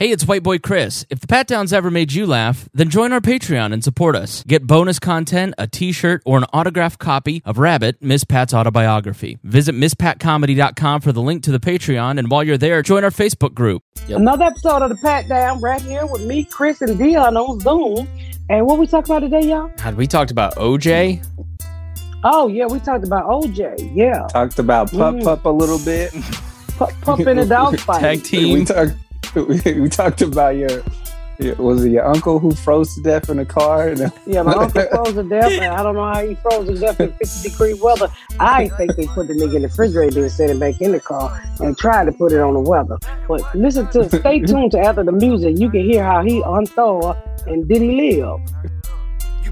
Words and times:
Hey, 0.00 0.12
it's 0.12 0.26
White 0.26 0.42
Boy 0.42 0.58
Chris. 0.58 1.04
If 1.10 1.20
the 1.20 1.26
Pat 1.26 1.46
Downs 1.46 1.74
ever 1.74 1.90
made 1.90 2.10
you 2.14 2.26
laugh, 2.26 2.70
then 2.72 2.88
join 2.88 3.12
our 3.12 3.20
Patreon 3.20 3.70
and 3.74 3.84
support 3.84 4.16
us. 4.16 4.42
Get 4.44 4.66
bonus 4.66 4.98
content, 4.98 5.52
a 5.58 5.66
t 5.66 5.92
shirt, 5.92 6.22
or 6.24 6.38
an 6.38 6.44
autographed 6.54 6.98
copy 6.98 7.42
of 7.44 7.58
Rabbit, 7.58 7.98
Miss 8.00 8.24
Pat's 8.24 8.54
autobiography. 8.54 9.38
Visit 9.44 9.74
MissPatComedy.com 9.74 11.02
for 11.02 11.12
the 11.12 11.20
link 11.20 11.42
to 11.42 11.52
the 11.52 11.60
Patreon, 11.60 12.18
and 12.18 12.30
while 12.30 12.42
you're 12.42 12.56
there, 12.56 12.80
join 12.80 13.04
our 13.04 13.10
Facebook 13.10 13.52
group. 13.52 13.82
Another 14.08 14.46
episode 14.46 14.80
of 14.80 14.88
the 14.88 14.96
Pat 14.96 15.28
Down 15.28 15.60
right 15.60 15.82
here 15.82 16.06
with 16.06 16.22
me, 16.24 16.44
Chris, 16.44 16.80
and 16.80 16.98
Dion 16.98 17.36
on 17.36 17.60
Zoom. 17.60 18.08
And 18.48 18.64
what 18.64 18.78
we 18.78 18.86
talking 18.86 19.14
about 19.14 19.20
today, 19.20 19.48
y'all? 19.50 19.70
God, 19.76 19.96
we 19.96 20.06
talked 20.06 20.30
about 20.30 20.54
OJ. 20.54 21.22
Oh 22.24 22.48
yeah, 22.48 22.64
we 22.64 22.80
talked 22.80 23.04
about 23.04 23.24
OJ. 23.26 23.92
Yeah, 23.94 24.26
Talked 24.28 24.58
about 24.58 24.90
pup 24.90 25.16
Mm. 25.16 25.24
pup 25.24 25.44
a 25.44 25.50
little 25.50 25.78
bit. 25.78 26.14
Pup, 26.78 26.90
pup 27.02 27.20
in 27.20 27.38
a 27.38 27.44
dog 27.44 27.78
fight. 27.80 28.00
Tag 28.00 28.18
We 28.20 28.64
team. 28.64 28.66
We, 29.34 29.88
talked 29.88 30.22
about 30.22 30.56
your, 30.56 30.82
your. 31.38 31.54
Was 31.56 31.84
it 31.84 31.90
your 31.90 32.04
uncle 32.04 32.40
who 32.40 32.52
froze 32.52 32.94
to 32.96 33.02
death 33.02 33.28
in 33.30 33.38
a 33.38 33.44
car? 33.44 33.90
Yeah, 34.26 34.42
my 34.42 34.54
uncle 34.54 34.82
froze 34.88 35.14
to 35.14 35.22
death, 35.22 35.52
and 35.52 35.72
I 35.72 35.82
don't 35.82 35.94
know 35.94 36.12
how 36.12 36.26
he 36.26 36.34
froze 36.36 36.66
to 36.66 36.78
death 36.78 37.00
in 37.00 37.12
50 37.12 37.48
degree 37.48 37.74
weather. 37.74 38.08
I 38.40 38.68
think 38.70 38.96
they 38.96 39.06
put 39.06 39.28
the 39.28 39.34
nigga 39.34 39.56
in 39.56 39.62
the 39.62 39.68
refrigerator 39.68 40.22
and 40.22 40.32
set 40.32 40.50
it 40.50 40.58
back 40.58 40.80
in 40.80 40.92
the 40.92 41.00
car 41.00 41.40
and 41.60 41.78
tried 41.78 42.06
to 42.06 42.12
put 42.12 42.32
it 42.32 42.40
on 42.40 42.54
the 42.54 42.60
weather. 42.60 42.98
But 43.28 43.54
listen 43.54 43.88
to, 43.90 44.08
stay 44.08 44.40
tuned 44.46 44.72
to 44.72 44.80
after 44.80 45.04
the 45.04 45.12
music. 45.12 45.58
You 45.58 45.70
can 45.70 45.82
hear 45.82 46.02
how 46.02 46.22
he 46.22 46.42
unthawed 46.44 47.16
and 47.46 47.68
did 47.68 47.82
he 47.82 48.20
live. 48.20 48.40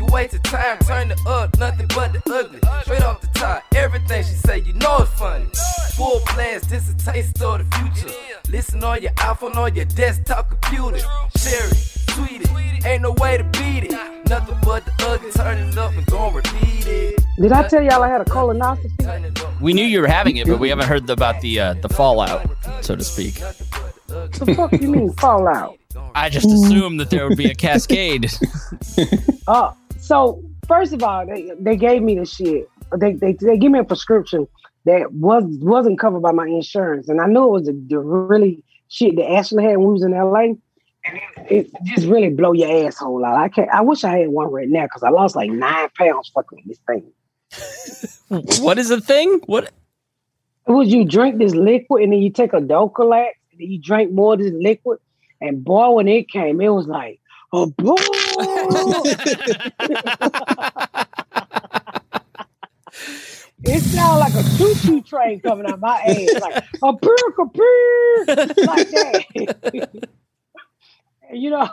You 0.00 0.06
wasted 0.06 0.42
time, 0.44 0.78
turn 0.78 1.10
it 1.10 1.20
up, 1.26 1.58
nothing 1.58 1.86
but 1.94 2.14
the 2.14 2.22
ugly. 2.32 2.58
Straight 2.84 3.02
off 3.02 3.20
the 3.20 3.26
top, 3.38 3.62
everything 3.74 4.22
she 4.22 4.32
say, 4.32 4.60
you 4.60 4.72
know 4.72 4.96
it's 5.00 5.12
funny. 5.12 5.44
Full 5.94 6.22
blast, 6.32 6.70
this 6.70 6.88
a 6.88 6.96
taste 6.96 7.42
of 7.42 7.58
the 7.58 7.76
future. 7.76 8.16
Listen 8.48 8.82
on 8.82 9.02
your 9.02 9.12
iPhone, 9.12 9.56
on 9.56 9.74
your 9.74 9.84
desktop 9.84 10.48
computer. 10.48 11.00
Share 11.36 11.66
it, 11.66 11.92
tweet 12.06 12.40
it, 12.40 12.86
ain't 12.86 13.02
no 13.02 13.12
way 13.18 13.36
to 13.36 13.44
beat 13.44 13.84
it. 13.84 14.26
Nothing 14.26 14.56
but 14.62 14.86
the 14.86 14.92
ugly, 15.00 15.32
turn 15.32 15.58
it 15.58 15.76
up 15.76 15.92
and 15.92 16.06
gon' 16.06 16.32
repeat 16.32 16.86
it. 16.86 17.20
Did 17.38 17.52
I 17.52 17.68
tell 17.68 17.82
y'all 17.82 18.02
I 18.02 18.08
had 18.08 18.22
a 18.22 18.24
colonoscopy? 18.24 19.04
Turn 19.04 19.26
it 19.26 19.38
up. 19.44 19.60
We 19.60 19.74
knew 19.74 19.84
you 19.84 20.00
were 20.00 20.08
having 20.08 20.38
it, 20.38 20.46
but 20.46 20.58
we 20.58 20.70
haven't 20.70 20.86
heard 20.86 21.10
about 21.10 21.42
the 21.42 21.60
uh, 21.60 21.74
the 21.74 21.90
fallout, 21.90 22.48
so 22.80 22.96
to 22.96 23.04
speak. 23.04 23.38
What 23.38 24.32
the 24.32 24.54
fuck 24.54 24.72
you 24.72 24.88
mean 24.88 25.12
fallout? 25.12 25.76
I 26.14 26.30
just 26.30 26.46
assumed 26.46 27.00
that 27.00 27.10
there 27.10 27.28
would 27.28 27.36
be 27.36 27.50
a 27.50 27.54
cascade. 27.54 28.30
Uh, 29.46 29.72
so 30.10 30.42
first 30.66 30.92
of 30.92 31.04
all, 31.04 31.24
they, 31.24 31.52
they 31.60 31.76
gave 31.76 32.02
me 32.02 32.18
the 32.18 32.26
shit. 32.26 32.68
They, 32.98 33.12
they 33.12 33.34
they 33.34 33.56
gave 33.56 33.70
me 33.70 33.78
a 33.78 33.84
prescription 33.84 34.48
that 34.84 35.12
was 35.12 35.44
wasn't 35.60 36.00
covered 36.00 36.22
by 36.22 36.32
my 36.32 36.46
insurance, 36.46 37.08
and 37.08 37.20
I 37.20 37.26
knew 37.26 37.44
it 37.44 37.50
was 37.52 37.66
the, 37.66 37.84
the 37.88 38.00
really 38.00 38.64
shit 38.88 39.14
that 39.14 39.30
Ashley 39.30 39.62
had 39.62 39.76
when 39.76 39.86
we 39.86 39.92
was 39.92 40.02
in 40.02 40.10
LA. 40.10 40.56
And 41.04 41.16
it, 41.48 41.70
it 41.72 41.84
just 41.84 42.08
really 42.08 42.30
blow 42.30 42.52
your 42.52 42.86
asshole 42.86 43.24
out. 43.24 43.36
I 43.36 43.48
can't. 43.48 43.70
I 43.70 43.82
wish 43.82 44.02
I 44.02 44.18
had 44.18 44.30
one 44.30 44.50
right 44.50 44.68
now 44.68 44.82
because 44.82 45.04
I 45.04 45.10
lost 45.10 45.36
like 45.36 45.48
nine 45.48 45.88
pounds 45.96 46.28
fucking 46.34 46.64
this 46.66 46.80
thing. 46.88 48.58
what 48.64 48.78
is 48.78 48.88
the 48.88 49.00
thing? 49.00 49.40
What? 49.46 49.70
It 50.66 50.72
was 50.72 50.88
you 50.88 51.04
drink 51.04 51.38
this 51.38 51.54
liquid 51.54 52.02
and 52.02 52.12
then 52.12 52.20
you 52.20 52.30
take 52.30 52.52
a 52.52 52.60
Dulcolax 52.60 53.30
and 53.52 53.60
then 53.60 53.70
you 53.70 53.80
drink 53.80 54.10
more 54.10 54.34
of 54.34 54.40
this 54.40 54.52
liquid, 54.52 54.98
and 55.40 55.64
boy, 55.64 55.90
when 55.90 56.08
it 56.08 56.28
came, 56.28 56.60
it 56.60 56.70
was 56.70 56.88
like 56.88 57.20
a 57.52 57.66
boy. 57.66 57.94
It 63.62 63.82
sounded 63.82 64.20
like 64.20 64.34
a 64.34 64.42
choo-choo 64.56 65.02
train 65.02 65.40
coming 65.40 65.66
out 65.66 65.80
my 65.80 65.98
ass, 66.00 66.40
like 66.40 66.64
a 66.82 66.92
purr, 66.96 67.34
a 67.38 67.44
like 68.66 68.90
that. 68.90 69.90
You 71.32 71.50
know, 71.50 71.68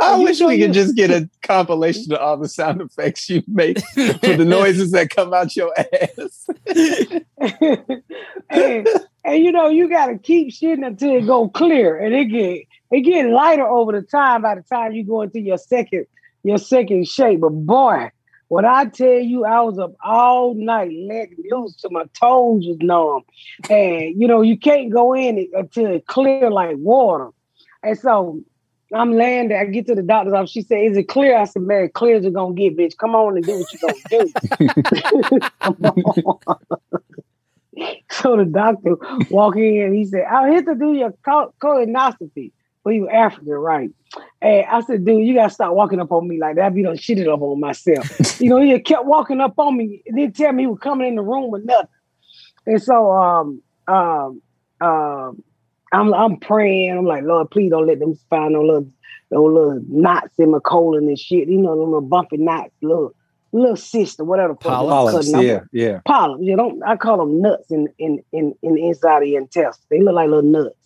I 0.00 0.16
you 0.16 0.24
wish 0.24 0.40
know 0.40 0.48
we 0.48 0.54
you- 0.54 0.64
could 0.64 0.72
just 0.72 0.96
get 0.96 1.10
a 1.10 1.28
compilation 1.42 2.14
of 2.14 2.18
all 2.20 2.38
the 2.38 2.48
sound 2.48 2.80
effects 2.80 3.28
you 3.28 3.42
make 3.46 3.78
for 3.94 4.36
the 4.36 4.44
noises 4.48 4.92
that 4.92 5.10
come 5.10 5.34
out 5.34 5.54
your 5.54 5.70
ass. 5.78 6.48
and, 8.48 8.88
and 9.22 9.44
you 9.44 9.52
know, 9.52 9.68
you 9.68 9.90
gotta 9.90 10.16
keep 10.16 10.48
shitting 10.48 10.86
until 10.86 11.14
it 11.14 11.26
go 11.26 11.46
clear, 11.50 11.98
and 11.98 12.14
it 12.14 12.24
get 12.24 12.62
it 12.92 13.00
get 13.00 13.30
lighter 13.30 13.66
over 13.66 13.92
the 13.92 14.02
time. 14.02 14.42
By 14.42 14.54
the 14.54 14.62
time 14.62 14.92
you 14.92 15.04
go 15.04 15.22
into 15.22 15.40
your 15.40 15.58
second 15.58 16.06
your 16.44 16.58
second 16.58 17.06
shake, 17.08 17.40
but 17.40 17.50
boy, 17.50 18.10
when 18.48 18.64
I 18.64 18.86
tell 18.86 19.18
you, 19.18 19.44
I 19.44 19.60
was 19.62 19.78
up 19.78 19.92
all 20.04 20.54
night, 20.54 20.90
letting 21.08 21.36
loose 21.50 21.76
till 21.76 21.90
my 21.90 22.04
toes 22.20 22.66
was 22.66 22.78
numb, 22.80 23.22
and 23.70 24.20
you 24.20 24.28
know, 24.28 24.42
you 24.42 24.58
can't 24.58 24.92
go 24.92 25.14
in 25.14 25.38
it 25.38 25.48
until 25.54 25.86
it 25.86 26.06
clear 26.06 26.50
like 26.50 26.76
water, 26.78 27.30
and 27.82 27.98
so. 27.98 28.40
I'm 28.94 29.14
laying 29.14 29.48
there. 29.48 29.58
I 29.58 29.64
get 29.64 29.86
to 29.86 29.94
the 29.94 30.02
doctor's 30.02 30.34
office. 30.34 30.50
She 30.50 30.60
said, 30.60 30.84
"Is 30.84 30.98
it 30.98 31.04
clear?" 31.04 31.34
I 31.38 31.44
said, 31.44 31.62
"Man, 31.62 31.88
clear 31.94 32.16
as 32.16 32.26
it 32.26 32.34
gonna 32.34 32.52
get, 32.52 32.76
bitch. 32.76 32.98
Come 32.98 33.14
on 33.14 33.38
and 33.38 33.46
do 33.46 33.56
what 33.56 33.72
you 33.72 33.78
gonna 33.78 33.94
do." 34.10 34.30
So 38.10 38.36
the 38.36 38.44
doctor 38.44 38.96
walk 39.30 39.56
in, 39.56 39.94
he 39.94 40.04
said, 40.04 40.24
I'm 40.30 40.52
here 40.52 40.62
to 40.62 40.74
do 40.74 40.92
your 40.92 41.12
col- 41.24 41.54
colonoscopy. 41.62 42.52
Well, 42.84 42.94
you 42.94 43.08
African, 43.08 43.52
right? 43.52 43.90
And 44.40 44.66
I 44.66 44.80
said, 44.80 45.04
dude, 45.04 45.26
you 45.26 45.34
gotta 45.34 45.52
stop 45.52 45.74
walking 45.74 46.00
up 46.00 46.12
on 46.12 46.26
me 46.26 46.38
like 46.38 46.56
that. 46.56 46.74
Be 46.74 46.82
done 46.82 46.96
shitted 46.96 47.32
up 47.32 47.40
on 47.40 47.60
myself. 47.60 48.40
you 48.40 48.50
know, 48.50 48.60
he 48.60 48.78
kept 48.80 49.04
walking 49.04 49.40
up 49.40 49.58
on 49.58 49.76
me 49.76 50.02
didn't 50.06 50.36
tell 50.36 50.52
me 50.52 50.64
he 50.64 50.66
was 50.66 50.78
coming 50.80 51.08
in 51.08 51.16
the 51.16 51.22
room 51.22 51.50
with 51.50 51.64
nothing. 51.64 51.88
And 52.66 52.82
so 52.82 53.12
um 53.12 53.62
um 53.86 54.42
um 54.80 55.42
I'm 55.92 56.14
I'm 56.14 56.36
praying. 56.38 56.96
I'm 56.96 57.04
like, 57.04 57.24
Lord, 57.24 57.50
please 57.50 57.70
don't 57.70 57.86
let 57.86 58.00
them 58.00 58.14
find 58.30 58.54
no 58.54 58.62
little 58.62 58.88
no 59.30 59.44
little 59.44 59.82
knots 59.88 60.38
in 60.38 60.50
my 60.50 60.58
colon 60.58 61.06
and 61.08 61.18
shit. 61.18 61.48
You 61.48 61.58
know, 61.58 61.74
little 61.74 62.00
bumpy 62.00 62.38
knots, 62.38 62.74
little 62.82 63.14
little 63.52 63.76
cyst 63.76 64.18
or 64.18 64.24
whatever. 64.24 64.54
the 64.54 64.58
Polyps, 64.60 65.28
yeah, 65.28 65.60
yeah. 65.72 66.00
polyps. 66.06 66.42
You 66.42 66.56
don't. 66.56 66.82
I 66.82 66.96
call 66.96 67.18
them 67.18 67.40
nuts 67.40 67.70
in 67.70 67.88
in 67.98 68.22
in 68.32 68.54
in 68.62 68.74
the 68.74 68.88
inside 68.88 69.22
of 69.22 69.28
your 69.28 69.42
intestines. 69.42 69.86
They 69.90 70.00
look 70.00 70.14
like 70.14 70.28
little 70.28 70.50
nuts. 70.50 70.76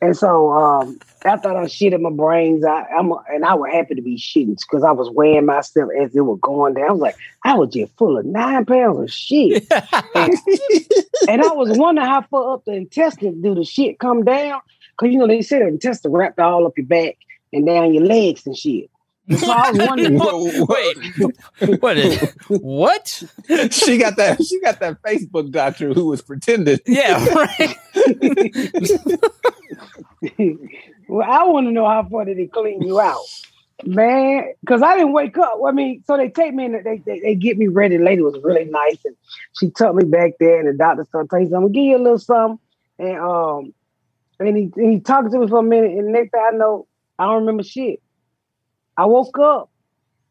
And 0.00 0.16
so 0.16 0.50
um, 0.50 0.98
after 1.24 1.56
I 1.56 1.66
shit 1.66 1.92
in 1.92 2.02
my 2.02 2.10
brains, 2.10 2.64
I, 2.64 2.84
I'm 2.98 3.12
and 3.28 3.44
I 3.44 3.54
was 3.54 3.70
happy 3.72 3.94
to 3.94 4.02
be 4.02 4.16
shitting 4.16 4.58
because 4.58 4.84
I 4.84 4.92
was 4.92 5.08
weighing 5.10 5.46
myself 5.46 5.90
as 5.98 6.14
it 6.14 6.20
was 6.20 6.38
going 6.42 6.74
down. 6.74 6.88
I 6.88 6.92
was 6.92 7.00
like, 7.00 7.16
I 7.44 7.54
was 7.54 7.72
just 7.72 7.96
full 7.96 8.18
of 8.18 8.26
nine 8.26 8.64
pounds 8.64 9.00
of 9.00 9.10
shit, 9.10 9.66
and, 10.14 10.34
and 11.28 11.42
I 11.42 11.52
was 11.52 11.78
wondering 11.78 12.06
how 12.06 12.22
far 12.22 12.54
up 12.54 12.64
the 12.64 12.72
intestines 12.72 13.42
do 13.42 13.54
the 13.54 13.64
shit 13.64 13.98
come 13.98 14.24
down 14.24 14.60
because 14.90 15.12
you 15.12 15.18
know 15.18 15.26
they 15.26 15.42
say 15.42 15.60
the 15.60 15.68
intestine 15.68 16.12
wrapped 16.12 16.38
all 16.38 16.66
up 16.66 16.76
your 16.76 16.86
back 16.86 17.16
and 17.52 17.66
down 17.66 17.94
your 17.94 18.04
legs 18.04 18.46
and 18.46 18.56
shit. 18.56 18.90
And 19.32 19.40
so 19.40 19.50
I 19.50 19.70
was 19.72 19.78
wondering. 19.88 20.18
Wait, 20.68 21.80
what? 21.80 21.96
Is, 21.96 22.34
what? 22.48 23.22
she 23.72 23.98
got 23.98 24.16
that. 24.16 24.42
She 24.44 24.60
got 24.60 24.78
that 24.80 25.00
Facebook 25.02 25.50
doctor 25.50 25.92
who 25.94 26.06
was 26.06 26.20
pretending. 26.20 26.78
Yeah, 26.86 27.24
right. 27.34 27.76
well, 31.08 31.30
I 31.30 31.44
want 31.44 31.66
to 31.66 31.72
know 31.72 31.86
how 31.86 32.06
far 32.10 32.26
did 32.26 32.38
it 32.38 32.52
clean 32.52 32.82
you 32.82 33.00
out, 33.00 33.24
man? 33.84 34.52
Because 34.60 34.82
I 34.82 34.96
didn't 34.96 35.12
wake 35.12 35.38
up. 35.38 35.58
I 35.66 35.72
mean, 35.72 36.02
so 36.06 36.18
they 36.18 36.28
take 36.28 36.52
me 36.52 36.66
and 36.66 36.84
they, 36.84 36.98
they 36.98 37.20
they 37.20 37.34
get 37.34 37.56
me 37.56 37.68
ready. 37.68 37.96
The 37.96 38.04
lady 38.04 38.20
was 38.20 38.38
really 38.42 38.66
nice, 38.66 38.98
and 39.06 39.16
she 39.58 39.70
took 39.70 39.94
me 39.94 40.04
back 40.04 40.32
there, 40.38 40.60
and 40.60 40.68
the 40.68 40.74
doctor 40.74 41.04
started 41.04 41.30
telling 41.30 41.48
me, 41.48 41.54
"I'm 41.56 41.62
gonna 41.62 41.72
give 41.72 41.84
you 41.84 41.96
a 41.96 41.98
little 41.98 42.18
something," 42.18 42.58
and 42.98 43.18
um, 43.18 43.74
and 44.38 44.56
he 44.56 44.70
and 44.76 44.92
he 44.92 45.00
talked 45.00 45.30
to 45.32 45.38
me 45.38 45.48
for 45.48 45.60
a 45.60 45.62
minute, 45.62 45.92
and 45.92 46.12
next 46.12 46.32
thing 46.32 46.44
I 46.46 46.54
know, 46.54 46.86
I 47.18 47.24
don't 47.24 47.40
remember 47.40 47.62
shit. 47.62 48.02
I 48.96 49.06
woke 49.06 49.38
up, 49.38 49.70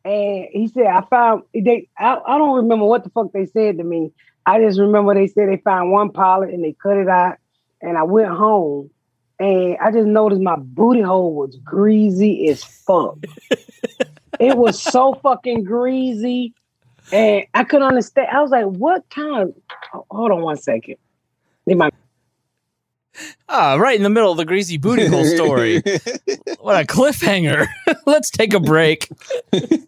and 0.05 0.47
he 0.51 0.67
said, 0.67 0.87
"I 0.87 1.01
found 1.01 1.43
they." 1.53 1.87
I, 1.97 2.17
I 2.25 2.37
don't 2.37 2.57
remember 2.57 2.85
what 2.85 3.03
the 3.03 3.09
fuck 3.09 3.31
they 3.31 3.45
said 3.45 3.77
to 3.77 3.83
me. 3.83 4.11
I 4.45 4.59
just 4.59 4.79
remember 4.79 5.13
they 5.13 5.27
said 5.27 5.49
they 5.49 5.57
found 5.57 5.91
one 5.91 6.11
pilot 6.11 6.49
and 6.49 6.63
they 6.63 6.73
cut 6.73 6.97
it 6.97 7.09
out, 7.09 7.37
and 7.81 7.97
I 7.97 8.03
went 8.03 8.29
home. 8.29 8.89
And 9.39 9.75
I 9.81 9.91
just 9.91 10.05
noticed 10.05 10.41
my 10.41 10.55
booty 10.55 11.01
hole 11.01 11.33
was 11.33 11.55
greasy 11.63 12.47
as 12.49 12.63
fuck. 12.63 13.17
it 14.39 14.55
was 14.55 14.79
so 14.79 15.15
fucking 15.15 15.63
greasy. 15.63 16.53
And 17.11 17.45
I 17.55 17.63
couldn't 17.63 17.87
understand. 17.87 18.27
I 18.31 18.39
was 18.41 18.51
like, 18.51 18.65
what 18.65 19.09
kind 19.09 19.49
of 19.93 20.05
hold 20.11 20.31
on 20.31 20.41
one 20.41 20.57
second. 20.57 20.97
They 21.65 21.73
might 21.73 21.93
Ah, 23.49 23.75
right 23.75 23.95
in 23.95 24.03
the 24.03 24.09
middle 24.09 24.31
of 24.31 24.37
the 24.37 24.45
greasy 24.45 24.77
booty 24.77 25.05
hole 25.05 25.25
story. 25.25 25.75
what 26.59 26.81
a 26.81 26.85
cliffhanger. 26.85 27.67
Let's 28.05 28.29
take 28.29 28.53
a 28.53 28.59
break. 28.59 29.09
Can 29.51 29.87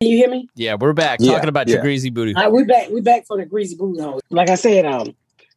you 0.00 0.16
hear 0.16 0.30
me? 0.30 0.48
Yeah, 0.54 0.76
we're 0.78 0.92
back 0.92 1.18
Yeah, 1.20 1.32
talking 1.32 1.48
about 1.48 1.68
yeah. 1.68 1.74
your 1.74 1.82
greasy 1.82 2.10
booty. 2.10 2.34
All 2.34 2.42
right, 2.42 2.52
we 2.52 2.64
back. 2.64 2.90
We 2.90 3.00
back 3.00 3.26
for 3.26 3.36
the 3.36 3.46
greasy 3.46 3.76
booty 3.76 4.00
hole. 4.00 4.20
Like 4.30 4.50
I 4.50 4.54
said, 4.56 4.84
um, 4.86 5.14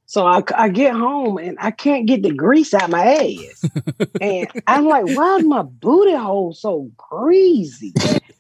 so 0.07 0.25
I, 0.25 0.44
I 0.56 0.69
get 0.69 0.94
home 0.94 1.38
and 1.38 1.57
I 1.59 1.71
can't 1.71 2.06
get 2.07 2.21
the 2.23 2.31
grease 2.31 2.73
out 2.73 2.89
my 2.89 3.03
ass, 3.06 3.65
and 4.21 4.47
I'm 4.67 4.85
like, 4.88 5.06
why 5.06 5.38
is 5.38 5.45
my 5.45 5.63
booty 5.63 6.15
hole 6.15 6.53
so 6.53 6.91
greasy 6.97 7.91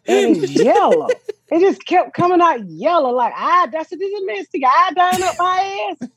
and 0.07 0.37
it's 0.37 0.51
yellow? 0.51 1.07
It 1.51 1.59
just 1.59 1.85
kept 1.85 2.15
coming 2.15 2.41
out 2.41 2.67
yellow, 2.67 3.11
like 3.11 3.33
I. 3.35 3.67
That's 3.71 3.91
a 3.91 3.95
this 3.95 4.11
is 4.11 4.47
stick 4.47 4.63
iodine 4.65 5.23
up 5.23 5.35
my 5.37 5.95
ass. 6.01 6.09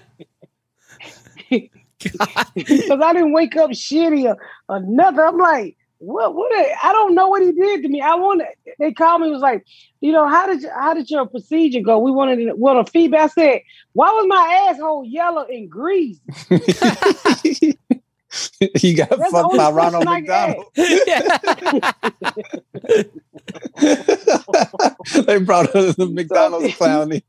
Because 2.54 3.00
I 3.02 3.12
didn't 3.12 3.32
wake 3.32 3.56
up 3.56 3.72
shitty 3.72 4.24
or, 4.24 4.38
or 4.68 4.80
nothing. 4.80 5.20
I'm 5.20 5.36
like, 5.36 5.76
what? 5.98 6.34
What? 6.34 6.50
I 6.82 6.92
don't 6.92 7.14
know 7.14 7.28
what 7.28 7.42
he 7.42 7.52
did 7.52 7.82
to 7.82 7.88
me. 7.88 8.00
I 8.00 8.14
want. 8.14 8.40
To. 8.40 8.72
They 8.78 8.92
called 8.92 9.20
me. 9.20 9.30
Was 9.30 9.42
like, 9.42 9.66
you 10.00 10.12
know, 10.12 10.26
how 10.26 10.46
did 10.46 10.62
you, 10.62 10.70
how 10.70 10.94
did 10.94 11.10
your 11.10 11.26
procedure 11.26 11.80
go? 11.80 11.98
We 11.98 12.10
wanted 12.10 12.36
to, 12.36 12.54
want 12.54 12.88
a 12.88 12.90
feedback. 12.90 13.20
I 13.20 13.26
said, 13.28 13.60
why 13.92 14.10
was 14.10 14.26
my 14.26 14.70
asshole 14.70 15.04
yellow 15.04 15.44
and 15.44 15.70
greasy? 15.70 16.22
you 18.80 18.96
got 18.96 19.10
That's 19.10 19.30
fucked 19.30 19.56
by 19.56 19.70
Ronald 19.70 20.04
McDonald. 20.04 20.66
they 25.26 25.38
brought 25.38 25.74
us 25.74 25.96
the 25.96 26.06
McDonald's 26.06 26.76
clown 26.76 27.10
in. 27.12 27.22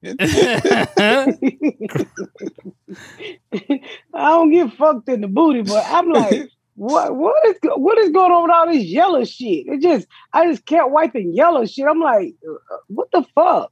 I 4.14 4.30
don't 4.30 4.52
get 4.52 4.74
fucked 4.74 5.10
in 5.10 5.22
the 5.22 5.28
booty, 5.28 5.64
but 5.64 5.84
I'm 5.88 6.10
like, 6.10 6.52
what? 6.76 7.16
what 7.16 7.48
is 7.48 7.56
what 7.64 7.98
is 7.98 8.10
going 8.10 8.32
on 8.32 8.44
with 8.44 8.52
all 8.52 8.72
this 8.72 8.86
yellow 8.86 9.24
shit? 9.24 9.66
It 9.68 9.82
just 9.82 10.06
I 10.34 10.46
just 10.46 10.68
kept 10.68 10.92
wiping 10.92 11.34
yellow 11.34 11.66
shit. 11.66 11.88
I'm 11.88 12.00
like, 12.00 12.36
uh, 12.48 12.78
what 12.88 13.10
the 13.12 13.24
fuck? 13.34 13.72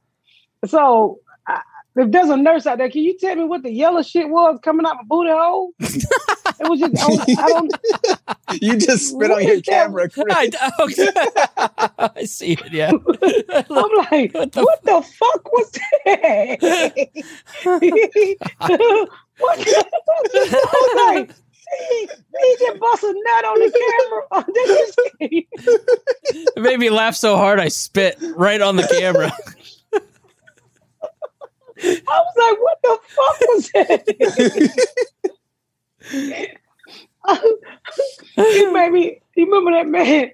So. 0.66 1.20
I, 1.46 1.60
if 1.96 2.12
there's 2.12 2.28
a 2.28 2.36
nurse 2.36 2.68
out 2.68 2.78
there, 2.78 2.88
can 2.88 3.02
you 3.02 3.18
tell 3.18 3.34
me 3.34 3.42
what 3.42 3.64
the 3.64 3.72
yellow 3.72 4.02
shit 4.02 4.28
was 4.28 4.60
coming 4.62 4.86
out 4.86 4.94
my 4.96 5.02
booty 5.02 5.30
hole? 5.30 5.72
It 6.60 6.68
was 6.68 6.78
just 6.80 6.96
I, 7.02 7.06
was, 7.08 7.20
I 7.38 7.48
don't 7.48 7.72
You 8.62 8.76
just 8.76 9.10
spit 9.10 9.30
on 9.30 9.42
your 9.46 9.60
camera, 9.62 10.08
Chris. 10.12 10.26
I, 10.30 10.50
okay. 10.80 11.08
I 12.20 12.24
see 12.24 12.52
it, 12.52 12.72
yeah. 12.72 12.90
I'm 12.90 13.02
like, 14.10 14.34
What 14.34 14.54
what 14.56 14.82
the 14.84 15.00
the, 15.00 15.02
fuck 15.02 15.52
was 15.52 15.70
that? 15.72 16.58
what 19.38 19.58
the 19.58 19.68
I 20.42 20.70
was 20.72 20.94
like, 21.18 21.30
he, 21.78 22.08
he 22.40 22.56
just 22.58 22.80
bust 22.80 23.04
a 23.04 23.12
nut 23.14 23.44
on 23.44 23.58
the 23.60 23.70
camera. 23.80 24.46
This 24.54 24.96
It 26.56 26.62
made 26.62 26.78
me 26.78 26.90
laugh 26.90 27.14
so 27.14 27.36
hard 27.36 27.58
I 27.60 27.68
spit 27.68 28.18
right 28.36 28.60
on 28.60 28.76
the 28.76 28.86
camera. 28.86 29.32
I 31.82 32.02
was 32.06 32.34
like, 32.36 32.58
what 32.60 32.78
the 32.82 32.98
fuck 33.08 33.40
was 33.48 33.70
that? 33.72 35.29
He 38.36 38.66
made 38.66 38.92
me. 38.92 39.20
You 39.36 39.46
remember 39.46 39.70
that 39.72 39.86
man, 39.86 40.30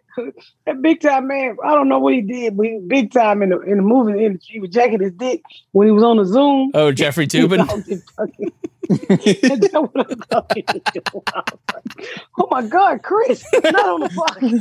that 0.65 0.81
big 0.83 1.01
time 1.01 1.27
man? 1.29 1.57
I 1.65 1.75
don't 1.75 1.89
know 1.89 1.99
what 1.99 2.15
he 2.15 2.23
did, 2.23 2.57
but 2.57 2.67
he 2.67 2.73
was 2.75 2.85
big 2.87 3.13
time 3.13 3.43
in 3.43 3.51
the 3.51 3.61
in 3.61 3.77
the 3.77 3.83
movie 3.83 4.25
industry. 4.25 4.55
He 4.55 4.61
was 4.61 4.71
jacking 4.71 5.01
his 5.01 5.13
dick 5.13 5.43
when 5.73 5.87
he 5.87 5.93
was 5.93 6.03
on 6.03 6.17
the 6.17 6.25
Zoom. 6.25 6.71
Oh, 6.75 6.93
Jeffrey 6.93 7.27
Toobin. 7.27 7.59
That's 8.89 9.73
what 9.73 10.11
I'm 10.11 10.21
talking 10.31 10.65
about. 11.05 11.61
oh 12.39 12.49
my 12.51 12.63
God, 12.63 13.03
Chris, 13.03 13.45
not 13.53 13.75
on 13.75 14.01
the 14.01 14.09
fucking. 14.11 14.61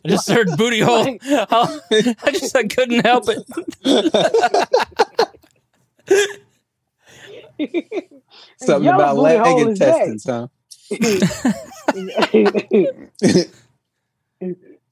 I 0.04 0.08
just 0.08 0.28
heard 0.28 0.48
booty 0.56 0.80
hole. 0.80 1.18
Oh, 1.52 1.80
I 1.90 2.30
just 2.32 2.54
I 2.56 2.64
couldn't 2.64 3.04
help 3.04 3.24
it. 3.28 3.44
Something 8.66 8.84
Yellow 8.84 9.02
about 9.04 9.16
booty 9.16 9.22
leg 9.34 9.40
hole 9.40 9.66
is 9.68 9.78
that. 9.80 10.08
intestines, 10.08 10.24
huh? 10.26 10.46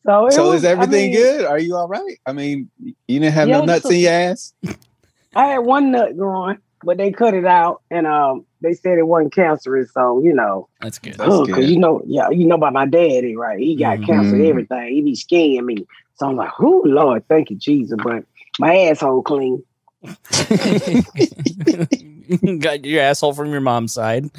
so 0.07 0.27
it 0.27 0.33
So 0.33 0.51
was- 0.51 0.55
is 0.57 0.65
everything 0.65 0.77
I 0.81 0.87
mean, 0.87 1.13
good? 1.13 1.45
Are 1.47 1.59
you 1.59 1.77
all 1.77 1.89
right? 1.89 2.19
I 2.27 2.33
mean, 2.33 2.71
you 2.83 2.95
didn't 3.09 3.33
have 3.35 3.49
Yeah, 3.49 3.61
no 3.61 3.67
nuts 3.67 3.83
just 3.83 3.93
in 3.93 4.01
your 4.01 4.13
ass? 4.13 4.55
I 5.35 5.47
had 5.47 5.59
one 5.59 5.91
nut 5.93 6.17
growing, 6.17 6.59
but 6.83 6.97
they 6.97 7.13
cut 7.13 7.35
it 7.35 7.45
out, 7.45 7.83
and 7.91 8.07
um, 8.07 8.47
they 8.61 8.75
said 8.75 8.99
it 8.99 9.07
wasn't 9.07 9.33
cancerous. 9.35 9.93
So 9.93 10.21
you 10.23 10.33
know, 10.35 10.69
That's 10.81 10.99
good. 10.99 11.15
That's 11.15 11.41
because 11.41 11.71
you 11.71 11.79
know, 11.79 12.03
yeah, 12.07 12.31
you 12.31 12.45
know 12.47 12.55
about 12.57 12.73
my 12.73 12.87
daddy, 12.87 13.37
right? 13.37 13.59
He 13.59 13.77
got 13.77 14.03
cancer, 14.03 14.37
and 14.37 14.45
Mhm. 14.45 14.51
everything. 14.51 14.95
He 14.95 15.03
be 15.03 15.15
scaring 15.15 15.67
me. 15.67 15.87
So 16.17 16.27
I'm 16.29 16.37
like, 16.37 16.53
oh 16.61 16.83
Lord, 16.85 17.27
thank 17.29 17.51
you, 17.51 17.57
Jesus. 17.57 17.99
But 18.03 18.25
my 18.59 18.77
asshole 18.77 19.23
clean. 19.23 19.63
Got 22.59 22.85
your 22.85 23.03
asshole 23.03 23.35
from 23.35 23.51
your 23.51 23.61
mom's 23.61 23.95
side. 23.95 24.31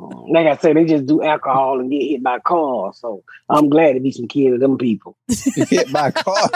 Like 0.00 0.46
I 0.46 0.56
said, 0.56 0.76
they 0.76 0.84
just 0.84 1.06
do 1.06 1.22
alcohol 1.22 1.80
and 1.80 1.90
get 1.90 2.02
hit 2.02 2.22
by 2.22 2.38
cars. 2.38 2.98
So 2.98 3.22
I'm 3.48 3.68
glad 3.68 3.94
to 3.94 4.00
be 4.00 4.12
some 4.12 4.28
kid 4.28 4.54
of 4.54 4.60
them 4.60 4.78
people. 4.78 5.16
hit 5.28 5.92
by 5.92 6.08
a 6.08 6.12
car. 6.12 6.50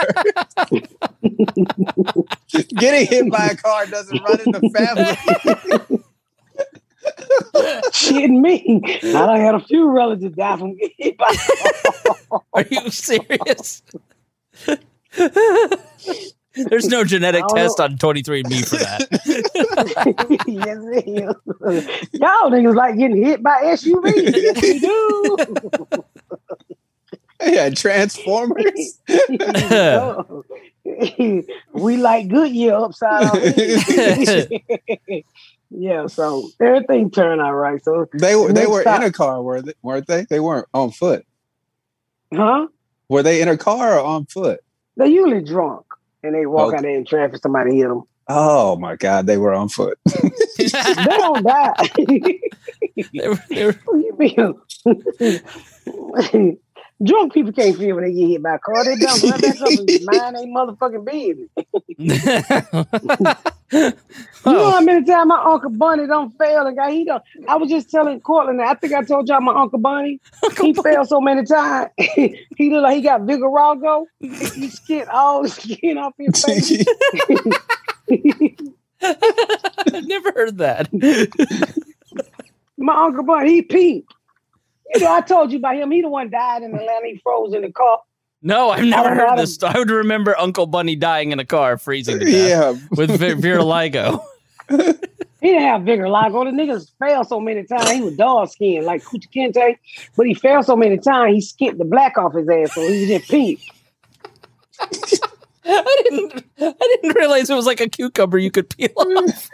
Getting 2.76 3.06
hit 3.06 3.30
by 3.30 3.46
a 3.46 3.56
car 3.56 3.86
doesn't 3.86 4.22
run 4.22 4.40
in 4.40 4.52
the 4.52 4.70
family. 4.70 6.00
Shit 7.92 8.30
me. 8.30 8.80
I 9.02 9.12
done 9.12 9.40
had 9.40 9.54
a 9.56 9.60
few 9.60 9.90
relatives 9.90 10.36
die 10.36 10.56
from 10.56 10.76
getting 10.76 10.96
hit 10.96 11.18
by 11.18 11.34
cars. 11.34 12.42
Are 12.54 12.64
you 12.70 12.90
serious? 12.90 13.82
There's 16.70 16.86
no 16.86 17.04
genetic 17.04 17.44
test 17.48 17.78
know. 17.78 17.84
on 17.86 17.96
23andMe 17.98 18.68
for 18.68 18.76
that. 18.76 19.08
yes, 20.46 20.78
it 20.92 21.08
is. 21.08 22.20
Y'all 22.20 22.50
niggas 22.50 22.74
like 22.76 22.96
getting 22.96 23.22
hit 23.24 23.42
by 23.42 23.60
SUVs. 23.62 24.32
Yes, 24.36 24.62
we 24.62 24.78
do. 24.78 25.36
yeah, 27.52 27.70
Transformers. 27.70 29.00
we 31.72 31.96
like 31.96 32.28
Goodyear 32.28 32.74
upside 32.74 33.32
down. 33.32 34.50
yeah, 35.70 36.06
so 36.06 36.48
everything 36.60 37.10
turned 37.10 37.40
out 37.40 37.54
right. 37.54 37.82
So, 37.82 38.06
They 38.12 38.36
were 38.36 38.52
they 38.52 38.66
were 38.66 38.82
stop. 38.82 39.00
in 39.02 39.08
a 39.08 39.12
car, 39.12 39.42
were 39.42 39.60
they, 39.62 39.74
weren't 39.82 40.06
they? 40.06 40.24
They 40.30 40.38
weren't 40.40 40.68
on 40.72 40.92
foot. 40.92 41.26
huh? 42.32 42.68
Were 43.08 43.22
they 43.24 43.42
in 43.42 43.48
a 43.48 43.56
car 43.56 43.98
or 43.98 44.04
on 44.04 44.26
foot? 44.26 44.60
They 44.96 45.08
usually 45.08 45.42
drunk 45.42 45.83
and 46.24 46.34
they 46.34 46.46
walk 46.46 46.68
Okay. 46.68 46.76
out 46.78 46.82
there 46.82 46.96
in 46.96 47.04
traffic. 47.04 47.40
Somebody 47.42 47.76
hit 47.76 47.88
them. 47.88 48.02
Oh 48.28 48.76
my 48.76 48.96
God, 48.96 49.26
they 49.26 49.36
were 49.36 49.52
on 49.52 49.68
foot. 49.68 49.98
They 50.58 50.68
don't 51.04 51.44
die. 51.44 51.72
They 53.12 53.28
were- 53.28 53.38
they 53.50 53.66
were- 53.66 53.76
you 53.92 54.16
mean? 54.18 54.54
Drunk 57.02 57.32
people 57.34 57.52
can't 57.52 57.76
feel 57.76 57.96
when 57.96 58.04
they 58.04 58.12
get 58.12 58.28
hit 58.28 58.42
by 58.42 58.54
a 58.54 58.58
car. 58.58 58.84
They 58.84 58.94
don't 58.96 59.24
up 59.24 59.40
and 59.42 60.04
mind 60.04 60.36
they 60.36 60.46
motherfucking 60.46 61.04
business. 61.04 61.50
You 64.46 64.52
know 64.52 64.70
how 64.72 64.80
many 64.82 65.04
times 65.04 65.26
my 65.26 65.42
Uncle 65.42 65.70
Bunny 65.70 66.06
don't 66.06 66.30
fail 66.36 66.66
and 66.66 66.76
got 66.76 66.92
he 66.92 67.04
don't 67.04 67.22
I 67.48 67.56
was 67.56 67.70
just 67.70 67.90
telling 67.90 68.20
Cortland, 68.20 68.60
I 68.60 68.74
think 68.74 68.92
I 68.92 69.02
told 69.02 69.26
y'all 69.26 69.40
my 69.40 69.54
Uncle 69.54 69.78
Bunny. 69.78 70.20
he 70.60 70.74
failed 70.74 71.08
so 71.08 71.20
many 71.20 71.44
times. 71.44 71.90
he 71.96 72.70
looked 72.70 72.82
like 72.82 72.96
he 72.96 73.00
got 73.00 73.22
Vigarago. 73.22 74.04
He 74.20 74.68
skid 74.68 75.08
all 75.08 75.42
the 75.42 75.48
skin 75.48 75.96
off 75.98 76.12
his 76.18 76.44
face. 76.44 76.84
I 79.02 80.00
never 80.02 80.32
heard 80.32 80.58
that. 80.58 80.88
my 82.76 82.94
Uncle 83.06 83.24
Bunny, 83.24 83.54
he 83.54 83.62
pink. 83.62 84.04
You 85.00 85.00
know, 85.00 85.12
I 85.14 85.20
told 85.22 85.50
you 85.52 85.58
about 85.58 85.76
him. 85.76 85.90
He 85.90 86.02
the 86.02 86.08
one 86.08 86.30
died 86.30 86.62
in 86.62 86.74
Atlanta. 86.74 87.06
He 87.06 87.18
froze 87.22 87.52
in 87.54 87.62
the 87.62 87.72
car. 87.72 87.98
No, 88.42 88.70
I've 88.70 88.84
never 88.84 89.08
I 89.08 89.14
heard 89.14 89.26
don't- 89.28 89.36
this. 89.38 89.62
I 89.62 89.76
would 89.78 89.90
remember 89.90 90.38
Uncle 90.38 90.66
Bunny 90.66 90.94
dying 90.96 91.32
in 91.32 91.38
a 91.40 91.44
car, 91.44 91.78
freezing 91.78 92.18
to 92.20 92.24
death 92.24 92.34
yeah, 92.78 92.86
with 92.96 93.10
vi- 93.18 93.34
vitiligo. 93.34 94.22
He 95.40 95.50
didn't 95.50 95.62
have 95.64 95.82
Vigarago. 95.82 96.44
The 96.46 96.52
niggas 96.52 96.90
failed 96.98 97.28
so 97.28 97.38
many 97.38 97.64
times. 97.64 97.90
He 97.90 98.00
was 98.00 98.16
dog 98.16 98.48
skinned 98.48 98.86
like 98.86 99.02
Kunta 99.02 99.26
Kinte, 99.30 99.76
but 100.16 100.26
he 100.26 100.32
failed 100.32 100.64
so 100.64 100.74
many 100.74 100.96
times 100.96 101.34
he 101.34 101.40
skipped 101.42 101.76
the 101.76 101.84
black 101.84 102.16
off 102.16 102.32
his 102.32 102.48
ass, 102.48 102.72
so 102.74 102.80
he 102.88 103.00
was 103.00 103.08
just 103.10 103.30
pink. 103.30 103.60
I 105.66 106.02
didn't. 106.04 106.44
I 106.58 106.72
didn't 107.02 107.14
realize 107.16 107.50
it 107.50 107.54
was 107.54 107.66
like 107.66 107.80
a 107.82 107.90
cucumber 107.90 108.38
you 108.38 108.50
could 108.50 108.70
peel 108.70 108.88
off. 108.96 109.50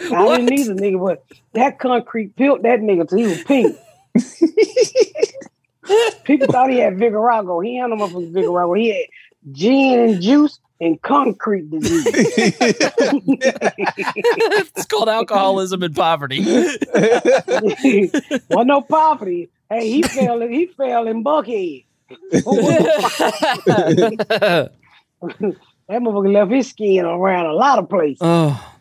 I 0.00 0.36
didn't 0.36 0.52
either, 0.52 0.74
nigga, 0.74 1.02
but 1.02 1.24
that 1.54 1.78
concrete 1.78 2.36
built 2.36 2.60
that 2.64 2.80
nigga 2.80 3.08
till 3.08 3.16
he 3.18 3.24
was 3.24 3.42
pink. 3.44 3.74
People 6.24 6.48
thought 6.48 6.70
he 6.70 6.78
had 6.78 6.96
Vigarago. 6.96 7.64
He 7.64 7.76
had 7.76 7.90
no 7.90 7.96
motherfucking 7.96 8.32
Vigarago. 8.32 8.78
He 8.78 8.88
had 8.88 9.06
gin 9.52 10.00
and 10.00 10.20
juice 10.20 10.58
and 10.80 11.00
concrete 11.02 11.70
disease. 11.70 12.06
it's 14.74 14.86
called 14.86 15.08
alcoholism 15.08 15.82
and 15.82 15.94
poverty. 15.94 16.44
well, 18.50 18.64
no 18.64 18.80
poverty. 18.82 19.48
Hey, 19.70 19.90
he 19.90 20.02
fell. 20.02 20.42
In, 20.42 20.52
he 20.52 20.66
fell 20.66 21.06
in 21.06 21.24
Buckhead. 21.24 21.84
that 22.30 22.42
motherfucker 25.90 26.32
left 26.32 26.50
his 26.50 26.68
skin 26.68 27.04
around 27.04 27.46
a 27.46 27.52
lot 27.52 27.78
of 27.78 27.88
places. 27.88 28.18
oh, 28.20 28.75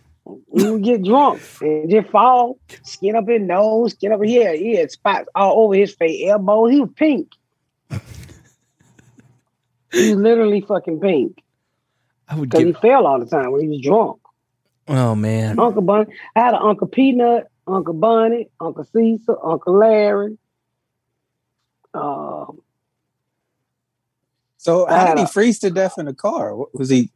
He 0.53 0.69
would 0.71 0.83
get 0.83 1.03
drunk 1.03 1.41
and 1.61 1.89
just 1.89 2.09
fall, 2.09 2.57
skin 2.83 3.15
up 3.15 3.27
his 3.27 3.41
nose, 3.41 3.91
skin 3.91 4.11
up 4.11 4.23
here. 4.23 4.55
He 4.55 4.75
had 4.75 4.89
spots 4.91 5.27
all 5.35 5.63
over 5.65 5.75
his 5.75 5.93
face, 5.93 6.27
elbows. 6.27 6.71
He 6.71 6.81
was 6.81 6.89
pink. 6.95 7.29
he 9.91 10.09
was 10.09 10.15
literally 10.17 10.61
fucking 10.61 10.99
pink 10.99 11.41
I 12.27 12.35
would 12.35 12.49
because 12.49 12.65
he 12.65 12.73
fell 12.73 13.05
all 13.05 13.19
the 13.19 13.25
time 13.27 13.51
when 13.51 13.61
he 13.61 13.67
was 13.67 13.81
drunk. 13.81 14.19
Oh 14.87 15.15
man. 15.15 15.59
Uncle 15.59 15.81
Bunny. 15.81 16.11
I 16.35 16.39
had 16.39 16.53
an 16.55 16.61
Uncle 16.63 16.87
Peanut, 16.87 17.47
Uncle 17.67 17.93
Bunny, 17.93 18.49
Uncle 18.59 18.83
Cecil, 18.83 19.39
Uncle 19.43 19.77
Larry. 19.77 20.37
Um, 21.93 22.61
So 24.57 24.85
how 24.87 25.13
did 25.13 25.19
he 25.19 25.27
freeze 25.27 25.59
to 25.59 25.69
death 25.69 25.97
in 25.97 26.05
the 26.07 26.13
car? 26.13 26.55
What- 26.55 26.73
Was 26.77 26.89
he 26.89 27.11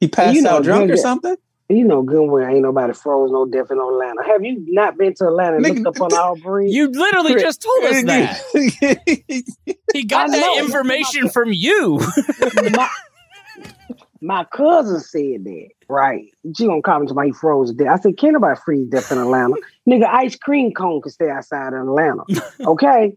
he 0.00 0.08
passed 0.08 0.36
You 0.36 0.42
know, 0.42 0.50
out 0.58 0.62
drunk 0.62 0.84
or 0.84 0.94
good- 0.94 0.98
something? 1.00 1.36
You 1.68 1.84
know 1.84 2.02
good 2.02 2.22
well 2.30 2.46
ain't 2.46 2.62
nobody 2.62 2.92
froze 2.92 3.30
no 3.30 3.44
death 3.44 3.70
in 3.70 3.78
Atlanta. 3.78 4.22
Have 4.24 4.44
you 4.44 4.64
not 4.68 4.96
been 4.96 5.14
to 5.14 5.26
Atlanta 5.26 5.56
and 5.56 5.66
looked 5.66 5.86
up 5.86 6.00
on 6.00 6.12
our 6.14 6.36
bridge? 6.36 6.72
You 6.72 6.88
literally 6.88 7.34
just 7.34 7.62
told 7.62 7.84
us 7.84 8.04
that. 8.04 9.46
He 9.92 10.04
got 10.04 10.28
I 10.28 10.32
that 10.32 10.40
know. 10.40 10.58
information 10.58 11.28
from 11.28 11.52
you. 11.52 12.00
my, 12.72 12.88
my 14.20 14.44
cousin 14.52 15.00
said 15.00 15.44
that, 15.44 15.68
right? 15.88 16.26
She 16.56 16.66
gonna 16.66 16.82
comment 16.82 17.08
to 17.08 17.14
my 17.14 17.26
he 17.26 17.32
froze 17.32 17.70
to 17.70 17.76
death. 17.76 17.98
I 17.98 18.00
said, 18.00 18.18
can't 18.18 18.34
nobody 18.34 18.60
freeze 18.64 18.88
death 18.88 19.10
in 19.10 19.18
Atlanta. 19.18 19.54
Nigga, 19.88 20.06
ice 20.06 20.36
cream 20.36 20.72
cone 20.72 21.00
can 21.02 21.10
stay 21.10 21.30
outside 21.30 21.68
in 21.72 21.80
Atlanta. 21.80 22.22
Okay? 22.66 23.16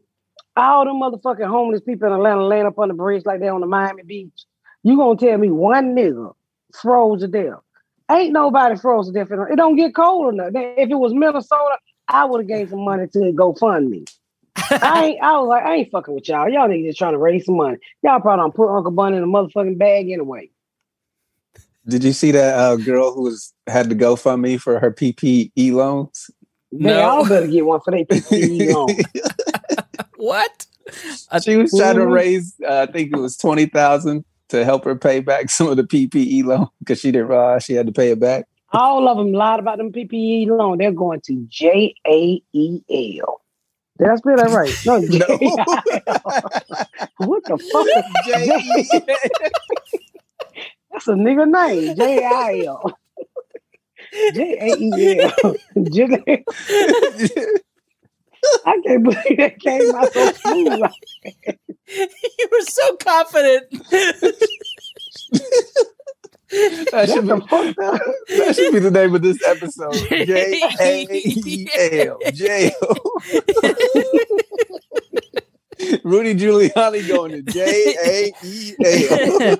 All 0.56 0.86
them 0.86 0.96
motherfucking 0.96 1.48
homeless 1.48 1.82
people 1.82 2.08
in 2.08 2.14
Atlanta 2.14 2.46
laying 2.46 2.66
up 2.66 2.78
on 2.80 2.90
the 2.90 2.94
bridge 2.94 3.26
like 3.26 3.40
they 3.40 3.48
on 3.48 3.62
the 3.62 3.68
Miami 3.68 4.04
Beach. 4.04 4.46
You 4.84 4.98
gonna 4.98 5.18
tell 5.18 5.38
me 5.38 5.52
one 5.52 5.96
nigga 5.96 6.34
froze 6.74 7.22
to 7.22 7.28
death. 7.28 7.60
Ain't 8.12 8.34
nobody 8.34 8.76
froze 8.76 9.08
to 9.08 9.14
death. 9.14 9.30
It 9.32 9.56
don't 9.56 9.76
get 9.76 9.94
cold 9.96 10.34
enough. 10.34 10.52
If 10.56 10.90
it 10.90 10.96
was 10.96 11.14
Minnesota, 11.14 11.78
I 12.08 12.26
would 12.26 12.42
have 12.42 12.48
gave 12.48 12.70
some 12.70 12.84
money 12.84 13.08
to 13.08 13.20
GoFundMe. 13.20 14.10
I 14.82 15.06
ain't. 15.06 15.22
I 15.24 15.38
was 15.40 15.48
like, 15.48 15.64
I 15.64 15.76
ain't 15.76 15.92
fucking 15.92 16.14
with 16.14 16.28
y'all. 16.28 16.50
Y'all 16.50 16.68
niggas 16.68 16.88
just 16.88 16.98
trying 16.98 17.14
to 17.14 17.20
raise 17.20 17.46
some 17.46 17.58
money. 17.58 17.78
Y'all 18.04 18.20
probably 18.20 18.44
don't 18.44 18.56
put 18.56 18.76
Uncle 18.76 18.92
Bunny 18.92 19.18
in 19.18 19.24
a 19.24 19.28
motherfucking 19.28 19.78
bag 19.78 20.10
anyway. 20.10 20.50
Did 21.88 22.04
you 22.04 22.14
see 22.14 22.32
that 22.32 22.56
uh, 22.58 22.76
girl 22.76 23.14
who 23.14 23.24
was 23.24 23.54
had 23.68 23.90
to 23.90 23.96
go 23.96 24.16
fund 24.16 24.42
me 24.42 24.58
for 24.58 24.80
her 24.80 24.92
PPE 24.92 25.72
loans? 25.74 26.30
They 26.72 26.90
No. 26.90 27.02
all 27.02 27.28
better 27.28 27.48
get 27.48 27.66
one 27.66 27.80
for 27.82 27.92
their 27.92 28.06
PPE 28.06 28.72
loan. 28.74 28.96
what? 30.18 30.66
she 31.44 31.56
was 31.58 31.72
trying 31.72 31.96
to 31.96 32.06
raise, 32.08 32.56
uh, 32.68 32.86
I 32.88 32.92
think 32.92 33.12
it 33.14 33.20
was 33.20 33.38
twenty 33.38 33.66
thousand 33.68 34.26
to 34.50 34.66
help 34.66 34.84
her 34.86 34.96
pay 34.96 35.20
back 35.22 35.50
some 35.52 35.68
of 35.68 35.78
the 35.78 35.84
PPE 35.84 36.44
loan 36.46 36.68
because 36.80 37.00
she 37.00 37.12
didn't 37.12 37.28
realize 37.30 37.64
she 37.64 37.74
had 37.74 37.88
to 37.88 37.94
pay 37.94 38.12
it 38.12 38.20
back. 38.20 38.46
all 38.74 39.08
of 39.08 39.18
them 39.18 39.32
lied 39.34 39.60
about 39.60 39.78
them 39.78 39.92
PPE 39.92 40.48
loan. 40.48 40.78
They're 40.78 40.92
going 40.92 41.22
to 41.22 41.46
J 41.50 41.96
A 42.08 42.42
E 42.54 42.82
L. 43.22 43.42
Did 43.98 44.10
I 44.10 44.16
spell 44.16 44.38
that 44.38 44.50
right? 44.50 44.74
No, 44.86 45.02
J- 45.10 45.20
what 47.18 47.44
the 47.48 47.58
fuck? 47.58 47.88
J- 48.26 48.48
That's 50.92 51.08
a 51.08 51.12
nigga 51.14 51.48
name. 51.50 51.96
J 51.96 52.24
I 52.26 52.64
L. 52.68 52.94
J 54.34 54.58
A 54.60 54.68
E 54.78 55.20
L. 55.44 55.56
J- 58.44 58.60
I 58.66 58.82
can't 58.86 59.04
believe 59.04 59.38
that 59.38 59.60
came 59.60 59.94
out 59.96 60.12
so 60.14 60.32
smooth. 60.34 60.82
You 61.88 62.48
were 62.52 62.62
so 62.62 62.96
confident. 62.98 63.64
that, 66.52 67.08
should 67.08 67.24
be, 67.24 67.30
that 68.38 68.56
should 68.56 68.74
be 68.74 68.80
the 68.80 68.92
name 68.92 69.16
of 69.16 69.22
this 69.22 69.38
episode. 69.48 69.94
J 70.10 70.62
A 70.80 71.08
E 71.12 71.68
L. 72.08 72.18
J 72.34 72.72
O. 72.82 72.96
Rudy 76.04 76.36
Giuliani 76.36 77.08
going 77.08 77.32
to 77.32 77.42
J 77.44 77.96
A 78.06 78.34
E 78.44 78.76
L. 78.84 79.58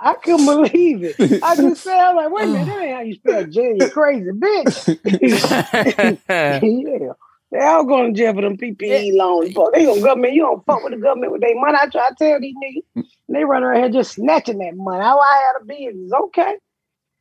I 0.00 0.14
couldn't 0.28 0.46
believe 0.46 1.04
it. 1.04 1.42
I 1.42 1.56
just 1.60 1.82
said, 1.82 1.98
I'm 1.98 2.16
like, 2.16 2.30
wait 2.30 2.44
a 2.44 2.48
minute, 2.48 2.66
that 2.66 2.82
ain't 2.82 2.94
how 2.94 3.00
you 3.02 3.14
spell 3.14 3.44
J, 3.44 3.76
you 3.76 3.90
crazy 3.90 4.30
bitch. 4.30 4.98
yeah. 6.62 7.12
They 7.50 7.64
all 7.64 7.84
going 7.84 8.12
to 8.12 8.18
jail 8.18 8.34
for 8.34 8.42
them 8.42 8.58
PPE 8.58 9.16
loans. 9.16 9.54
But 9.54 9.72
they 9.72 9.86
gonna 9.86 10.02
government, 10.02 10.34
you 10.34 10.42
don't 10.42 10.64
fuck 10.66 10.82
with 10.84 10.92
the 10.92 10.98
government 10.98 11.32
with 11.32 11.40
their 11.40 11.58
money. 11.58 11.78
I 11.80 11.88
try 11.88 12.08
to 12.08 12.14
tell 12.14 12.40
these 12.40 12.54
niggas. 12.56 13.04
They 13.30 13.44
run 13.44 13.62
around 13.62 13.80
here 13.80 13.90
just 13.90 14.12
snatching 14.12 14.58
that 14.58 14.74
money. 14.74 15.02
How 15.02 15.18
I 15.18 15.46
had 15.46 15.62
a 15.62 15.64
business. 15.64 16.12
Okay. 16.12 16.56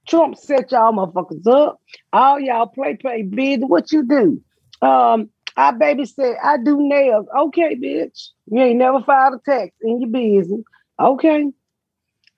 Trump 0.07 0.37
set 0.37 0.71
y'all 0.71 0.93
motherfuckers 0.93 1.47
up. 1.47 1.81
All 2.13 2.39
y'all 2.39 2.67
play, 2.67 2.95
play 2.95 3.23
business. 3.23 3.69
What 3.69 3.91
you 3.91 4.03
do? 4.03 4.41
Um, 4.85 5.29
I 5.55 5.71
baby 5.71 6.05
said, 6.05 6.35
I 6.43 6.57
do 6.57 6.77
nails. 6.79 7.25
Okay, 7.37 7.75
bitch. 7.75 8.29
You 8.47 8.61
ain't 8.61 8.79
never 8.79 9.01
filed 9.01 9.35
a 9.35 9.39
tax 9.49 9.75
in 9.81 10.01
your 10.01 10.09
business. 10.09 10.61
Okay. 10.99 11.45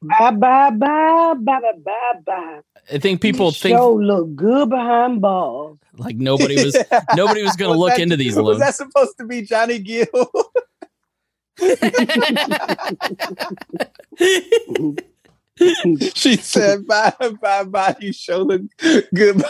Bye 0.02 0.32
bye 0.32 0.70
bye 0.72 1.34
bye 1.38 1.60
bye 1.60 1.72
bye 1.84 2.14
bye. 2.26 2.60
I 2.92 2.98
think 3.00 3.22
people 3.22 3.48
You 3.48 3.52
think 3.52 3.78
sure 3.78 4.02
look 4.02 4.34
good 4.36 4.70
behind 4.70 5.20
bars. 5.22 5.78
like 5.98 6.16
nobody 6.16 6.56
was 6.64 6.78
nobody 7.16 7.44
was 7.44 7.56
going 7.58 7.74
to 7.74 7.78
Was 7.78 7.80
look 7.80 7.90
that- 7.98 8.02
into 8.02 8.16
these 8.16 8.36
Was 8.38 8.46
loans. 8.46 8.60
that 8.60 8.76
supposed 8.76 9.18
to 9.18 9.26
be 9.26 9.42
Johnny 9.42 9.80
Gill? 9.80 10.08
she 16.16 16.36
said, 16.38 16.88
"Bye, 16.88 17.14
bye, 17.42 17.64
bye. 17.64 17.96
You 18.00 18.14
show 18.14 18.44
look 18.44 18.62
good." 19.14 19.44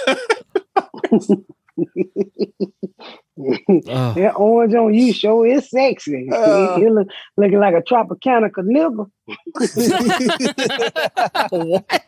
Oh. 3.39 4.13
that 4.13 4.33
orange 4.35 4.73
on 4.73 4.93
you 4.93 5.13
sure 5.13 5.47
is 5.47 5.69
sexy. 5.69 6.29
Uh. 6.29 6.75
you 6.77 6.93
look 6.93 7.07
looking 7.37 7.59
like 7.59 7.73
a 7.73 7.81
Tropicana 7.81 8.51
nigga. 8.51 9.09
what? 11.51 12.05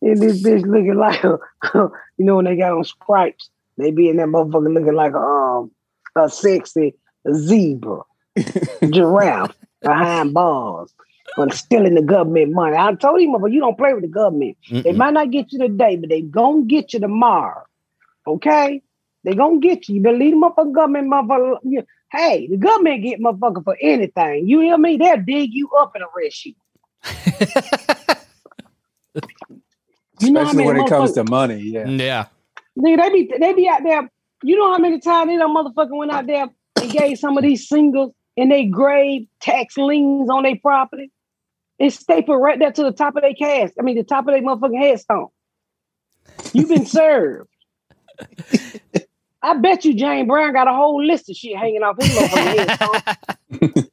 And 0.00 0.22
this 0.22 0.42
bitch 0.42 0.66
looking 0.66 0.94
like 0.94 1.22
a, 1.24 1.38
you 1.74 2.24
know 2.24 2.36
when 2.36 2.46
they 2.46 2.56
got 2.56 2.72
on 2.72 2.84
stripes, 2.84 3.50
they 3.76 3.90
be 3.90 4.08
in 4.08 4.16
that 4.16 4.28
motherfucker 4.28 4.72
looking 4.72 4.94
like 4.94 5.12
a 5.12 5.18
um 5.18 5.70
a 6.16 6.28
sexy 6.28 6.94
zebra, 7.34 8.02
giraffe 8.90 9.54
behind 9.82 10.34
bars, 10.34 10.92
but 11.36 11.52
stealing 11.54 11.94
the 11.94 12.02
government 12.02 12.52
money. 12.52 12.76
I 12.76 12.92
told 12.94 13.20
him, 13.20 13.32
but 13.40 13.52
you 13.52 13.60
don't 13.60 13.76
play 13.78 13.92
with 13.94 14.02
the 14.02 14.08
government. 14.08 14.56
They 14.70 14.82
Mm-mm. 14.82 14.96
might 14.96 15.14
not 15.14 15.30
get 15.30 15.52
you 15.52 15.58
today, 15.58 15.96
but 15.96 16.08
they 16.08 16.22
gonna 16.22 16.62
get 16.62 16.92
you 16.92 17.00
tomorrow. 17.00 17.62
Okay? 18.26 18.82
They 19.24 19.34
gonna 19.34 19.58
get 19.58 19.88
you. 19.88 19.96
You 19.96 20.02
better 20.02 20.16
leave 20.16 20.32
them 20.32 20.44
up 20.44 20.54
for 20.54 20.64
government 20.66 21.10
motherfucker. 21.10 21.58
you- 21.64 21.86
Hey, 22.10 22.46
the 22.46 22.56
government 22.56 23.02
get 23.02 23.20
motherfucker 23.20 23.62
for 23.62 23.76
anything. 23.82 24.48
You 24.48 24.60
hear 24.60 24.78
me? 24.78 24.96
They'll 24.96 25.18
dig 25.22 25.52
you 25.52 25.68
up 25.78 25.92
and 25.94 26.04
arrest 26.16 26.46
you. 26.46 26.54
You 30.20 30.32
know 30.32 30.40
how 30.40 30.46
Especially 30.50 30.56
many 30.56 30.66
when 30.80 30.86
it 30.86 30.88
comes 30.88 31.12
to 31.12 31.24
money. 31.24 31.58
Yeah. 31.60 31.86
Yeah. 31.88 32.26
Nigga, 32.78 32.96
they 32.96 33.10
be 33.10 33.32
they 33.38 33.52
be 33.52 33.68
out 33.68 33.82
there. 33.82 34.10
You 34.42 34.56
know 34.56 34.72
how 34.72 34.78
many 34.78 35.00
times 35.00 35.28
they 35.28 35.36
done 35.36 35.54
motherfucker 35.54 35.96
went 35.96 36.10
out 36.12 36.26
there 36.26 36.46
and 36.80 36.90
gave 36.90 37.18
some 37.18 37.36
of 37.36 37.42
these 37.42 37.68
singles 37.68 38.12
and 38.36 38.50
they 38.50 38.64
grave 38.64 39.26
tax 39.40 39.76
liens 39.76 40.30
on 40.30 40.44
their 40.44 40.56
property 40.56 41.10
and 41.80 41.92
stapled 41.92 42.40
right 42.40 42.58
there 42.58 42.72
to 42.72 42.82
the 42.82 42.92
top 42.92 43.16
of 43.16 43.22
their 43.22 43.34
cast. 43.34 43.74
I 43.78 43.82
mean 43.82 43.96
the 43.96 44.02
top 44.02 44.26
of 44.26 44.34
their 44.34 44.42
motherfucking 44.42 44.80
headstone. 44.80 45.28
You've 46.52 46.68
been 46.68 46.86
served. 47.00 47.48
I 49.40 49.54
bet 49.54 49.84
you 49.84 49.94
James 49.94 50.26
Brown 50.26 50.52
got 50.52 50.68
a 50.68 50.72
whole 50.72 51.04
list 51.04 51.30
of 51.30 51.36
shit 51.36 51.56
hanging 51.56 51.82
off 51.82 51.96
his 52.00 52.08
motherfucking 52.10 53.90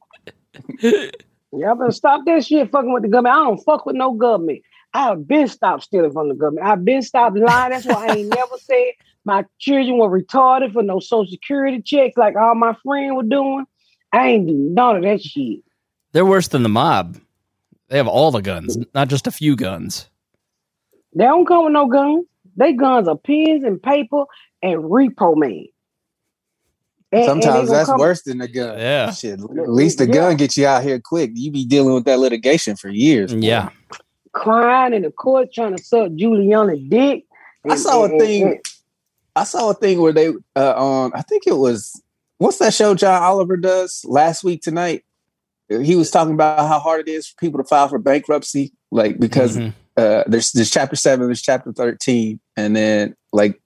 headstone. 0.82 1.12
Y'all 1.52 1.76
better 1.76 1.92
stop 1.92 2.26
that 2.26 2.46
shit 2.46 2.70
fucking 2.72 2.92
with 2.92 3.04
the 3.04 3.10
government. 3.10 3.36
I 3.36 3.44
don't 3.44 3.64
fuck 3.64 3.86
with 3.86 3.96
no 3.96 4.14
government. 4.14 4.62
I've 4.94 5.28
been 5.28 5.48
stopped 5.48 5.84
stealing 5.84 6.12
from 6.12 6.30
the 6.30 6.36
government. 6.36 6.66
I've 6.66 6.84
been 6.84 7.02
stopped 7.02 7.38
lying. 7.38 7.72
That's 7.72 7.86
why 7.86 8.08
I 8.08 8.16
ain't 8.16 8.30
never 8.30 8.58
said 8.58 8.92
my 9.26 9.46
children 9.60 9.98
were 9.98 10.10
retarded 10.10 10.74
for 10.74 10.84
no 10.84 11.00
social 11.00 11.32
security 11.32 11.82
checks 11.82 12.18
like 12.18 12.36
all 12.36 12.56
my 12.56 12.76
friends 12.84 13.16
were 13.16 13.24
doing. 13.24 13.66
I 14.14 14.30
ain't 14.30 14.48
do 14.48 14.54
none 14.54 14.98
of 14.98 15.04
that 15.04 15.22
shit. 15.22 15.60
They're 16.14 16.26
worse 16.26 16.48
than 16.48 16.64
the 16.64 16.70
mob. 16.70 17.20
They 17.90 17.98
have 17.98 18.08
all 18.08 18.32
the 18.32 18.42
guns, 18.42 18.78
not 18.94 19.08
just 19.10 19.28
a 19.28 19.32
few 19.32 19.56
guns. 19.56 20.10
They 21.16 21.24
don't 21.26 21.46
come 21.46 21.66
with 21.66 21.74
no 21.74 21.88
guns. 21.88 22.26
They 22.58 22.74
guns 22.74 23.08
are 23.08 23.18
pens 23.18 23.64
and 23.64 23.82
paper 23.82 24.24
and 24.64 24.84
repo 24.84 25.36
man. 25.38 25.66
And- 27.12 27.22
and 27.22 27.26
Sometimes 27.26 27.68
gonna 27.70 27.78
that's 27.78 27.90
come- 27.90 28.00
worse 28.00 28.24
than 28.24 28.40
the 28.40 28.48
gun. 28.48 28.78
Yeah. 28.78 29.12
Shit, 29.12 29.40
at 29.40 29.70
least 29.70 30.00
the 30.00 30.08
Yeah. 30.08 30.14
gun 30.14 30.36
gets 30.38 30.58
you 30.58 30.66
out 30.68 30.84
here 30.84 31.00
quick. 31.00 31.32
You 31.34 31.52
be 31.52 31.64
dealing 31.66 31.94
with 31.94 32.06
that 32.06 32.20
litigation 32.20 32.76
for 32.76 32.90
years. 32.90 33.34
boy. 33.34 33.40
Yeah. 33.42 33.70
crying 34.34 34.94
in 34.94 35.04
the 35.04 35.12
court 35.12 35.54
trying 35.54 35.74
to 35.74 35.82
suck 35.82 36.10
Giuliani's 36.12 36.90
dick. 36.90 37.24
I 37.70 37.78
saw 37.78 38.02
a 38.02 38.04
And- 38.04 38.12
and- 38.14 38.22
thing. 38.22 38.42
and- 38.44 38.60
I 39.38 39.46
saw 39.46 39.70
a 39.70 39.74
thing 39.74 40.02
where 40.02 40.12
they 40.12 40.28
uh 40.58 40.74
on 40.76 41.12
I 41.16 41.22
think 41.22 41.48
it 41.48 41.56
was 41.58 42.02
what's 42.40 42.58
that 42.58 42.74
show 42.74 42.96
John 42.96 43.24
Oliver 43.24 43.56
does 43.56 44.04
last 44.06 44.44
week 44.44 44.62
tonight? 44.62 45.06
He 45.70 45.96
was 45.96 46.12
talking 46.12 46.34
about 46.34 46.68
how 46.68 46.80
hard 46.80 47.08
it 47.08 47.12
is 47.12 47.28
for 47.28 47.36
people 47.40 47.58
to 47.60 47.64
file 47.64 47.88
for 47.88 48.00
bankruptcy, 48.00 48.72
like 48.92 49.20
because 49.20 49.58
Mhm. 49.58 49.74
uh 49.98 50.24
there's 50.28 50.52
there's 50.52 50.72
chapter 50.72 50.96
seven, 50.96 51.28
there's 51.28 51.42
chapter 51.42 51.72
thirteen, 51.74 52.40
and 52.56 52.76
then 52.76 53.16
like 53.34 53.60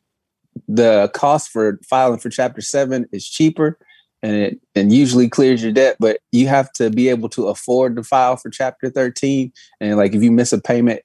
the 0.68 1.10
cost 1.13 1.50
for 1.50 1.79
filing 1.88 2.20
for 2.20 2.29
chapter 2.29 2.62
seven 2.62 3.08
is 3.12 3.27
cheaper 3.27 3.77
and 4.22 4.36
it 4.36 4.60
and 4.75 4.91
usually 4.91 5.29
clears 5.29 5.63
your 5.63 5.72
debt, 5.72 5.98
but 6.00 6.20
you 6.32 6.48
have 6.48 6.72
to 6.74 6.89
be 6.89 7.10
able 7.10 7.29
to 7.29 7.48
afford 7.48 7.96
to 7.96 8.03
file 8.03 8.36
for 8.38 8.50
chapter 8.50 8.89
13. 8.89 9.51
And 9.79 9.98
like 9.98 10.13
if 10.13 10.22
you 10.22 10.32
miss 10.32 10.51
a 10.51 10.62
payment, 10.62 11.01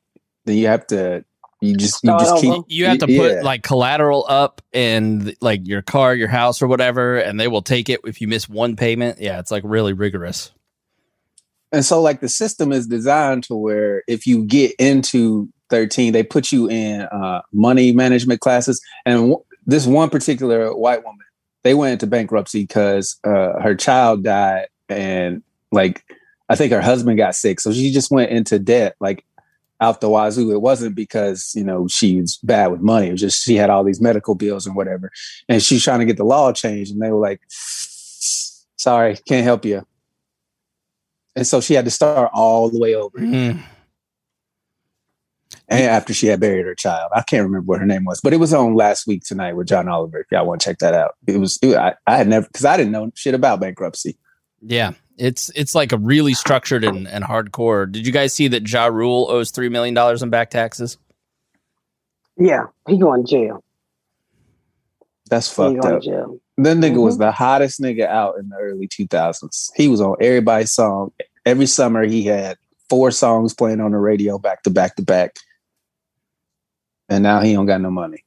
then 0.47 0.57
you 0.57 0.67
have 0.67 0.87
to 0.89 1.25
you 1.61 1.77
just 1.77 2.03
you 2.03 2.09
Start 2.09 2.21
just 2.21 2.43
keep. 2.43 2.65
You 2.69 2.87
have 2.87 2.99
to 2.99 3.11
yeah. 3.11 3.19
put 3.19 3.45
like 3.45 3.63
collateral 3.63 4.27
up 4.29 4.61
and 4.73 5.35
like 5.41 5.67
your 5.67 5.83
car, 5.83 6.15
your 6.15 6.29
house, 6.29 6.61
or 6.61 6.67
whatever, 6.67 7.17
and 7.17 7.41
they 7.41 7.49
will 7.49 7.63
take 7.63 7.89
it 7.89 8.01
if 8.05 8.21
you 8.21 8.29
miss 8.29 8.49
one 8.49 8.77
payment. 8.77 9.21
Yeah, 9.21 9.39
it's 9.39 9.51
like 9.51 9.63
really 9.65 9.93
rigorous. 9.93 10.51
And 11.75 11.85
so, 11.85 12.01
like, 12.01 12.21
the 12.21 12.29
system 12.29 12.73
is 12.73 12.87
designed 12.87 13.43
to 13.45 13.57
where 13.57 14.05
if 14.07 14.27
you 14.27 14.45
get 14.45 14.73
into 14.79 15.49
13, 15.71 16.13
they 16.13 16.23
put 16.23 16.53
you 16.53 16.69
in 16.69 17.03
uh, 17.03 17.43
money 17.53 17.93
management 17.93 18.41
classes. 18.41 18.81
And 19.05 19.17
w- 19.17 19.45
this 19.67 19.85
one 19.87 20.09
particular 20.09 20.75
white 20.75 21.03
woman, 21.05 21.27
they 21.65 21.75
went 21.75 21.95
into 21.95 22.07
bankruptcy 22.07 22.63
because 22.63 23.19
uh, 23.25 23.61
her 23.61 23.75
child 23.75 24.23
died. 24.23 24.69
And, 24.89 25.43
like, 25.73 26.05
I 26.49 26.55
think 26.55 26.73
her 26.73 26.81
husband 26.81 27.19
got 27.19 27.35
sick. 27.35 27.59
So 27.59 27.73
she 27.73 27.91
just 27.91 28.11
went 28.11 28.31
into 28.31 28.61
debt, 28.61 28.95
like, 29.01 29.25
out 29.81 30.01
the 30.01 30.09
wazoo. 30.09 30.53
It 30.53 30.63
wasn't 30.63 30.95
because, 30.95 31.53
you 31.57 31.65
know, 31.65 31.89
she 31.89 32.21
was 32.21 32.39
bad 32.45 32.69
with 32.69 32.83
money. 32.83 33.09
It 33.09 33.13
was 33.13 33.21
just 33.21 33.43
she 33.43 33.57
had 33.57 33.69
all 33.69 33.83
these 33.83 34.01
medical 34.01 34.37
bills 34.37 34.65
and 34.65 34.77
whatever. 34.77 35.11
And 35.49 35.61
she's 35.61 35.83
trying 35.83 35.99
to 35.99 36.07
get 36.07 36.19
the 36.19 36.25
law 36.25 36.53
changed. 36.53 36.93
And 36.93 37.03
they 37.03 37.11
were 37.11 37.21
like, 37.21 37.41
sorry, 37.49 39.17
can't 39.27 39.45
help 39.45 39.65
you. 39.65 39.85
And 41.37 41.47
so 41.47 41.61
she 41.61 41.75
had 41.75 41.85
to 41.85 41.91
start 41.91 42.31
all 42.33 42.71
the 42.71 42.79
way 42.79 42.95
over. 42.95 43.19
Mm. 43.19 43.61
And 45.69 45.85
after 45.85 46.13
she 46.13 46.27
had 46.27 46.41
buried 46.41 46.67
her 46.67 46.75
child, 46.75 47.11
I 47.15 47.23
can't 47.23 47.43
remember 47.43 47.67
what 47.67 47.81
her 47.81 47.87
name 47.87 48.05
was, 48.05 48.21
but 48.21 48.33
it 48.33 48.37
was 48.37 48.53
on 48.53 48.75
last 48.75 49.07
week 49.07 49.25
tonight 49.25 49.55
with 49.55 49.67
John 49.67 49.89
Oliver. 49.89 50.19
If 50.21 50.27
y'all 50.31 50.47
want 50.47 50.61
to 50.61 50.65
check 50.67 50.79
that 50.79 50.95
out, 50.95 51.15
it 51.27 51.39
was. 51.39 51.59
It, 51.63 51.77
I, 51.77 51.95
I 52.07 52.17
had 52.17 52.29
never 52.29 52.47
because 52.47 52.65
I 52.67 52.77
didn't 52.77 52.93
know 52.93 53.11
shit 53.15 53.35
about 53.35 53.61
bankruptcy. 53.61 54.19
Yeah, 54.61 54.93
it's 55.17 55.51
it's 55.55 55.75
like 55.75 55.93
a 55.93 55.97
really 55.97 56.35
structured 56.35 56.85
and, 56.85 57.09
and 57.09 57.25
hardcore. 57.25 57.91
Did 57.91 58.07
you 58.07 58.13
guys 58.13 58.35
see 58.35 58.49
that 58.49 58.69
Ja 58.71 58.87
Rule 58.87 59.27
owes 59.31 59.51
three 59.51 59.71
million 59.71 59.95
dollars 59.95 60.23
in 60.23 60.29
back 60.29 60.51
taxes? 60.51 60.99
Yeah, 62.37 62.65
he 62.87 62.99
going 62.99 63.25
to 63.25 63.31
jail. 63.31 63.65
That's 65.31 65.49
He 65.49 65.55
fucked 65.55 65.81
going 65.81 65.95
up. 65.95 66.03
to 66.03 66.07
jail. 66.09 66.39
That 66.57 66.77
nigga 66.77 67.03
was 67.03 67.17
Mhm. 67.17 67.21
the 67.21 67.33
hottest 67.33 67.81
nigga 67.81 68.07
out 68.07 68.39
in 68.39 68.49
the 68.49 68.57
early 68.57 68.87
2000s. 68.87 69.73
He 69.75 69.89
was 69.89 70.01
on 70.01 70.17
everybody's 70.21 70.73
song 70.73 71.13
every 71.45 71.67
summer. 71.67 72.05
He 72.05 72.23
had 72.25 72.57
four 72.89 73.11
songs 73.11 73.55
playing 73.55 73.81
on 73.81 73.91
the 73.91 73.99
radio 73.99 74.39
back 74.39 74.63
to 74.63 74.71
back 74.71 74.95
to 74.97 75.03
back, 75.03 75.37
and 77.09 77.23
now 77.23 77.41
he 77.41 77.55
don't 77.55 77.67
got 77.67 77.81
no 77.81 77.91
money. 77.91 78.25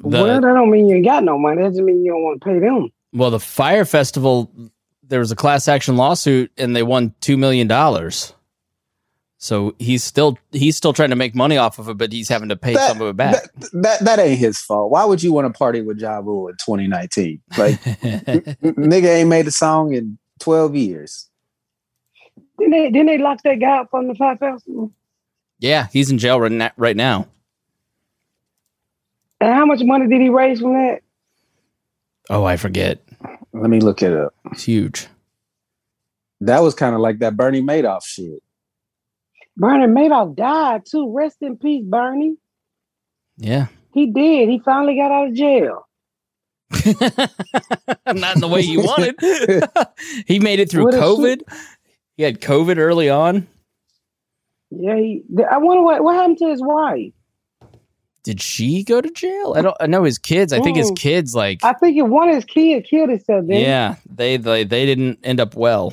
well, 0.00 0.26
that 0.26 0.40
don't 0.40 0.70
mean 0.70 0.88
you 0.88 0.96
ain't 0.96 1.04
got 1.04 1.22
no 1.24 1.38
money. 1.38 1.62
That 1.62 1.68
doesn't 1.70 1.84
mean 1.84 2.04
you 2.04 2.12
don't 2.12 2.22
want 2.22 2.40
to 2.40 2.44
pay 2.48 2.58
them. 2.58 2.90
well, 3.12 3.30
the 3.30 3.40
Fyre 3.40 3.84
Festival, 3.84 4.50
there 5.02 5.18
was 5.20 5.30
a 5.32 5.36
class 5.36 5.68
action 5.68 5.96
lawsuit, 5.96 6.50
and 6.56 6.74
they 6.76 6.82
won 6.82 7.14
two 7.20 7.36
million 7.36 7.66
dollars. 7.66 8.34
So 9.42 9.74
he's 9.80 10.04
still 10.04 10.38
he's 10.52 10.76
still 10.76 10.92
trying 10.92 11.10
to 11.10 11.16
make 11.16 11.34
money 11.34 11.56
off 11.56 11.80
of 11.80 11.88
it, 11.88 11.98
but 11.98 12.12
he's 12.12 12.28
having 12.28 12.48
to 12.50 12.54
pay 12.56 12.74
That- 12.74 12.88
some 12.92 13.02
of 13.02 13.08
it 13.08 13.16
back. 13.16 13.42
That, 13.56 13.70
that 13.82 14.00
that 14.04 14.18
ain't 14.20 14.38
his 14.38 14.60
fault. 14.60 14.92
Why 14.92 15.04
would 15.04 15.20
you 15.20 15.32
want 15.32 15.52
to 15.52 15.58
party 15.58 15.80
with 15.80 15.98
Ja 15.98 16.18
Rule 16.18 16.46
in 16.46 16.54
2019? 16.64 17.42
Like 17.58 17.72
nigga 17.80 19.08
ain't 19.08 19.28
made 19.28 19.48
a 19.48 19.50
song 19.50 19.94
in 19.94 20.16
12 20.38 20.76
years. 20.76 21.28
Didn't 22.56 22.70
they, 22.70 22.90
didn't 22.90 23.06
they 23.06 23.18
lock 23.18 23.42
that 23.42 23.58
guy 23.58 23.78
up 23.78 23.88
from 23.90 24.06
the 24.06 24.14
Fyre 24.14 24.36
Festival? 24.36 24.92
yeah, 25.58 25.88
he's 25.92 26.08
in 26.12 26.18
jail 26.18 26.40
right, 26.40 26.52
na- 26.52 26.70
right 26.76 26.96
now. 26.96 27.26
And 29.40 29.52
how 29.52 29.66
much 29.66 29.80
money 29.82 30.06
did 30.06 30.20
he 30.20 30.28
raise 30.28 30.60
from 30.60 30.74
that? 30.74 31.00
Oh, 32.30 32.44
I 32.44 32.56
forget. 32.56 33.00
Let 33.52 33.70
me 33.70 33.80
look 33.80 34.02
it 34.02 34.12
up. 34.12 34.34
It's 34.52 34.62
huge. 34.62 35.08
That 36.40 36.60
was 36.62 36.76
kind 36.76 36.94
of 36.94 37.00
like 37.00 37.18
that 37.18 37.36
Bernie 37.36 37.60
Madoff 37.60 38.04
shit. 38.04 38.40
Bernie 39.56 39.86
Madoff 39.86 40.34
died 40.36 40.82
too. 40.86 41.12
Rest 41.14 41.38
in 41.40 41.56
peace, 41.56 41.84
Bernie. 41.86 42.36
Yeah. 43.36 43.66
He 43.92 44.06
did. 44.06 44.48
He 44.48 44.58
finally 44.60 44.96
got 44.96 45.10
out 45.12 45.28
of 45.28 45.34
jail. 45.34 45.86
Not 48.06 48.34
in 48.36 48.40
the 48.40 48.48
way 48.50 48.62
you 48.62 48.80
wanted. 48.80 49.14
he 50.26 50.38
made 50.38 50.58
it 50.60 50.70
through 50.70 50.84
What 50.84 50.94
COVID. 50.94 51.42
He 52.16 52.22
had 52.22 52.40
COVID 52.40 52.78
early 52.78 53.10
on. 53.10 53.46
Yeah, 54.70 54.96
he, 54.96 55.22
I 55.50 55.58
wonder 55.58 55.82
what, 55.82 56.02
what 56.02 56.14
happened 56.14 56.38
to 56.38 56.48
his 56.48 56.62
wife. 56.62 57.12
Did 58.24 58.40
she 58.40 58.84
go 58.84 59.00
to 59.00 59.10
jail? 59.10 59.54
I 59.56 59.62
don't. 59.62 59.76
I 59.80 59.86
know 59.86 60.04
his 60.04 60.16
kids. 60.16 60.52
I 60.52 60.60
think 60.60 60.76
his 60.76 60.92
Mm. 60.92 60.96
kids 60.96 61.34
like. 61.34 61.62
I 61.64 61.72
think 61.74 62.00
one 62.08 62.28
of 62.28 62.36
his 62.36 62.44
kids 62.44 62.88
killed 62.88 63.10
himself, 63.10 63.44
yeah, 63.48 63.96
they, 64.08 64.36
they 64.36 64.62
they 64.64 64.86
didn't 64.86 65.18
end 65.24 65.40
up 65.40 65.56
well. 65.56 65.92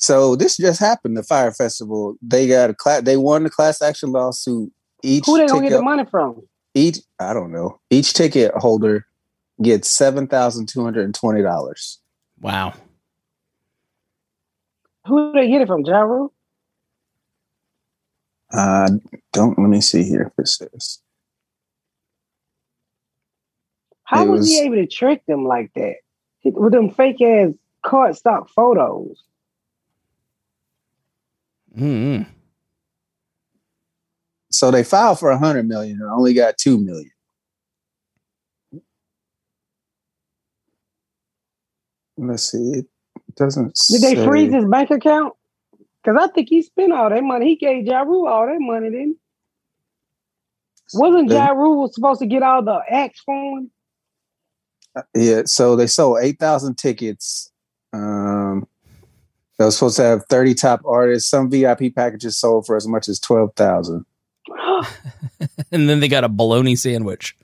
So 0.00 0.34
this 0.34 0.56
just 0.56 0.80
happened. 0.80 1.16
The 1.16 1.22
Fyre 1.22 1.52
Festival. 1.52 2.16
They 2.22 2.48
got 2.48 2.70
a 2.70 2.74
class. 2.74 3.02
They 3.02 3.16
won 3.16 3.44
the 3.44 3.50
class 3.50 3.80
action 3.82 4.10
lawsuit. 4.10 4.72
Each 5.02 5.26
who 5.26 5.38
they 5.38 5.46
gonna 5.46 5.68
get 5.68 5.76
the 5.76 5.82
money 5.82 6.04
from? 6.04 6.42
each 6.74 6.98
I 7.18 7.32
don't 7.32 7.52
know. 7.52 7.80
Each 7.90 8.12
ticket 8.12 8.52
holder 8.54 9.06
gets 9.62 9.88
seven 9.88 10.26
thousand 10.26 10.68
two 10.68 10.82
hundred 10.82 11.04
and 11.04 11.14
twenty 11.14 11.42
dollars. 11.42 11.98
Wow. 12.40 12.74
Who 15.06 15.32
do 15.32 15.40
they 15.40 15.48
get 15.48 15.62
it 15.62 15.68
from? 15.68 15.84
Jaru? 15.84 16.30
Uh, 18.52 18.90
don't 19.32 19.58
let 19.58 19.68
me 19.68 19.80
see 19.80 20.02
here 20.02 20.32
if 20.32 20.38
it 20.38 20.48
says. 20.48 20.98
How 24.04 24.24
It 24.24 24.28
was, 24.28 24.48
he 24.48 24.60
able 24.60 24.76
to 24.76 24.86
trick 24.86 25.24
them 25.26 25.44
like 25.44 25.72
that 25.74 25.96
with 26.42 26.72
them 26.72 26.90
fake 26.90 27.20
ass 27.22 27.52
card 27.84 28.16
stock 28.16 28.48
photos? 28.48 29.22
Mm 31.76 32.26
So 34.50 34.70
they 34.70 34.84
filed 34.84 35.18
for 35.18 35.30
a 35.30 35.38
hundred 35.38 35.68
million 35.68 36.00
and 36.00 36.10
only 36.10 36.34
got 36.34 36.58
two 36.58 36.78
million. 36.78 37.10
Let's 42.16 42.50
see. 42.50 42.58
It 42.58 42.86
doesn't. 43.36 43.78
Did 43.90 44.02
they 44.02 44.14
say- 44.14 44.24
freeze 44.26 44.52
his 44.52 44.64
bank 44.66 44.90
account? 44.90 45.34
Because 46.02 46.18
I 46.22 46.32
think 46.32 46.48
he 46.48 46.62
spent 46.62 46.92
all 46.92 47.10
that 47.10 47.22
money. 47.22 47.48
He 47.48 47.56
gave 47.56 47.84
Jaru 47.84 48.28
all 48.28 48.46
that 48.46 48.56
money, 48.58 48.90
didn't 48.90 49.18
he? 50.92 50.98
Wasn't 50.98 51.30
Jaru 51.30 51.76
was 51.76 51.94
supposed 51.94 52.20
to 52.20 52.26
get 52.26 52.42
all 52.42 52.62
the 52.64 52.80
acts 52.88 53.20
for 53.20 53.34
him? 53.58 53.70
Yeah, 55.14 55.42
so 55.44 55.76
they 55.76 55.86
sold 55.86 56.18
eight 56.20 56.38
thousand 56.38 56.76
tickets. 56.76 57.52
Um, 57.92 58.66
they 59.60 59.66
were 59.66 59.70
supposed 59.70 59.96
to 59.96 60.02
have 60.02 60.24
thirty 60.24 60.54
top 60.54 60.80
artists. 60.86 61.28
Some 61.28 61.50
VIP 61.50 61.94
packages 61.94 62.38
sold 62.38 62.64
for 62.64 62.76
as 62.76 62.88
much 62.88 63.10
as 63.10 63.20
twelve 63.20 63.52
thousand. 63.54 64.06
And 65.70 65.88
then 65.88 66.00
they 66.00 66.08
got 66.08 66.24
a 66.24 66.28
bologna 66.30 66.74
sandwich. 66.74 67.36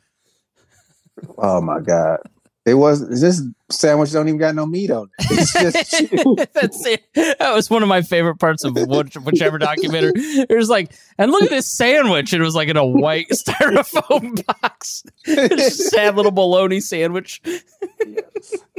Oh 1.37 1.61
my 1.61 1.81
god! 1.81 2.21
It 2.67 2.75
was 2.75 3.09
this 3.21 3.41
sandwich 3.71 4.11
don't 4.11 4.27
even 4.27 4.41
got 4.41 4.57
no 4.57 4.67
meat 4.67 4.91
on 4.91 5.09
it. 5.19 5.27
It's 5.31 5.53
just 5.53 6.53
That's 6.53 6.85
it. 6.85 7.05
That 7.15 7.55
was 7.55 7.71
one 7.71 7.85
of 7.85 7.89
my 7.89 8.03
favorite 8.03 8.41
parts 8.41 8.65
of 8.65 8.75
which, 8.75 9.15
whichever 9.15 9.57
documentary. 9.57 10.11
It 10.17 10.57
was 10.57 10.69
like, 10.69 10.93
and 11.17 11.31
look 11.31 11.45
at 11.45 11.51
this 11.51 11.71
sandwich. 11.71 12.33
It 12.33 12.41
was 12.41 12.57
like 12.57 12.69
in 12.69 12.77
a 12.77 12.85
white 12.85 13.29
styrofoam 13.33 14.45
box. 14.61 15.05
Sad 15.25 16.17
little 16.17 16.33
bologna 16.33 16.81
sandwich. 16.81 17.41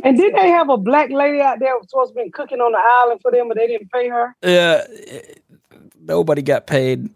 And 0.04 0.17
didn't 0.17 0.36
they 0.36 0.50
have 0.50 0.69
a 0.69 0.76
black 0.76 1.10
lady 1.10 1.39
out 1.39 1.60
there 1.60 1.71
who 1.71 1.80
was 1.80 1.89
supposed 1.89 2.13
to 2.13 2.23
be 2.23 2.30
cooking 2.30 2.60
on 2.60 2.73
the 2.73 2.78
island 2.78 3.21
for 3.21 3.32
them, 3.32 3.47
but 3.47 3.56
they 3.56 3.67
didn't 3.67 3.89
pay 3.89 4.10
her? 4.10 4.36
Yeah. 4.43 4.86
nobody 5.97 6.41
got 6.41 6.67
paid. 6.67 7.10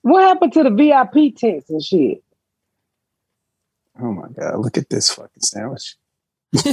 What 0.00 0.22
happened 0.22 0.54
to 0.54 0.62
the 0.62 0.70
VIP 0.70 1.36
tents 1.36 1.68
and 1.68 1.82
shit? 1.84 2.22
Oh 4.00 4.12
my 4.12 4.28
god! 4.38 4.58
Look 4.58 4.78
at 4.78 4.88
this 4.90 5.10
fucking 5.10 5.42
sandwich. 5.42 5.96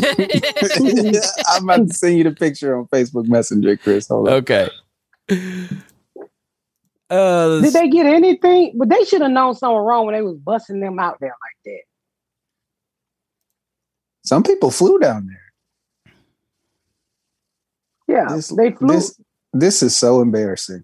I'm 1.47 1.63
about 1.63 1.87
to 1.87 1.93
send 1.93 2.17
you 2.17 2.23
the 2.23 2.35
picture 2.37 2.77
on 2.77 2.85
Facebook 2.87 3.27
Messenger, 3.27 3.77
Chris. 3.77 4.07
Hold 4.07 4.27
on. 4.29 4.33
okay. 4.35 4.69
Uh, 7.09 7.61
Did 7.61 7.73
they 7.73 7.89
get 7.89 8.05
anything? 8.05 8.73
But 8.77 8.89
they 8.89 9.03
should 9.05 9.21
have 9.21 9.31
known 9.31 9.55
something 9.55 9.77
wrong 9.77 10.05
when 10.05 10.15
they 10.15 10.21
was 10.21 10.37
busting 10.37 10.79
them 10.79 10.99
out 10.99 11.17
there 11.19 11.29
like 11.29 11.57
that. 11.65 11.81
Some 14.23 14.43
people 14.43 14.71
flew 14.71 14.99
down 14.99 15.27
there. 15.27 15.39
Yeah, 18.07 18.35
This, 18.35 18.47
they 18.49 18.71
flew, 18.71 18.87
this, 18.87 19.19
this 19.53 19.83
is 19.83 19.95
so 19.95 20.21
embarrassing. 20.21 20.83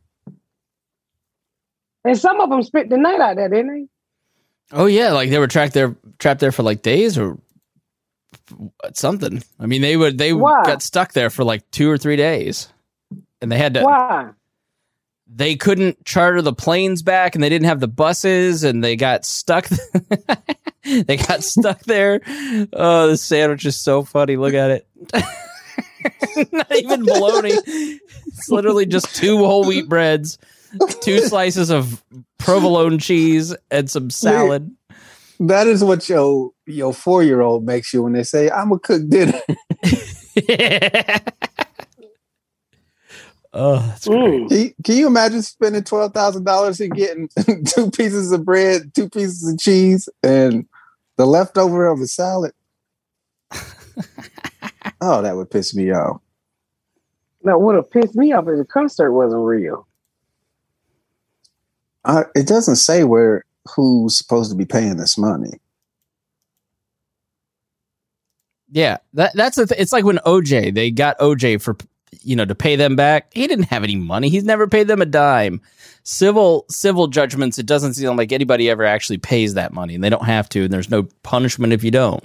and 2.04 2.18
some 2.18 2.40
of 2.42 2.50
them 2.50 2.64
spent 2.64 2.90
the 2.90 2.98
night 2.98 3.20
out 3.20 3.36
there, 3.36 3.50
didn't 3.50 3.68
they? 3.74 3.88
Oh 4.72 4.86
yeah, 4.86 5.12
like 5.12 5.30
they 5.30 5.40
were 5.40 5.48
trapped 5.48 5.74
there, 5.74 5.96
trapped 6.18 6.40
there 6.40 6.52
for 6.52 6.64
like 6.64 6.82
days 6.82 7.18
or 7.18 7.38
something. 8.94 9.44
I 9.60 9.66
mean, 9.66 9.82
they 9.82 9.98
would 9.98 10.18
they 10.18 10.34
Why? 10.34 10.64
got 10.66 10.82
stuck 10.82 11.14
there 11.14 11.30
for 11.30 11.44
like 11.44 11.70
two 11.72 11.90
or 11.90 11.98
three 11.98 12.16
days, 12.16 12.70
and 13.42 13.52
they 13.52 13.58
had 13.58 13.74
to. 13.76 13.84
Why? 13.84 14.30
They 15.32 15.56
couldn't 15.56 16.06
charter 16.06 16.42
the 16.42 16.54
planes 16.54 17.04
back, 17.04 17.36
and 17.36 17.44
they 17.44 17.50
didn't 17.50 17.68
have 17.68 17.80
the 17.80 17.88
buses, 17.88 18.64
and 18.64 18.84
they 18.84 18.96
got 18.96 19.26
stuck. 19.26 19.68
they 20.84 21.18
got 21.18 21.44
stuck 21.44 21.82
there. 21.84 22.22
Oh, 22.74 23.08
the 23.08 23.18
sandwich 23.18 23.64
is 23.66 23.76
so 23.76 24.04
funny. 24.04 24.38
Look 24.38 24.56
at 24.56 24.72
it. 24.72 24.88
Not 26.52 26.76
even 26.76 27.06
bologna. 27.06 27.52
It's 27.52 28.50
literally 28.50 28.88
just 28.88 29.16
two 29.16 29.38
whole 29.38 29.66
wheat 29.66 29.88
breads, 29.88 30.40
two 31.02 31.20
slices 31.20 31.70
of 31.70 32.04
provolone 32.40 32.98
cheese, 32.98 33.56
and 33.70 33.90
some 33.90 34.10
salad. 34.10 34.72
That 35.40 35.68
is 35.68 35.84
what 35.84 36.10
your 36.10 36.52
your 36.66 36.94
four 36.94 37.24
year 37.24 37.42
old 37.42 37.66
makes 37.66 37.94
you 37.94 38.04
when 38.04 38.14
they 38.14 38.24
say, 38.24 38.50
"I'm 38.50 38.70
gonna 38.70 38.80
cook 38.80 39.08
dinner." 39.08 39.40
oh, 43.54 43.80
that's 43.80 44.08
great. 44.08 44.42
Mm. 44.42 44.50
Can 44.50 44.58
you, 44.58 44.74
can 44.84 44.98
you 44.98 45.08
imagine 45.08 45.42
spending 45.42 45.84
twelve 45.84 46.14
thousand 46.14 46.44
dollars 46.44 46.80
and 46.80 46.96
getting 46.96 47.30
two 47.66 47.90
pieces 47.92 48.32
of 48.32 48.46
bread, 48.46 48.94
two 48.96 49.10
pieces 49.10 49.48
of 49.48 49.60
cheese, 49.60 50.10
and 50.24 50.68
the 51.18 51.26
leftover 51.26 51.88
of 51.88 52.02
a 52.02 52.08
salad? 52.08 52.54
oh, 55.02 55.22
that 55.22 55.36
would 55.36 55.52
piss 55.52 55.76
me 55.76 55.92
off. 55.92 56.22
Now, 57.44 57.58
what 57.58 57.68
would 57.68 57.76
have 57.76 57.92
pissed 57.92 58.16
me 58.16 58.34
off 58.34 58.48
if 58.48 58.58
the 58.58 58.66
concert 58.66 59.14
wasn't 59.14 59.44
real. 59.44 59.88
I, 62.06 62.24
it 62.36 62.48
doesn't 62.48 62.78
say 62.78 63.04
where 63.04 63.46
who's 63.76 64.18
supposed 64.18 64.52
to 64.52 64.58
be 64.58 64.66
paying 64.66 64.98
this 64.98 65.18
money. 65.18 65.60
Yeah, 68.72 68.98
that 69.14 69.34
that's 69.36 69.56
the. 69.58 69.66
Th- 69.66 69.80
it's 69.82 69.92
like 69.92 70.06
when 70.06 70.18
OJ 70.20 70.74
they 70.74 70.92
got 70.92 71.18
OJ 71.20 71.62
for 71.62 71.76
you 72.22 72.36
know 72.36 72.46
to 72.46 72.56
pay 72.56 72.76
them 72.76 72.96
back. 72.96 73.34
He 73.34 73.48
didn't 73.48 73.66
have 73.66 73.84
any 73.84 73.96
money. 73.96 74.30
He's 74.30 74.44
never 74.44 74.68
paid 74.68 74.88
them 74.88 75.02
a 75.02 75.06
dime. 75.06 75.62
Civil 76.04 76.66
civil 76.70 77.08
judgments. 77.08 77.58
It 77.58 77.66
doesn't 77.66 77.96
seem 77.96 78.16
like 78.16 78.32
anybody 78.32 78.70
ever 78.70 78.86
actually 78.86 79.18
pays 79.18 79.56
that 79.56 79.74
money, 79.74 79.96
and 79.96 80.04
they 80.04 80.10
don't 80.10 80.26
have 80.26 80.50
to. 80.50 80.64
And 80.66 80.74
there's 80.74 80.90
no 80.92 81.04
punishment 81.24 81.74
if 81.74 81.84
you 81.84 81.92
don't. 81.92 82.24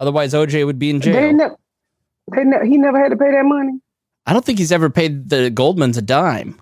Otherwise, 0.00 0.34
OJ 0.34 0.66
would 0.66 0.78
be 0.80 0.90
in 0.90 0.98
They 0.98 1.12
jail. 1.12 1.56
they 2.34 2.44
ne- 2.44 2.68
he 2.68 2.76
never 2.76 2.98
had 3.00 3.10
to 3.10 3.16
pay 3.16 3.30
that 3.30 3.44
money. 3.44 3.80
I 4.26 4.32
don't 4.32 4.44
think 4.44 4.58
he's 4.58 4.72
ever 4.72 4.90
paid 4.90 5.28
the 5.28 5.50
Goldmans 5.50 5.96
a 5.96 6.02
dime. 6.02 6.60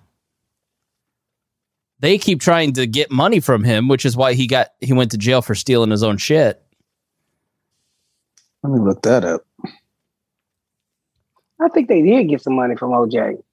They 2.01 2.17
keep 2.17 2.41
trying 2.41 2.73
to 2.73 2.85
get 2.87 3.11
money 3.11 3.39
from 3.39 3.63
him, 3.63 3.87
which 3.87 4.05
is 4.05 4.17
why 4.17 4.33
he 4.33 4.47
got 4.47 4.69
he 4.81 4.91
went 4.91 5.11
to 5.11 5.19
jail 5.19 5.43
for 5.43 5.53
stealing 5.53 5.91
his 5.91 6.01
own 6.01 6.17
shit. 6.17 6.59
Let 8.63 8.73
me 8.73 8.79
look 8.79 9.03
that 9.03 9.23
up. 9.23 9.45
I 11.59 11.69
think 11.69 11.87
they 11.87 12.01
did 12.01 12.27
get 12.27 12.41
some 12.41 12.55
money 12.55 12.75
from 12.75 12.89
OJ. 12.89 13.43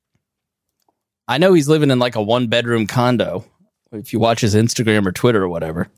I 1.29 1.37
know 1.37 1.53
he's 1.53 1.69
living 1.69 1.91
in 1.91 1.99
like 1.99 2.17
a 2.17 2.23
one 2.23 2.47
bedroom 2.47 2.87
condo. 2.87 3.45
If 3.93 4.15
you 4.15 4.19
watch 4.19 4.41
his 4.41 4.55
Instagram 4.55 5.07
or 5.07 5.13
Twitter 5.13 5.43
or 5.43 5.49
whatever. 5.49 5.89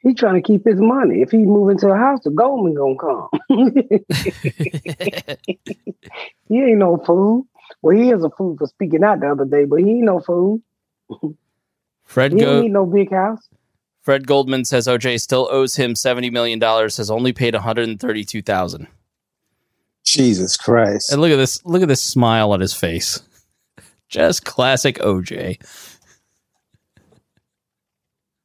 He's 0.00 0.16
trying 0.16 0.34
to 0.34 0.42
keep 0.42 0.64
his 0.64 0.80
money. 0.80 1.22
If 1.22 1.30
he 1.30 1.38
move 1.38 1.70
into 1.70 1.88
a 1.88 1.96
house, 1.96 2.20
the 2.24 2.30
Goldman 2.30 2.74
gonna 2.74 2.96
come. 2.96 3.28
he 6.48 6.60
ain't 6.60 6.78
no 6.78 6.96
fool. 6.98 7.46
Well, 7.82 7.96
he 7.96 8.10
is 8.10 8.24
a 8.24 8.30
fool 8.30 8.56
for 8.56 8.66
speaking 8.66 9.04
out 9.04 9.20
the 9.20 9.30
other 9.30 9.44
day, 9.44 9.64
but 9.64 9.80
he 9.80 9.90
ain't 9.90 10.04
no 10.04 10.20
fool. 10.20 10.60
Fred 12.04 12.32
He 12.32 12.40
Go- 12.40 12.62
need 12.62 12.72
no 12.72 12.86
big 12.86 13.10
house. 13.10 13.48
Fred 14.02 14.26
Goldman 14.26 14.64
says 14.64 14.86
OJ 14.86 15.20
still 15.20 15.48
owes 15.50 15.76
him 15.76 15.94
seventy 15.94 16.30
million 16.30 16.58
dollars. 16.58 16.96
Has 16.96 17.10
only 17.10 17.32
paid 17.32 17.54
one 17.54 17.62
hundred 17.62 17.88
and 17.88 18.00
thirty 18.00 18.24
two 18.24 18.40
thousand. 18.42 18.86
Jesus 20.04 20.56
Christ. 20.56 21.12
And 21.12 21.20
look 21.20 21.30
at 21.30 21.36
this! 21.36 21.62
Look 21.66 21.82
at 21.82 21.88
this 21.88 22.00
smile 22.00 22.52
on 22.52 22.60
his 22.60 22.72
face. 22.72 23.20
Just 24.08 24.44
classic 24.46 24.96
OJ. 24.96 25.60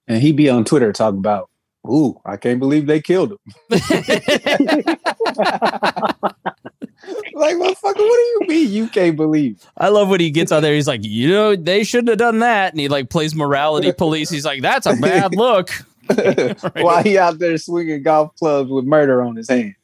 And 0.08 0.21
he 0.21 0.34
be 0.34 0.49
on 0.49 0.65
Twitter 0.65 0.91
talking 0.91 1.19
about, 1.19 1.49
ooh, 1.88 2.19
I 2.26 2.36
can't 2.36 2.60
believe 2.60 2.86
they 2.88 2.99
killed 2.99 3.32
him. 3.32 3.39
like, 7.33 7.55
motherfucker, 7.55 7.83
what 7.83 7.95
do 7.95 8.01
you 8.01 8.39
mean 8.47 8.71
you 8.71 8.87
can't 8.87 9.15
believe? 9.15 9.63
I 9.77 9.89
love 9.89 10.09
when 10.09 10.19
he 10.19 10.31
gets 10.31 10.51
out 10.51 10.61
there. 10.61 10.73
He's 10.73 10.87
like, 10.87 11.03
you 11.03 11.29
know, 11.29 11.55
they 11.55 11.83
shouldn't 11.83 12.09
have 12.09 12.17
done 12.17 12.39
that, 12.39 12.71
and 12.73 12.79
he 12.79 12.87
like 12.87 13.09
plays 13.09 13.35
morality 13.35 13.91
police. 13.97 14.29
He's 14.29 14.45
like, 14.45 14.61
that's 14.61 14.85
a 14.85 14.95
bad 14.95 15.35
look. 15.35 15.69
While 16.75 17.03
he 17.03 17.17
out 17.17 17.39
there 17.39 17.57
swinging 17.57 18.03
golf 18.03 18.35
clubs 18.35 18.69
with 18.69 18.85
murder 18.85 19.21
on 19.21 19.35
his 19.35 19.49
hand. 19.49 19.75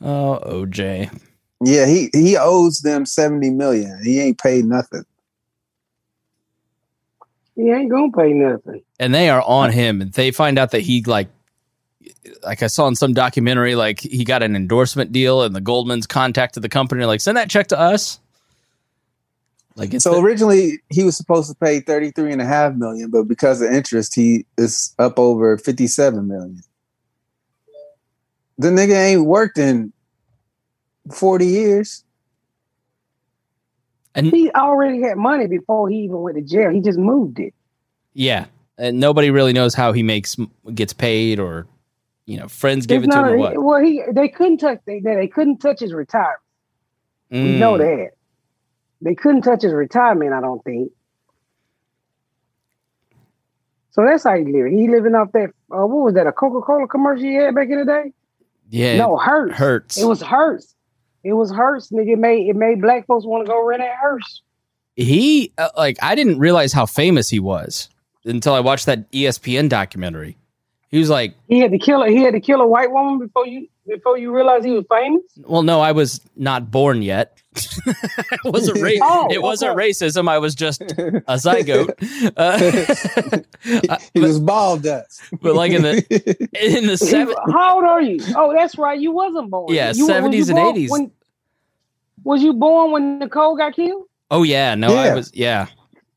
Oh, 0.00 0.40
OJ. 0.46 1.10
Yeah, 1.64 1.86
he 1.86 2.08
he 2.12 2.36
owes 2.36 2.80
them 2.80 3.04
70 3.04 3.50
million. 3.50 4.00
He 4.04 4.20
ain't 4.20 4.38
paid 4.38 4.64
nothing. 4.64 5.04
he 7.56 7.70
ain't 7.70 7.90
gonna 7.90 8.12
pay 8.12 8.32
nothing. 8.32 8.82
and 9.00 9.12
they 9.12 9.28
are 9.28 9.42
on 9.42 9.72
him 9.72 10.00
and 10.00 10.12
they 10.12 10.30
find 10.30 10.58
out 10.58 10.70
that 10.70 10.82
he 10.82 11.02
like 11.02 11.28
like 12.42 12.62
I 12.62 12.66
saw 12.68 12.86
in 12.88 12.94
some 12.96 13.12
documentary 13.14 13.74
like 13.74 14.00
he 14.00 14.24
got 14.24 14.42
an 14.42 14.54
endorsement 14.56 15.12
deal 15.12 15.42
and 15.42 15.54
the 15.54 15.60
Goldmans 15.60 16.08
contacted 16.08 16.62
the 16.62 16.68
company 16.68 17.04
like 17.04 17.20
send 17.20 17.36
that 17.36 17.50
check 17.50 17.68
to 17.68 17.78
us 17.78 18.18
like 19.76 19.94
it's 19.94 20.04
So 20.04 20.12
the- 20.14 20.20
originally 20.20 20.80
he 20.90 21.04
was 21.04 21.16
supposed 21.16 21.48
to 21.50 21.54
pay 21.56 21.80
33 21.80 22.32
and 22.32 22.42
a 22.42 22.44
half 22.44 22.74
million, 22.74 23.10
but 23.10 23.24
because 23.28 23.60
of 23.62 23.70
interest, 23.70 24.14
he 24.14 24.44
is 24.56 24.92
up 24.98 25.18
over 25.18 25.56
57 25.56 26.26
million. 26.26 26.60
The 28.58 28.68
nigga 28.70 28.94
ain't 28.96 29.24
worked 29.24 29.56
in 29.56 29.92
40 31.12 31.46
years. 31.46 32.02
and 34.16 34.26
He 34.26 34.50
already 34.50 35.00
had 35.00 35.16
money 35.16 35.46
before 35.46 35.88
he 35.88 35.98
even 35.98 36.22
went 36.22 36.36
to 36.36 36.42
jail. 36.42 36.70
He 36.70 36.80
just 36.80 36.98
moved 36.98 37.38
it. 37.38 37.54
yeah 38.14 38.46
and 38.78 38.98
nobody 39.00 39.30
really 39.30 39.52
knows 39.52 39.74
how 39.74 39.92
he 39.92 40.02
makes 40.02 40.36
gets 40.74 40.92
paid 40.92 41.38
or 41.40 41.66
you 42.28 42.36
know 42.38 42.46
friends 42.46 42.86
give 42.86 43.02
it 43.02 43.10
to 43.10 43.18
him 43.18 43.24
or 43.24 43.36
what 43.38 43.62
Well, 43.62 43.80
he 43.80 44.02
they 44.12 44.28
couldn't 44.28 44.58
touch 44.58 44.78
they 44.86 45.00
they 45.00 45.26
couldn't 45.28 45.58
touch 45.58 45.80
his 45.80 45.92
retirement. 45.94 46.40
We 47.30 47.38
Mm. 47.38 47.58
know 47.58 47.78
that. 47.78 48.10
They 49.00 49.14
couldn't 49.14 49.42
touch 49.42 49.62
his 49.62 49.72
retirement, 49.72 50.32
I 50.32 50.40
don't 50.40 50.62
think. 50.64 50.92
So 53.90 54.04
that's 54.04 54.24
how 54.24 54.36
he 54.36 54.44
living. 54.44 54.76
He 54.78 54.88
living 54.88 55.14
off 55.14 55.32
that 55.32 55.50
uh, 55.72 55.86
what 55.86 56.04
was 56.04 56.14
that, 56.14 56.26
a 56.26 56.32
Coca-Cola 56.32 56.86
commercial 56.86 57.24
he 57.24 57.34
had 57.34 57.54
back 57.54 57.68
in 57.70 57.78
the 57.80 57.84
day? 57.84 58.12
yeah 58.70 58.98
no, 58.98 59.16
Hertz. 59.16 59.56
hurts 59.56 59.98
It 59.98 60.04
was 60.04 60.20
Hertz. 60.20 60.74
It 61.24 61.32
was 61.32 61.50
Hertz, 61.50 61.90
nigga. 61.90 62.12
It 62.12 62.18
made 62.18 62.48
it 62.48 62.56
made 62.56 62.80
black 62.82 63.06
folks 63.06 63.24
want 63.24 63.46
to 63.46 63.50
go 63.50 63.64
rent 63.64 63.82
at 63.82 63.96
Hertz. 63.96 64.42
he 64.96 65.52
uh, 65.58 65.70
like 65.76 65.96
I 66.02 66.14
didn't 66.14 66.38
realize 66.38 66.72
how 66.74 66.84
famous 66.86 67.28
he 67.30 67.40
was 67.40 67.88
until 68.24 68.52
I 68.54 68.60
watched 68.60 68.84
that 68.86 69.10
ESPN 69.12 69.68
documentary 69.70 70.36
he 70.90 70.98
was 70.98 71.10
like 71.10 71.34
He 71.48 71.58
had 71.60 71.70
to 71.72 71.78
kill 71.78 72.02
a 72.02 72.08
he 72.08 72.22
had 72.22 72.32
to 72.34 72.40
kill 72.40 72.60
a 72.60 72.66
white 72.66 72.90
woman 72.90 73.18
before 73.18 73.46
you 73.46 73.68
before 73.86 74.18
you 74.18 74.34
realized 74.34 74.64
he 74.66 74.72
was 74.72 74.84
famous. 74.90 75.22
Well, 75.38 75.62
no, 75.62 75.80
I 75.80 75.92
was 75.92 76.20
not 76.36 76.70
born 76.70 77.00
yet. 77.00 77.38
it 77.54 78.44
wasn't 78.44 78.78
ra- 78.82 78.90
Oh, 79.02 79.28
it 79.30 79.40
wasn't 79.42 79.72
okay. 79.78 79.88
racism. 79.90 80.28
I 80.28 80.38
was 80.38 80.54
just 80.54 80.82
a 80.82 80.84
zygote. 81.36 81.94
Uh, 82.36 83.38
he 84.12 84.20
but, 84.20 84.22
was 84.22 84.38
bald 84.40 84.82
dust. 84.82 85.20
but 85.40 85.54
like 85.54 85.72
in 85.72 85.82
the 85.82 85.96
in 86.52 86.84
the 86.86 86.92
He- 86.92 86.96
seven, 86.96 87.34
how 87.52 87.76
old 87.76 87.84
are 87.84 88.00
you? 88.02 88.18
Oh, 88.36 88.52
that's 88.54 88.76
right. 88.78 88.98
You 89.00 89.12
wasn't 89.12 89.50
born. 89.50 89.72
Yeah, 89.74 89.92
You- 89.94 90.06
was 90.06 90.14
70s 90.14 90.48
and 90.50 90.58
80s. 90.58 90.90
when- 90.90 91.10
was 92.24 92.42
you 92.42 92.52
born 92.52 92.90
when 92.92 93.18
Nicole 93.20 93.56
got 93.56 93.74
killed? 93.74 94.04
oh 94.30 94.42
yeah, 94.42 94.74
no, 94.74 94.94
I 94.94 95.14
was 95.14 95.30
yeah, 95.34 95.66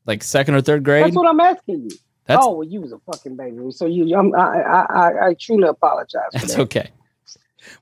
like 0.04 0.22
second 0.22 0.54
or 0.56 0.60
third 0.60 0.84
grade. 0.84 1.04
That's 1.06 1.16
what 1.16 1.26
I'm 1.28 1.40
asking 1.40 1.88
you. 1.90 1.96
That's 2.26 2.44
oh, 2.46 2.52
well, 2.52 2.68
you 2.68 2.80
was 2.80 2.92
a 2.92 2.98
fucking 3.00 3.36
baby. 3.36 3.58
So 3.72 3.86
you, 3.86 4.16
I'm, 4.16 4.34
I, 4.34 4.60
I, 4.62 5.26
I, 5.28 5.34
truly 5.34 5.66
apologize 5.66 6.22
that's 6.32 6.54
that. 6.54 6.60
okay. 6.62 6.90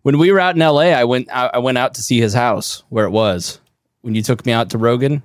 When 0.03 0.19
we 0.19 0.33
were 0.33 0.41
out 0.41 0.57
in 0.57 0.63
L.A., 0.63 0.95
I 0.95 1.05
went 1.05 1.29
I, 1.31 1.51
I 1.55 1.59
went 1.59 1.79
out 1.79 1.95
to 1.95 2.03
see 2.03 2.21
his 2.21 2.35
house 2.35 2.83
where 2.89 3.05
it 3.05 3.11
was. 3.11 3.61
When 4.03 4.15
you 4.15 4.23
took 4.23 4.47
me 4.47 4.53
out 4.53 4.71
to 4.71 4.79
Rogan, 4.79 5.23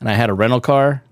and 0.00 0.08
I 0.08 0.12
had 0.14 0.28
a 0.30 0.34
rental 0.34 0.60
car. 0.60 1.02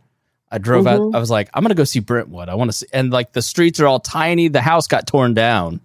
I 0.51 0.59
drove 0.59 0.85
Mhm. 0.85 1.09
out. 1.11 1.17
I 1.17 1.19
was 1.19 1.31
like, 1.31 1.49
I'm 1.55 1.63
gonna 1.63 1.75
go 1.75 1.85
see 1.85 1.99
Brentwood. 2.01 2.49
I 2.49 2.55
want 2.55 2.71
to 2.71 2.77
see, 2.77 2.87
and 2.93 3.11
like 3.11 3.33
the 3.33 3.43
streets 3.43 3.81
are 3.81 3.87
all 3.87 4.01
tiny. 4.01 4.49
The 4.49 4.61
house 4.61 4.87
got 4.87 5.07
torn 5.07 5.35
down, 5.35 5.81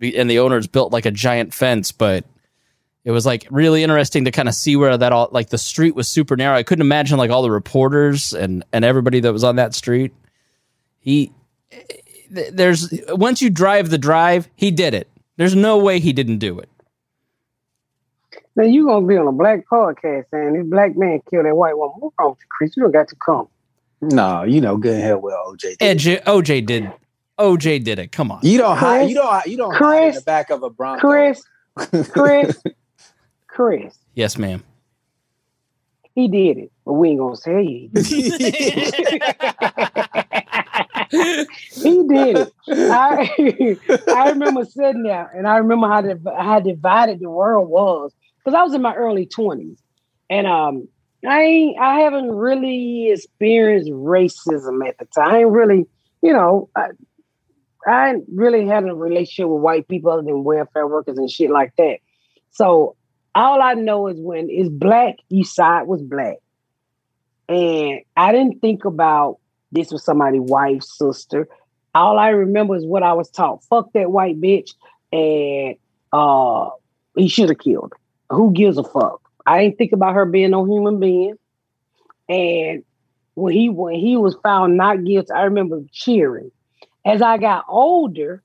and 0.00 0.30
the 0.30 0.38
owners 0.38 0.66
built 0.66 0.92
like 0.92 1.04
a 1.04 1.10
giant 1.10 1.52
fence. 1.52 1.90
But 1.92 2.24
it 3.04 3.10
was 3.10 3.26
like 3.26 3.46
really 3.50 3.82
interesting 3.82 4.24
to 4.24 4.30
kind 4.30 4.48
of 4.48 4.54
see 4.54 4.76
where 4.76 4.96
that 4.96 5.12
all 5.12 5.28
like 5.32 5.48
the 5.50 5.58
street 5.58 5.94
was 5.94 6.08
super 6.08 6.36
narrow. 6.36 6.56
I 6.56 6.62
couldn't 6.62 6.82
imagine 6.86 7.18
like 7.18 7.30
all 7.30 7.42
the 7.42 7.50
reporters 7.50 8.32
and 8.32 8.64
and 8.72 8.84
everybody 8.84 9.20
that 9.20 9.32
was 9.32 9.44
on 9.44 9.56
that 9.56 9.74
street. 9.74 10.12
He 11.02 11.32
there's 12.30 12.88
once 13.08 13.42
you 13.42 13.50
drive 13.50 13.90
the 13.90 13.98
drive, 13.98 14.48
he 14.56 14.70
did 14.70 14.94
it. 14.94 15.08
There's 15.36 15.54
no 15.54 15.76
way 15.78 16.00
he 16.00 16.12
didn't 16.12 16.38
do 16.38 16.58
it. 16.58 16.68
Now 18.54 18.64
you 18.64 18.86
gonna 18.86 19.06
be 19.06 19.16
on 19.16 19.26
a 19.26 19.32
black 19.32 19.64
podcast 19.70 20.26
saying 20.30 20.52
this 20.54 20.66
black 20.66 20.96
man 20.96 21.20
killed 21.28 21.46
that 21.46 21.56
white 21.56 21.76
woman. 21.76 21.96
What's 21.98 22.14
wrong 22.18 22.30
with 22.30 22.38
you, 22.40 22.46
Chris? 22.50 22.76
You 22.76 22.84
don't 22.84 22.92
got 22.92 23.08
to 23.08 23.16
come. 23.16 23.48
No, 24.00 24.44
you 24.44 24.60
know 24.60 24.76
good 24.76 24.94
and 24.94 25.02
hell 25.02 25.18
well 25.18 25.52
OJ. 25.52 25.60
Did. 25.60 25.76
Edge, 25.80 26.04
OJ 26.06 26.66
did. 26.66 26.92
OJ 27.38 27.82
did 27.82 27.98
it. 27.98 28.12
Come 28.12 28.30
on. 28.30 28.40
You 28.42 28.58
don't 28.58 28.76
hide. 28.76 29.08
You 29.08 29.16
don't. 29.16 29.46
You 29.46 29.56
don't 29.56 29.74
hide 29.74 29.96
in 29.96 30.02
Chris, 30.12 30.16
the 30.16 30.22
back 30.22 30.50
of 30.50 30.62
a 30.62 30.70
Bronco. 30.70 31.00
Chris, 31.00 31.42
Chris, 32.10 32.62
Chris. 33.46 33.98
Yes, 34.14 34.38
ma'am. 34.38 34.62
He 36.14 36.28
did 36.28 36.58
it, 36.58 36.72
but 36.84 36.92
we 36.92 37.10
ain't 37.10 37.18
gonna 37.18 37.36
say 37.36 37.64
he 37.64 37.90
did. 37.92 39.22
he 41.12 42.02
did. 42.08 42.52
I 42.68 43.78
I 44.08 44.28
remember 44.30 44.64
sitting 44.64 45.02
there, 45.02 45.30
and 45.34 45.46
I 45.46 45.58
remember 45.58 45.88
how 45.88 46.00
div- 46.00 46.26
how 46.36 46.60
divided 46.60 47.20
the 47.20 47.30
world 47.30 47.68
was 47.68 48.12
because 48.38 48.56
I 48.56 48.62
was 48.62 48.74
in 48.74 48.82
my 48.82 48.94
early 48.94 49.26
twenties, 49.26 49.82
and 50.30 50.46
um, 50.46 50.88
I 51.26 51.42
ain't, 51.42 51.78
I 51.78 52.00
haven't 52.00 52.30
really 52.30 53.10
experienced 53.10 53.90
racism 53.90 54.86
at 54.86 54.98
the 54.98 55.04
time. 55.06 55.30
I 55.30 55.38
ain't 55.40 55.50
really, 55.50 55.86
you 56.20 56.32
know, 56.32 56.68
I, 56.74 56.88
I 57.86 58.14
really 58.32 58.66
had 58.66 58.84
a 58.84 58.94
relationship 58.94 59.48
with 59.48 59.62
white 59.62 59.86
people 59.88 60.10
other 60.10 60.22
than 60.22 60.42
welfare 60.42 60.86
workers 60.86 61.18
and 61.18 61.30
shit 61.30 61.50
like 61.50 61.74
that. 61.78 61.98
So 62.50 62.96
all 63.34 63.62
I 63.62 63.74
know 63.74 64.08
is 64.08 64.16
when 64.18 64.48
it's 64.50 64.68
black, 64.68 65.16
you 65.28 65.44
side 65.44 65.86
was 65.86 66.02
black. 66.02 66.36
And 67.48 68.00
I 68.16 68.32
didn't 68.32 68.60
think 68.60 68.84
about 68.84 69.38
this 69.72 69.90
was 69.90 70.04
somebody's 70.04 70.42
wife, 70.42 70.82
sister. 70.82 71.48
All 71.94 72.18
I 72.18 72.28
remember 72.28 72.76
is 72.76 72.86
what 72.86 73.02
I 73.02 73.14
was 73.14 73.30
taught. 73.30 73.64
Fuck 73.64 73.92
that 73.94 74.10
white 74.10 74.40
bitch. 74.40 74.70
And 75.12 75.76
uh 76.12 76.70
he 77.16 77.28
should 77.28 77.48
have 77.48 77.58
killed 77.58 77.92
her. 77.92 78.36
Who 78.36 78.52
gives 78.52 78.78
a 78.78 78.84
fuck? 78.84 79.20
I 79.46 79.62
didn't 79.62 79.78
think 79.78 79.92
about 79.92 80.14
her 80.14 80.24
being 80.24 80.50
no 80.50 80.64
human 80.64 81.00
being. 81.00 81.34
And 82.28 82.84
when 83.34 83.52
he 83.54 83.68
when 83.68 83.94
he 83.94 84.16
was 84.16 84.36
found 84.42 84.76
not 84.76 85.04
guilty, 85.04 85.32
I 85.32 85.42
remember 85.44 85.82
cheering. 85.90 86.50
As 87.04 87.20
I 87.20 87.38
got 87.38 87.64
older 87.68 88.42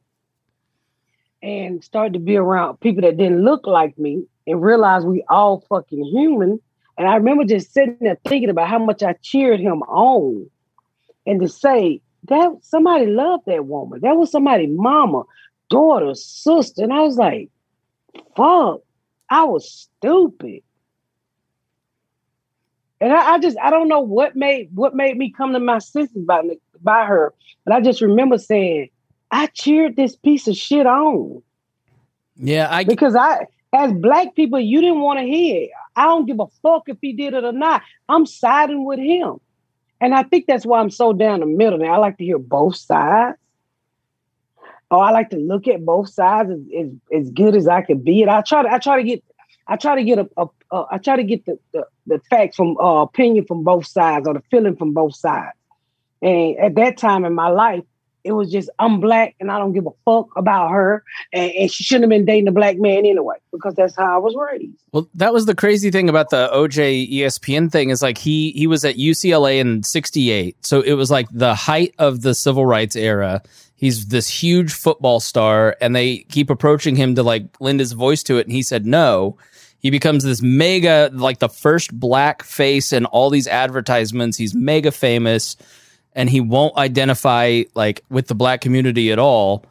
and 1.43 1.83
started 1.83 2.13
to 2.13 2.19
be 2.19 2.35
around 2.35 2.79
people 2.79 3.03
that 3.03 3.17
didn't 3.17 3.43
look 3.43 3.67
like 3.67 3.97
me 3.97 4.25
and 4.47 4.61
realized 4.61 5.05
we 5.05 5.23
all 5.29 5.63
fucking 5.69 6.03
human. 6.05 6.59
And 6.97 7.07
I 7.07 7.15
remember 7.15 7.43
just 7.43 7.71
sitting 7.73 7.97
there 8.01 8.17
thinking 8.25 8.49
about 8.49 8.69
how 8.69 8.79
much 8.79 9.03
I 9.03 9.13
cheered 9.21 9.59
him 9.59 9.83
on 9.83 10.49
and 11.27 11.41
to 11.41 11.47
say 11.47 12.01
that 12.23 12.49
somebody 12.61 13.05
loved 13.05 13.43
that 13.45 13.65
woman. 13.65 13.99
That 14.01 14.17
was 14.17 14.31
somebody's 14.31 14.69
mama, 14.71 15.23
daughter, 15.69 16.15
sister. 16.15 16.83
And 16.83 16.93
I 16.93 17.01
was 17.01 17.17
like, 17.17 17.49
fuck, 18.35 18.81
I 19.29 19.43
was 19.43 19.69
stupid. 19.69 20.61
And 22.99 23.13
I, 23.13 23.33
I 23.33 23.39
just 23.39 23.57
I 23.61 23.69
don't 23.69 23.89
know 23.89 23.99
what 23.99 24.35
made 24.35 24.69
what 24.73 24.95
made 24.95 25.17
me 25.17 25.31
come 25.31 25.53
to 25.53 25.59
my 25.59 25.77
senses 25.77 26.23
by 26.25 26.41
by 26.81 27.05
her, 27.05 27.33
but 27.63 27.75
I 27.75 27.81
just 27.81 28.01
remember 28.01 28.39
saying 28.39 28.89
I 29.29 29.47
cheered 29.47 29.95
this 29.95 30.15
piece 30.15 30.47
of 30.47 30.55
shit 30.55 30.87
on 30.87 31.43
Yeah, 32.37 32.67
I 32.71 32.85
because 32.85 33.15
I 33.15 33.45
as 33.73 33.91
black 33.93 34.33
people 34.35 34.59
you 34.59 34.81
didn't 34.81 35.01
want 35.01 35.19
to 35.19 35.25
hear. 35.25 35.67
I 35.95 36.05
don't 36.05 36.25
give 36.25 36.39
a 36.39 36.47
fuck 36.63 36.83
if 36.87 36.97
he 37.01 37.13
did 37.13 37.33
it 37.33 37.43
or 37.43 37.51
not. 37.51 37.83
I'm 38.09 38.25
siding 38.25 38.85
with 38.85 38.99
him, 38.99 39.39
and 39.99 40.13
I 40.13 40.23
think 40.23 40.45
that's 40.47 40.65
why 40.65 40.79
I'm 40.79 40.89
so 40.89 41.13
down 41.13 41.39
the 41.39 41.45
middle. 41.45 41.79
Now 41.79 41.93
I 41.93 41.97
like 41.97 42.17
to 42.17 42.23
hear 42.23 42.37
both 42.37 42.75
sides. 42.75 43.37
Oh, 44.89 44.99
I 44.99 45.11
like 45.11 45.31
to 45.31 45.37
look 45.37 45.67
at 45.67 45.83
both 45.83 46.09
sides 46.09 46.49
as, 46.49 46.59
as, 46.79 46.91
as 47.11 47.29
good 47.31 47.55
as 47.55 47.67
I 47.67 47.81
can 47.81 47.99
be, 47.99 48.21
and 48.21 48.31
I 48.31 48.41
try 48.41 48.63
to 48.63 48.71
I 48.71 48.79
try 48.79 48.97
to 48.97 49.03
get 49.03 49.23
I 49.67 49.75
try 49.75 49.95
to 49.95 50.03
get 50.03 50.19
a, 50.19 50.29
a, 50.37 50.47
a 50.71 50.85
I 50.91 50.97
try 50.97 51.17
to 51.17 51.23
get 51.23 51.45
the, 51.45 51.59
the, 51.73 51.87
the 52.05 52.21
facts 52.29 52.55
from 52.55 52.77
uh, 52.77 53.01
opinion 53.01 53.45
from 53.45 53.63
both 53.63 53.85
sides 53.85 54.27
or 54.27 54.33
the 54.33 54.43
feeling 54.49 54.75
from 54.75 54.93
both 54.93 55.15
sides. 55.15 55.55
And 56.21 56.57
at 56.57 56.75
that 56.75 56.97
time 56.97 57.25
in 57.25 57.33
my 57.33 57.49
life, 57.49 57.83
it 58.27 58.33
was 58.33 58.51
just 58.51 58.69
I'm 58.77 58.99
black 58.99 59.35
and 59.39 59.49
I 59.49 59.57
don't 59.57 59.71
give 59.71 59.87
a 59.87 59.91
fuck 60.03 60.27
about 60.35 60.69
her, 60.69 61.03
and, 61.31 61.51
and 61.51 61.71
she 61.71 61.83
shouldn't 61.83 62.03
have 62.03 62.09
been 62.09 62.25
dating 62.25 62.49
a 62.49 62.51
black 62.51 62.77
man 62.77 62.99
anyway 62.99 63.37
because 63.51 63.73
that's 63.75 63.95
how 63.95 64.15
I 64.15 64.17
was 64.17 64.35
raised. 64.35 64.73
Well, 64.91 65.09
that 65.15 65.33
was 65.33 65.45
the 65.45 65.55
crazy 65.55 65.91
thing 65.91 66.09
about 66.09 66.29
the 66.29 66.49
OJ 66.53 67.09
ESPN 67.11 67.71
thing 67.71 67.89
is 67.89 68.01
like 68.01 68.17
he 68.17 68.51
he 68.51 68.67
was 68.67 68.83
at 68.83 68.95
UCLA 68.95 69.59
in 69.59 69.81
68. 69.81 70.65
So 70.65 70.81
it 70.81 70.93
was 70.93 71.09
like 71.09 71.27
the 71.31 71.55
height 71.55 71.95
of 71.97 72.21
the 72.21 72.35
civil 72.35 72.65
rights 72.65 72.97
era. 72.97 73.41
He's 73.75 74.07
this 74.07 74.27
huge 74.27 74.73
football 74.73 75.19
star 75.19 75.77
and 75.79 75.95
they 75.95 76.19
keep 76.29 76.49
approaching 76.49 76.95
him 76.95 77.15
to 77.15 77.23
like 77.23 77.45
lend 77.61 77.79
his 77.79 77.93
voice 77.93 78.23
to 78.23 78.37
it 78.37 78.45
and 78.45 78.51
he 78.51 78.61
said 78.61 78.85
no. 78.85 79.37
He 79.79 79.89
becomes 79.89 80.23
this 80.23 80.41
mega 80.41 81.09
like 81.13 81.39
the 81.39 81.47
first 81.47 81.97
black 81.97 82.43
face 82.43 82.91
in 82.91 83.05
all 83.05 83.29
these 83.29 83.47
advertisements. 83.47 84.35
He's 84.35 84.53
mega 84.53 84.91
famous 84.91 85.55
and 86.17 86.29
he 86.29 86.41
won't 86.41 86.75
identify 86.75 87.63
like 87.75 88.03
with 88.09 88.27
the 88.27 88.35
black 88.35 88.59
community 88.59 89.11
at 89.11 89.19
all. 89.19 89.63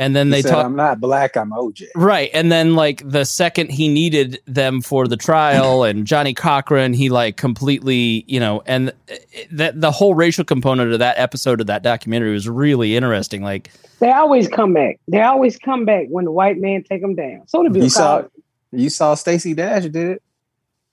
And 0.00 0.14
then 0.14 0.26
He 0.26 0.32
they 0.32 0.42
said, 0.42 0.50
talk 0.50 0.66
I'm 0.66 0.76
not 0.76 1.00
black. 1.00 1.36
I'm 1.36 1.50
OJ. 1.50 1.86
Right. 1.94 2.30
And 2.34 2.52
then 2.52 2.74
like 2.74 3.08
the 3.08 3.24
second 3.24 3.70
he 3.70 3.88
needed 3.88 4.40
them 4.46 4.82
for 4.82 5.08
the 5.08 5.16
trial 5.16 5.82
and 5.84 6.06
Johnnie 6.06 6.34
Cochran, 6.34 6.92
he 6.92 7.08
like 7.08 7.36
completely, 7.36 8.24
you 8.26 8.40
know, 8.40 8.62
and 8.66 8.90
uh, 8.90 9.14
that 9.52 9.80
the 9.80 9.90
whole 9.90 10.14
racial 10.14 10.44
component 10.44 10.92
of 10.92 10.98
that 10.98 11.16
episode 11.18 11.60
of 11.60 11.68
that 11.68 11.82
documentary 11.82 12.32
was 12.32 12.48
really 12.48 12.96
interesting. 12.96 13.42
Like 13.42 13.70
They 14.00 14.10
always 14.10 14.48
come 14.48 14.74
back. 14.74 15.00
They 15.06 15.22
always 15.22 15.58
come 15.58 15.84
back 15.84 16.08
when 16.08 16.24
the 16.24 16.32
white 16.32 16.58
man 16.58 16.82
take 16.82 17.00
them 17.00 17.14
down. 17.14 17.46
So 17.46 17.62
did 17.62 17.72
Bill 17.72 17.84
You 17.84 17.90
saw 17.90 18.24
you 18.72 18.90
saw 18.90 19.14
Stacey 19.14 19.54
Dash 19.54 19.84
did 19.84 19.96
it. 19.96 20.22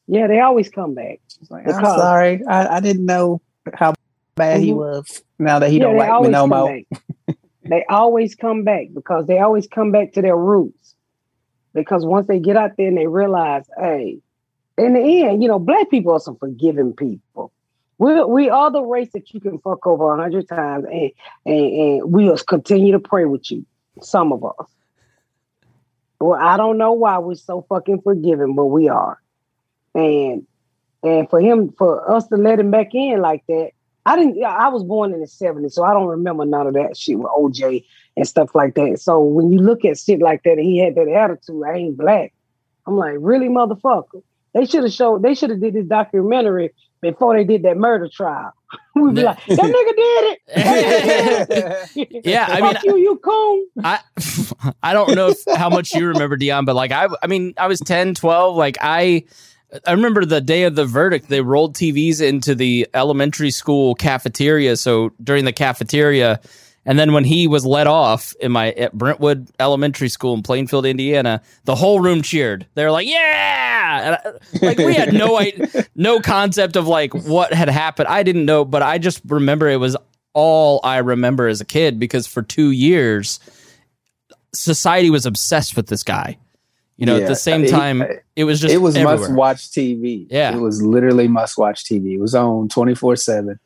Yeah, 0.07 0.27
they 0.27 0.39
always 0.39 0.69
come 0.69 0.93
back. 0.93 1.19
Like, 1.49 1.67
I'm 1.67 1.83
sorry, 1.83 2.45
I, 2.45 2.77
I 2.77 2.79
didn't 2.79 3.05
know 3.05 3.41
how 3.73 3.95
bad 4.35 4.61
he 4.61 4.71
Mhm. 4.71 4.75
was. 4.75 5.23
Now 5.39 5.59
that 5.59 5.69
he 5.69 5.77
yeah, 5.77 5.85
don't 5.85 5.97
like 5.97 6.21
me 6.21 6.29
no 6.29 6.47
more. 6.47 6.79
they 7.63 7.85
always 7.89 8.35
come 8.35 8.63
back 8.63 8.87
because 8.93 9.25
they 9.27 9.39
always 9.39 9.67
come 9.67 9.91
back 9.91 10.13
to 10.13 10.21
their 10.21 10.37
roots. 10.37 10.95
Because 11.73 12.05
once 12.05 12.27
they 12.27 12.39
get 12.39 12.55
out 12.55 12.71
there 12.77 12.87
and 12.87 12.97
they 12.97 13.07
realize, 13.07 13.65
hey, 13.77 14.19
in 14.77 14.93
the 14.93 15.23
end, 15.23 15.41
you 15.41 15.49
know, 15.49 15.59
black 15.59 15.89
people 15.89 16.13
are 16.13 16.19
some 16.19 16.37
forgiving 16.37 16.93
people. 16.93 17.51
We 17.97 18.23
we 18.25 18.49
are 18.49 18.71
the 18.71 18.83
race 18.83 19.11
that 19.13 19.33
you 19.33 19.39
can 19.39 19.59
fuck 19.59 19.87
over 19.87 20.13
a 20.13 20.21
hundred 20.21 20.49
times, 20.49 20.85
and, 20.85 21.11
and 21.45 21.65
and 21.73 22.11
we'll 22.11 22.37
continue 22.37 22.91
to 22.91 22.99
pray 22.99 23.25
with 23.25 23.49
you. 23.49 23.65
Some 24.01 24.33
of 24.33 24.43
us. 24.43 24.69
Well, 26.19 26.39
I 26.41 26.57
don't 26.57 26.77
know 26.77 26.91
why 26.93 27.17
we're 27.19 27.35
so 27.35 27.65
fucking 27.69 28.01
forgiving, 28.01 28.55
but 28.55 28.65
we 28.65 28.89
are. 28.89 29.21
And 29.93 30.45
and 31.03 31.29
for 31.29 31.39
him, 31.39 31.71
for 31.77 32.09
us 32.13 32.27
to 32.27 32.35
let 32.35 32.59
him 32.59 32.71
back 32.71 32.93
in 32.93 33.21
like 33.21 33.43
that, 33.47 33.71
I 34.05 34.15
didn't. 34.15 34.43
I 34.43 34.67
was 34.69 34.83
born 34.83 35.13
in 35.13 35.19
the 35.19 35.25
'70s, 35.27 35.73
so 35.73 35.83
I 35.83 35.93
don't 35.93 36.07
remember 36.07 36.45
none 36.45 36.67
of 36.67 36.73
that 36.75 36.95
shit 36.95 37.17
with 37.17 37.27
OJ 37.27 37.83
and 38.17 38.27
stuff 38.27 38.53
like 38.53 38.75
that. 38.75 38.99
So 38.99 39.19
when 39.19 39.51
you 39.51 39.59
look 39.59 39.83
at 39.83 39.97
shit 39.97 40.21
like 40.21 40.43
that, 40.43 40.53
and 40.53 40.61
he 40.61 40.77
had 40.77 40.95
that 40.95 41.07
attitude, 41.07 41.63
I 41.65 41.73
ain't 41.75 41.97
black. 41.97 42.33
I'm 42.87 42.95
like, 42.97 43.15
really, 43.19 43.47
motherfucker? 43.49 44.21
They 44.53 44.65
should 44.65 44.83
have 44.83 44.93
showed. 44.93 45.23
They 45.23 45.33
should 45.33 45.49
have 45.49 45.59
did 45.59 45.73
this 45.73 45.85
documentary 45.87 46.71
before 47.01 47.35
they 47.35 47.43
did 47.43 47.63
that 47.63 47.77
murder 47.77 48.07
trial. 48.07 48.53
We'd 48.95 49.15
be 49.15 49.23
like, 49.23 49.43
that 49.47 49.59
nigga 49.59 49.95
did 49.95 50.37
it. 51.97 52.25
Yeah, 52.25 52.47
I 52.49 52.61
mean- 52.61 52.77
you, 52.83 52.97
you 52.97 53.17
coon. 53.17 53.67
I 53.83 53.99
I 54.81 54.93
don't 54.93 55.15
know 55.15 55.29
if, 55.29 55.37
how 55.55 55.69
much 55.69 55.93
you 55.93 56.07
remember 56.07 56.37
Dion, 56.37 56.65
but 56.65 56.75
like 56.75 56.91
I 56.91 57.07
I 57.21 57.27
mean 57.27 57.53
I 57.57 57.67
was 57.67 57.79
10, 57.79 58.15
12, 58.15 58.55
like 58.55 58.77
I 58.81 59.23
I 59.85 59.91
remember 59.91 60.25
the 60.25 60.41
day 60.41 60.63
of 60.63 60.75
the 60.75 60.85
verdict 60.85 61.29
they 61.29 61.41
rolled 61.41 61.75
TVs 61.75 62.21
into 62.21 62.55
the 62.55 62.87
elementary 62.93 63.51
school 63.51 63.95
cafeteria 63.95 64.77
so 64.77 65.11
during 65.23 65.45
the 65.45 65.53
cafeteria 65.53 66.39
and 66.85 66.99
then 66.99 67.13
when 67.13 67.23
he 67.23 67.47
was 67.47 67.65
let 67.65 67.87
off 67.87 68.35
in 68.39 68.51
my 68.51 68.71
at 68.73 68.93
Brentwood 68.93 69.49
Elementary 69.59 70.07
School 70.07 70.35
in 70.35 70.43
Plainfield, 70.43 70.85
Indiana, 70.85 71.41
the 71.63 71.75
whole 71.75 71.99
room 71.99 72.21
cheered. 72.21 72.67
They're 72.75 72.91
like, 72.91 73.07
"Yeah!" 73.07 74.17
I, 74.23 74.63
like 74.63 74.77
we 74.77 74.93
had 74.93 75.11
no 75.13 75.41
no 75.95 76.19
concept 76.19 76.75
of 76.75 76.87
like 76.87 77.13
what 77.13 77.53
had 77.53 77.69
happened. 77.69 78.07
I 78.07 78.21
didn't 78.23 78.45
know, 78.45 78.63
but 78.65 78.83
I 78.83 78.99
just 78.99 79.21
remember 79.25 79.67
it 79.67 79.77
was 79.77 79.97
all 80.33 80.79
I 80.83 80.97
remember 80.97 81.47
as 81.47 81.59
a 81.59 81.65
kid 81.65 81.99
because 81.99 82.27
for 82.27 82.41
2 82.43 82.71
years 82.71 83.39
society 84.53 85.09
was 85.09 85.25
obsessed 85.25 85.75
with 85.75 85.87
this 85.87 86.03
guy. 86.03 86.37
You 86.97 87.05
know, 87.05 87.17
at 87.17 87.27
the 87.27 87.35
same 87.35 87.63
he- 87.63 87.69
time, 87.69 88.03
it 88.35 88.45
was 88.45 88.59
just 88.61 88.73
it 88.73 88.77
was 88.77 88.95
everywhere. 88.95 89.17
must 89.19 89.33
watch 89.33 89.69
TV. 89.71 90.27
Yeah. 90.29 90.55
It 90.55 90.59
was 90.61 90.81
literally 90.81 91.27
must 91.27 91.57
watch 91.57 91.83
TV. 91.83 92.13
It 92.13 92.19
was 92.21 92.33
on 92.35 92.69
24 92.69 93.15
7. 93.17 93.59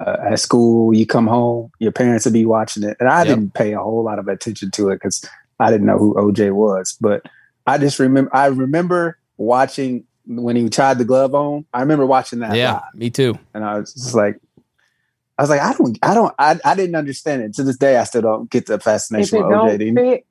Uh, 0.00 0.16
at 0.30 0.40
school, 0.40 0.92
you 0.96 1.06
come 1.06 1.26
home, 1.28 1.70
your 1.78 1.92
parents 1.92 2.24
would 2.24 2.32
be 2.34 2.46
watching 2.46 2.82
it. 2.82 2.96
And 2.98 3.08
I 3.08 3.18
Yep. 3.20 3.26
didn't 3.28 3.54
pay 3.54 3.72
a 3.74 3.78
whole 3.78 4.02
lot 4.02 4.18
of 4.18 4.26
attention 4.26 4.70
to 4.72 4.88
it 4.88 4.96
because 4.96 5.24
I 5.60 5.70
didn't 5.70 5.86
know 5.86 5.98
who 5.98 6.14
OJ 6.14 6.50
was. 6.52 6.96
But 7.00 7.22
I 7.66 7.78
just 7.78 7.98
remember 8.00 8.34
I 8.34 8.46
remember 8.46 9.18
watching 9.36 10.04
when 10.26 10.56
he 10.56 10.68
tied 10.68 10.98
the 10.98 11.04
glove 11.04 11.34
on. 11.36 11.66
I 11.72 11.80
remember 11.80 12.06
watching 12.06 12.40
that. 12.40 12.56
Yeah, 12.56 12.72
live, 12.74 12.82
me 12.94 13.10
too. 13.10 13.38
and 13.54 13.64
I 13.64 13.78
was 13.78 13.92
just 13.94 14.14
like, 14.14 14.40
I 15.38 15.42
was 15.42 15.50
like, 15.50 15.60
I 15.60 15.72
don't, 15.74 15.98
I 16.02 16.14
don't, 16.14 16.34
I, 16.38 16.58
I 16.64 16.74
didn't 16.74 16.94
understand 16.96 17.42
it. 17.42 17.54
To 17.54 17.62
this 17.62 17.76
day, 17.76 17.96
I 17.96 18.04
still 18.04 18.22
don't 18.22 18.50
get 18.50 18.66
the 18.66 18.78
fascination 18.80 19.38
it 19.38 19.42
with 19.42 19.50
don't 19.50 19.68
OJ. 19.68 19.94
Fit, 19.94 20.26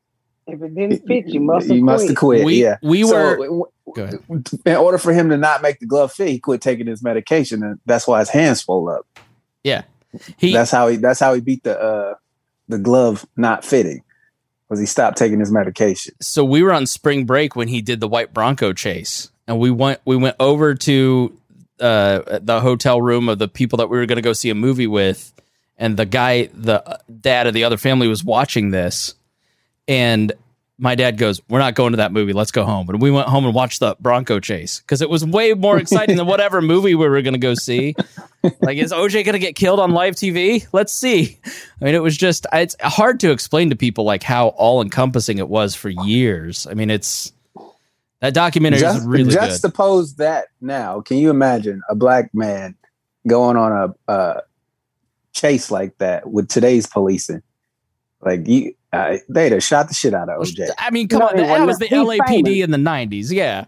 if 0.54 0.62
it 0.62 0.76
didn't 0.76 1.08
fit, 1.08 1.28
you 1.28 1.40
must 1.40 1.68
have 1.68 1.78
you 1.78 1.84
must 1.84 2.08
have 2.08 2.18
quit. 2.18 2.40
quit. 2.42 2.46
We- 2.46 2.62
yeah, 2.64 2.78
we 2.82 3.04
were- 3.04 3.36
w- 3.38 3.66
Go 3.94 4.04
ahead. 4.04 4.20
in 4.66 4.76
order 4.78 4.98
for 4.98 5.12
him 5.12 5.30
to 5.30 5.38
not 5.38 5.62
make 5.62 5.80
the 5.80 5.86
glove 5.86 6.14
fit, 6.14 6.30
he 6.30 6.40
quit 6.40 6.62
taking 6.62 6.88
his 6.88 7.04
medication, 7.04 7.62
and 7.64 7.80
that's 7.86 8.08
why 8.08 8.20
his 8.20 8.30
hands 8.30 8.62
swelled 8.62 8.90
up. 8.90 9.06
Yeah, 9.64 9.82
he. 10.38 10.54
that's 10.54 10.72
how 10.72 10.88
he. 10.88 10.96
That's 10.98 11.20
how 11.20 11.34
he 11.34 11.42
beat 11.42 11.64
the 11.64 11.80
uh 11.80 12.14
the 12.70 12.78
glove 12.78 13.26
not 13.36 13.66
fitting. 13.66 14.02
Was 14.70 14.80
he 14.80 14.86
stopped 14.86 15.18
taking 15.18 15.40
his 15.42 15.52
medication? 15.52 16.14
so 16.22 16.46
we 16.46 16.64
were 16.64 16.72
on 16.72 16.86
spring 16.88 17.26
break 17.26 17.58
when 17.58 17.68
he 17.68 17.82
did 17.82 18.00
the 18.00 18.08
white 18.08 18.34
Bronco 18.34 18.72
chase, 18.72 19.30
and 19.46 19.60
we 19.60 19.70
went 19.70 20.00
we 20.06 20.16
went 20.16 20.38
over 20.40 20.74
to 20.76 21.38
uh, 21.82 22.40
the 22.42 22.62
hotel 22.62 23.02
room 23.02 23.28
of 23.28 23.40
the 23.40 23.48
people 23.50 23.78
that 23.78 23.90
we 23.90 23.98
were 23.98 24.06
going 24.06 24.16
to 24.18 24.22
go 24.22 24.32
see 24.34 24.50
a 24.50 24.56
movie 24.56 24.88
with, 24.88 25.34
and 25.78 25.98
the 25.98 26.06
guy, 26.06 26.46
the 26.54 27.00
dad 27.20 27.48
of 27.48 27.54
the 27.54 27.66
other 27.66 27.76
family, 27.76 28.08
was 28.08 28.24
watching 28.24 28.70
this, 28.72 29.16
and 29.88 30.32
my 30.82 30.96
dad 30.96 31.18
goes, 31.18 31.40
"We're 31.48 31.60
not 31.60 31.76
going 31.76 31.92
to 31.92 31.98
that 31.98 32.12
movie. 32.12 32.34
Let's 32.34 32.52
go 32.52 32.66
home." 32.66 32.90
And 32.90 33.02
we 33.02 33.12
went 33.12 33.28
home 33.28 33.46
and 33.46 33.54
watched 33.54 33.80
the 33.80 33.96
Bronco 34.00 34.40
chase 34.40 34.80
because 34.80 35.02
it 35.02 35.10
was 35.10 35.24
way 35.24 35.54
more 35.54 35.78
exciting 35.78 36.18
than 36.18 36.26
whatever 36.26 36.62
movie 36.62 36.96
we 36.96 37.08
were 37.08 37.22
going 37.22 37.36
to 37.36 37.40
go 37.40 37.54
see. 37.54 37.96
Like, 38.62 38.78
is 38.78 38.92
OJ 38.92 39.24
going 39.24 39.34
to 39.34 39.40
get 39.40 39.56
killed 39.56 39.80
on 39.80 39.92
live 39.92 40.16
TV? 40.16 40.68
Let's 40.74 40.92
see. 40.92 41.38
I 41.80 41.86
mean, 41.86 41.94
it 41.94 42.02
was 42.02 42.18
just 42.18 42.48
it's 42.52 42.76
hard 42.82 43.20
to 43.22 43.32
explain 43.32 43.70
to 43.70 43.76
people 43.76 44.04
like 44.04 44.24
how 44.24 44.48
all 44.50 44.82
encompassing 44.82 45.38
it 45.38 45.48
was 45.48 45.76
for 45.76 45.90
years. 45.90 46.66
I 46.66 46.74
mean, 46.74 46.90
it's 46.90 47.32
that 48.22 48.34
documentary 48.34 48.78
is 48.78 48.96
Just, 48.96 49.08
really 49.08 49.24
good. 49.26 49.40
juxtapose 49.40 50.16
that 50.18 50.48
now. 50.62 51.02
Can 51.02 51.18
you 51.18 51.30
imagine 51.30 51.82
a 51.90 51.96
black 51.96 52.32
man 52.34 52.76
going 53.28 53.58
on 53.58 53.72
a, 54.08 54.12
a 54.12 54.42
chase 55.34 55.70
like 55.70 55.98
that 56.00 56.30
with 56.32 56.48
today's 56.48 56.88
policing? 56.88 57.44
Like 58.24 58.48
you, 58.48 58.74
uh, 58.94 59.18
they'd 59.30 59.52
have 59.52 59.64
shot 59.64 59.88
the 59.88 59.94
shit 59.94 60.14
out 60.14 60.30
of 60.30 60.42
OJ. 60.42 60.70
I 60.78 60.92
mean, 60.92 61.08
come 61.08 61.20
No, 61.20 61.28
on, 61.28 61.38
that 61.38 61.66
wasn't. 61.66 61.90
the 61.90 61.96
He's 61.98 62.08
LAPD 62.08 62.28
famous. 62.28 62.64
in 62.64 62.72
the 62.72 62.78
'90s. 62.78 63.32
Yeah, 63.32 63.66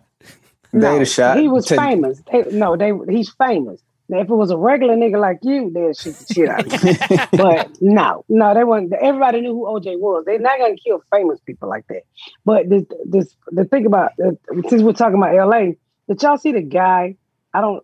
They'd 0.72 1.00
have 1.00 1.08
shot. 1.08 1.38
He 1.40 1.48
was 1.48 1.66
to- 1.68 1.76
famous. 1.78 2.22
They, 2.32 2.44
no, 2.52 2.76
they 2.76 2.92
he's 3.10 3.30
famous. 3.34 3.82
Now, 4.10 4.20
if 4.20 4.30
it 4.30 4.36
was 4.36 4.52
a 4.52 4.58
regular 4.58 4.96
nigga 4.96 5.20
like 5.20 5.40
you, 5.44 5.72
they'd 5.72 5.96
shoot 5.98 6.14
the 6.16 6.34
shit 6.34 6.50
out 6.50 6.66
of 6.66 6.84
you. 6.84 7.18
but 7.38 7.70
no, 7.82 8.26
no, 8.28 8.54
they 8.54 8.64
weren't. 8.66 8.92
Everybody 8.94 9.40
knew 9.42 9.54
who 9.54 9.66
OJ 9.66 9.98
was. 9.98 10.26
They're 10.26 10.40
not 10.40 10.60
gonna 10.60 10.76
kill 10.76 11.02
famous 11.12 11.40
people 11.40 11.70
like 11.70 11.88
that. 11.88 12.02
But 12.44 12.68
the 12.70 12.86
this 13.06 13.36
the 13.48 13.64
thing 13.66 13.86
about 13.86 14.12
uh, 14.24 14.32
since 14.68 14.84
we're 14.84 14.92
talking 14.94 15.16
about 15.18 15.34
LA, 15.48 15.72
did 16.10 16.22
y'all 16.22 16.38
see 16.38 16.52
the 16.52 16.62
guy? 16.62 17.16
I 17.54 17.62
don't. 17.62 17.84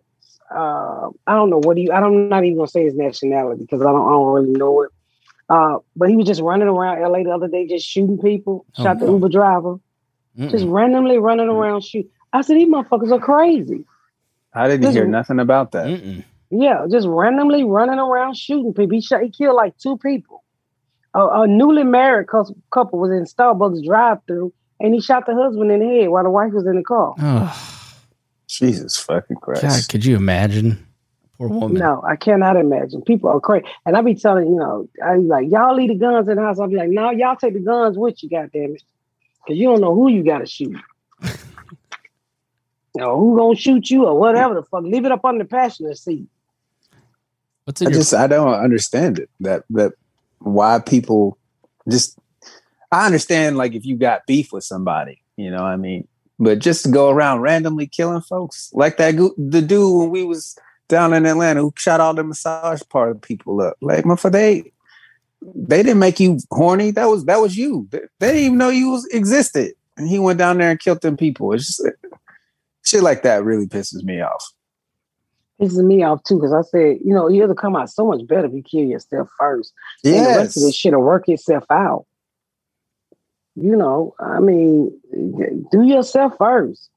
Uh, 0.54 1.08
I 1.26 1.34
don't 1.34 1.48
know 1.48 1.58
what 1.62 1.76
he. 1.78 1.90
I 1.90 2.00
don't, 2.00 2.14
I'm 2.24 2.28
not 2.28 2.44
even 2.44 2.58
gonna 2.58 2.68
say 2.68 2.84
his 2.84 2.94
nationality 2.94 3.62
because 3.62 3.80
I 3.80 3.86
don't. 3.86 4.06
I 4.06 4.10
don't 4.10 4.32
really 4.34 4.50
know 4.50 4.82
it. 4.82 4.90
Uh, 5.50 5.78
but 5.96 6.08
he 6.08 6.16
was 6.16 6.26
just 6.26 6.40
running 6.40 6.68
around 6.68 7.02
LA 7.02 7.24
the 7.24 7.30
other 7.30 7.48
day, 7.48 7.66
just 7.66 7.84
shooting 7.86 8.18
people. 8.18 8.64
Oh, 8.78 8.84
shot 8.84 9.00
the 9.00 9.06
no. 9.06 9.14
Uber 9.14 9.28
driver, 9.28 9.80
just 10.38 10.64
Mm-mm. 10.64 10.72
randomly 10.72 11.18
running 11.18 11.48
around 11.48 11.82
shoot. 11.84 12.08
I 12.32 12.40
said 12.42 12.56
these 12.56 12.68
motherfuckers 12.68 13.10
are 13.12 13.18
crazy. 13.18 13.84
I 14.54 14.68
didn't 14.68 14.82
This- 14.82 14.94
hear 14.94 15.06
nothing 15.06 15.40
about 15.40 15.72
that. 15.72 15.86
Mm-mm. 15.86 16.24
Yeah, 16.52 16.86
just 16.90 17.06
randomly 17.08 17.64
running 17.64 17.98
around 17.98 18.36
shooting 18.36 18.72
people. 18.74 18.94
He 18.94 19.00
shot. 19.00 19.22
He 19.22 19.30
killed 19.30 19.56
like 19.56 19.76
two 19.78 19.96
people. 19.98 20.42
A, 21.14 21.42
a 21.42 21.46
newly 21.48 21.82
married 21.84 22.28
couple 22.28 22.98
was 23.00 23.10
in 23.10 23.24
Starbucks 23.24 23.84
drive-through, 23.84 24.52
and 24.78 24.94
he 24.94 25.00
shot 25.00 25.26
the 25.26 25.34
husband 25.34 25.70
in 25.72 25.80
the 25.80 25.86
head 25.86 26.08
while 26.10 26.22
the 26.24 26.30
wife 26.30 26.52
was 26.52 26.66
in 26.66 26.76
the 26.76 26.82
car. 26.84 27.14
Oh, 27.18 27.86
Jesus 28.46 28.96
fucking 28.98 29.36
Christ! 29.36 29.62
God, 29.62 29.88
could 29.88 30.04
you 30.04 30.14
imagine? 30.16 30.86
Poor 31.40 31.48
woman. 31.48 31.78
No, 31.78 32.02
I 32.06 32.16
cannot 32.16 32.58
imagine. 32.58 33.00
People 33.00 33.30
are 33.30 33.40
crazy, 33.40 33.64
and 33.86 33.96
I 33.96 34.02
be 34.02 34.14
telling 34.14 34.48
you 34.48 34.56
know, 34.56 34.86
I 35.02 35.16
be 35.16 35.22
like, 35.22 35.50
y'all 35.50 35.74
leave 35.74 35.88
the 35.88 35.94
guns 35.94 36.28
in 36.28 36.36
the 36.36 36.42
house. 36.42 36.58
I'll 36.58 36.68
be 36.68 36.76
like, 36.76 36.90
no, 36.90 37.10
y'all 37.10 37.34
take 37.34 37.54
the 37.54 37.60
guns 37.60 37.96
with 37.96 38.22
you, 38.22 38.28
goddamn 38.28 38.74
it, 38.74 38.82
because 39.38 39.58
you 39.58 39.66
don't 39.66 39.80
know 39.80 39.94
who 39.94 40.10
you 40.10 40.22
got 40.22 40.40
to 40.40 40.46
shoot. 40.46 40.76
you 41.22 41.30
know 42.96 43.18
who 43.18 43.38
gonna 43.38 43.56
shoot 43.56 43.88
you 43.88 44.04
or 44.04 44.18
whatever 44.18 44.52
the 44.52 44.62
fuck. 44.64 44.82
Leave 44.82 45.06
it 45.06 45.12
up 45.12 45.24
on 45.24 45.38
the 45.38 45.46
passenger 45.46 45.94
seat. 45.94 46.26
What's 47.64 47.80
in 47.80 47.86
I 47.86 47.90
your 47.90 48.00
just 48.00 48.12
I 48.12 48.26
don't 48.26 48.52
understand 48.52 49.18
it. 49.18 49.30
That 49.40 49.64
that 49.70 49.92
why 50.40 50.78
people 50.80 51.38
just 51.88 52.18
I 52.92 53.06
understand 53.06 53.56
like 53.56 53.72
if 53.72 53.86
you 53.86 53.96
got 53.96 54.26
beef 54.26 54.52
with 54.52 54.64
somebody, 54.64 55.22
you 55.36 55.50
know 55.50 55.62
what 55.62 55.70
I 55.70 55.76
mean. 55.76 56.06
But 56.38 56.58
just 56.58 56.84
to 56.84 56.90
go 56.90 57.08
around 57.08 57.40
randomly 57.40 57.86
killing 57.86 58.20
folks 58.20 58.70
like 58.74 58.98
that 58.98 59.14
the 59.38 59.62
dude 59.62 59.98
when 59.98 60.10
we 60.10 60.22
was 60.22 60.54
down 60.90 61.14
in 61.14 61.24
Atlanta 61.24 61.62
who 61.62 61.72
shot 61.76 62.00
all 62.00 62.12
the 62.12 62.22
massage 62.22 62.82
parlor 62.90 63.14
people 63.14 63.62
up. 63.62 63.76
Like 63.80 64.04
motherfucker, 64.04 64.32
they 64.32 64.72
they 65.42 65.82
didn't 65.82 66.00
make 66.00 66.20
you 66.20 66.38
horny. 66.50 66.90
That 66.90 67.06
was 67.06 67.24
that 67.24 67.40
was 67.40 67.56
you. 67.56 67.88
They, 67.90 68.00
they 68.18 68.26
didn't 68.28 68.42
even 68.42 68.58
know 68.58 68.68
you 68.68 68.90
was 68.90 69.06
existed. 69.06 69.72
And 69.96 70.08
he 70.08 70.18
went 70.18 70.38
down 70.38 70.58
there 70.58 70.70
and 70.70 70.80
killed 70.80 71.00
them 71.00 71.16
people. 71.16 71.52
It's 71.52 71.66
just 71.66 71.88
shit 72.84 73.02
like 73.02 73.22
that 73.22 73.44
really 73.44 73.66
pisses 73.66 74.02
me 74.02 74.20
off. 74.20 74.52
pisses 75.60 75.84
me 75.84 76.02
off 76.02 76.22
too 76.24 76.36
because 76.36 76.52
I 76.52 76.62
said, 76.62 76.98
you 77.04 77.14
know, 77.14 77.28
you'll 77.28 77.54
come 77.54 77.76
out 77.76 77.90
so 77.90 78.06
much 78.06 78.26
better 78.26 78.46
if 78.46 78.52
you 78.52 78.62
kill 78.62 78.84
yourself 78.84 79.28
first. 79.38 79.72
And 80.04 80.14
the 80.14 80.20
rest 80.20 80.56
of 80.56 80.62
this 80.62 80.74
shit 80.74 80.92
will 80.92 81.02
work 81.02 81.28
itself 81.28 81.64
out. 81.70 82.06
You 83.56 83.76
know, 83.76 84.14
I 84.20 84.40
mean, 84.40 84.98
do 85.70 85.82
yourself 85.82 86.34
first. 86.38 86.88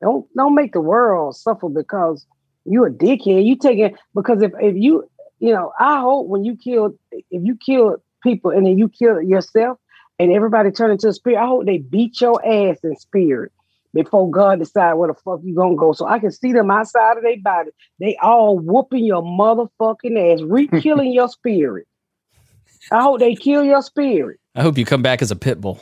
Don't 0.00 0.26
don't 0.36 0.54
make 0.54 0.72
the 0.72 0.80
world 0.80 1.36
suffer 1.36 1.68
because 1.68 2.26
you 2.70 2.84
a 2.84 2.90
dickhead. 2.90 3.44
You 3.44 3.56
take 3.56 3.78
it 3.78 3.94
because 4.14 4.42
if 4.42 4.52
if 4.60 4.76
you 4.76 5.08
you 5.40 5.52
know, 5.52 5.72
I 5.78 6.00
hope 6.00 6.26
when 6.26 6.44
you 6.44 6.56
kill 6.56 6.94
if 7.12 7.22
you 7.30 7.56
kill 7.56 7.96
people 8.22 8.50
and 8.50 8.66
then 8.66 8.78
you 8.78 8.88
kill 8.88 9.22
yourself 9.22 9.78
and 10.18 10.32
everybody 10.32 10.70
turn 10.70 10.90
into 10.90 11.08
a 11.08 11.12
spirit, 11.12 11.42
I 11.42 11.46
hope 11.46 11.66
they 11.66 11.78
beat 11.78 12.20
your 12.20 12.44
ass 12.44 12.78
in 12.82 12.96
spirit 12.96 13.52
before 13.94 14.30
God 14.30 14.58
decide 14.58 14.94
where 14.94 15.08
the 15.08 15.14
fuck 15.14 15.40
you 15.42 15.54
gonna 15.54 15.76
go. 15.76 15.92
So 15.92 16.06
I 16.06 16.18
can 16.18 16.30
see 16.30 16.52
them 16.52 16.70
outside 16.70 17.16
of 17.16 17.22
their 17.22 17.40
body. 17.40 17.70
They 18.00 18.16
all 18.20 18.58
whooping 18.58 19.04
your 19.04 19.22
motherfucking 19.22 20.34
ass, 20.34 20.42
re-killing 20.42 21.12
your 21.12 21.28
spirit. 21.28 21.86
I 22.90 23.02
hope 23.02 23.20
they 23.20 23.34
kill 23.34 23.64
your 23.64 23.82
spirit. 23.82 24.40
I 24.54 24.62
hope 24.62 24.78
you 24.78 24.84
come 24.84 25.02
back 25.02 25.22
as 25.22 25.30
a 25.30 25.36
pit 25.36 25.60
bull, 25.60 25.80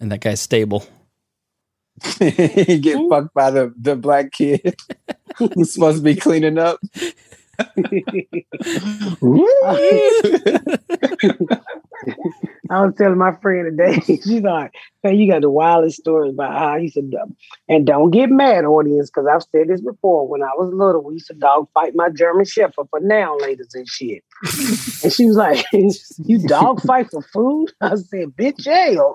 and 0.00 0.12
that 0.12 0.20
guy's 0.20 0.40
stable. 0.40 0.86
He 2.18 2.78
get 2.78 2.98
Hmm? 2.98 3.08
fucked 3.08 3.34
by 3.34 3.50
the, 3.50 3.74
the 3.80 3.96
black 3.96 4.32
kid 4.32 4.76
who's 5.38 5.72
supposed 5.72 5.98
to 5.98 6.02
be 6.02 6.16
cleaning 6.16 6.58
up. 6.58 6.80
I 12.68 12.84
was 12.84 12.94
telling 12.96 13.18
my 13.18 13.34
friend 13.36 13.78
today, 13.78 14.00
she's 14.06 14.42
like, 14.42 14.72
hey, 15.02 15.14
you 15.14 15.30
got 15.30 15.42
the 15.42 15.50
wildest 15.50 15.98
stories 15.98 16.32
about 16.32 16.58
how 16.58 16.78
he 16.78 16.88
said, 16.88 17.10
and 17.68 17.86
don't 17.86 18.10
get 18.10 18.30
mad, 18.30 18.64
audience, 18.64 19.10
because 19.10 19.26
I've 19.26 19.42
said 19.42 19.68
this 19.68 19.80
before. 19.80 20.26
When 20.28 20.42
I 20.42 20.50
was 20.56 20.72
little, 20.72 21.02
we 21.02 21.14
used 21.14 21.28
to 21.28 21.34
dog 21.34 21.68
fight 21.74 21.94
my 21.94 22.10
German 22.10 22.44
Shepherd 22.44 22.88
for 22.90 23.00
Now 23.00 23.36
Laters 23.38 23.74
and 23.74 23.88
shit. 23.88 24.24
and 25.02 25.12
she 25.12 25.26
was 25.26 25.36
like, 25.36 25.64
you 25.72 26.38
dog 26.46 26.80
fight 26.82 27.08
for 27.10 27.22
food? 27.22 27.72
I 27.80 27.94
said, 27.96 28.30
bitch, 28.36 28.64
hell. 28.66 29.14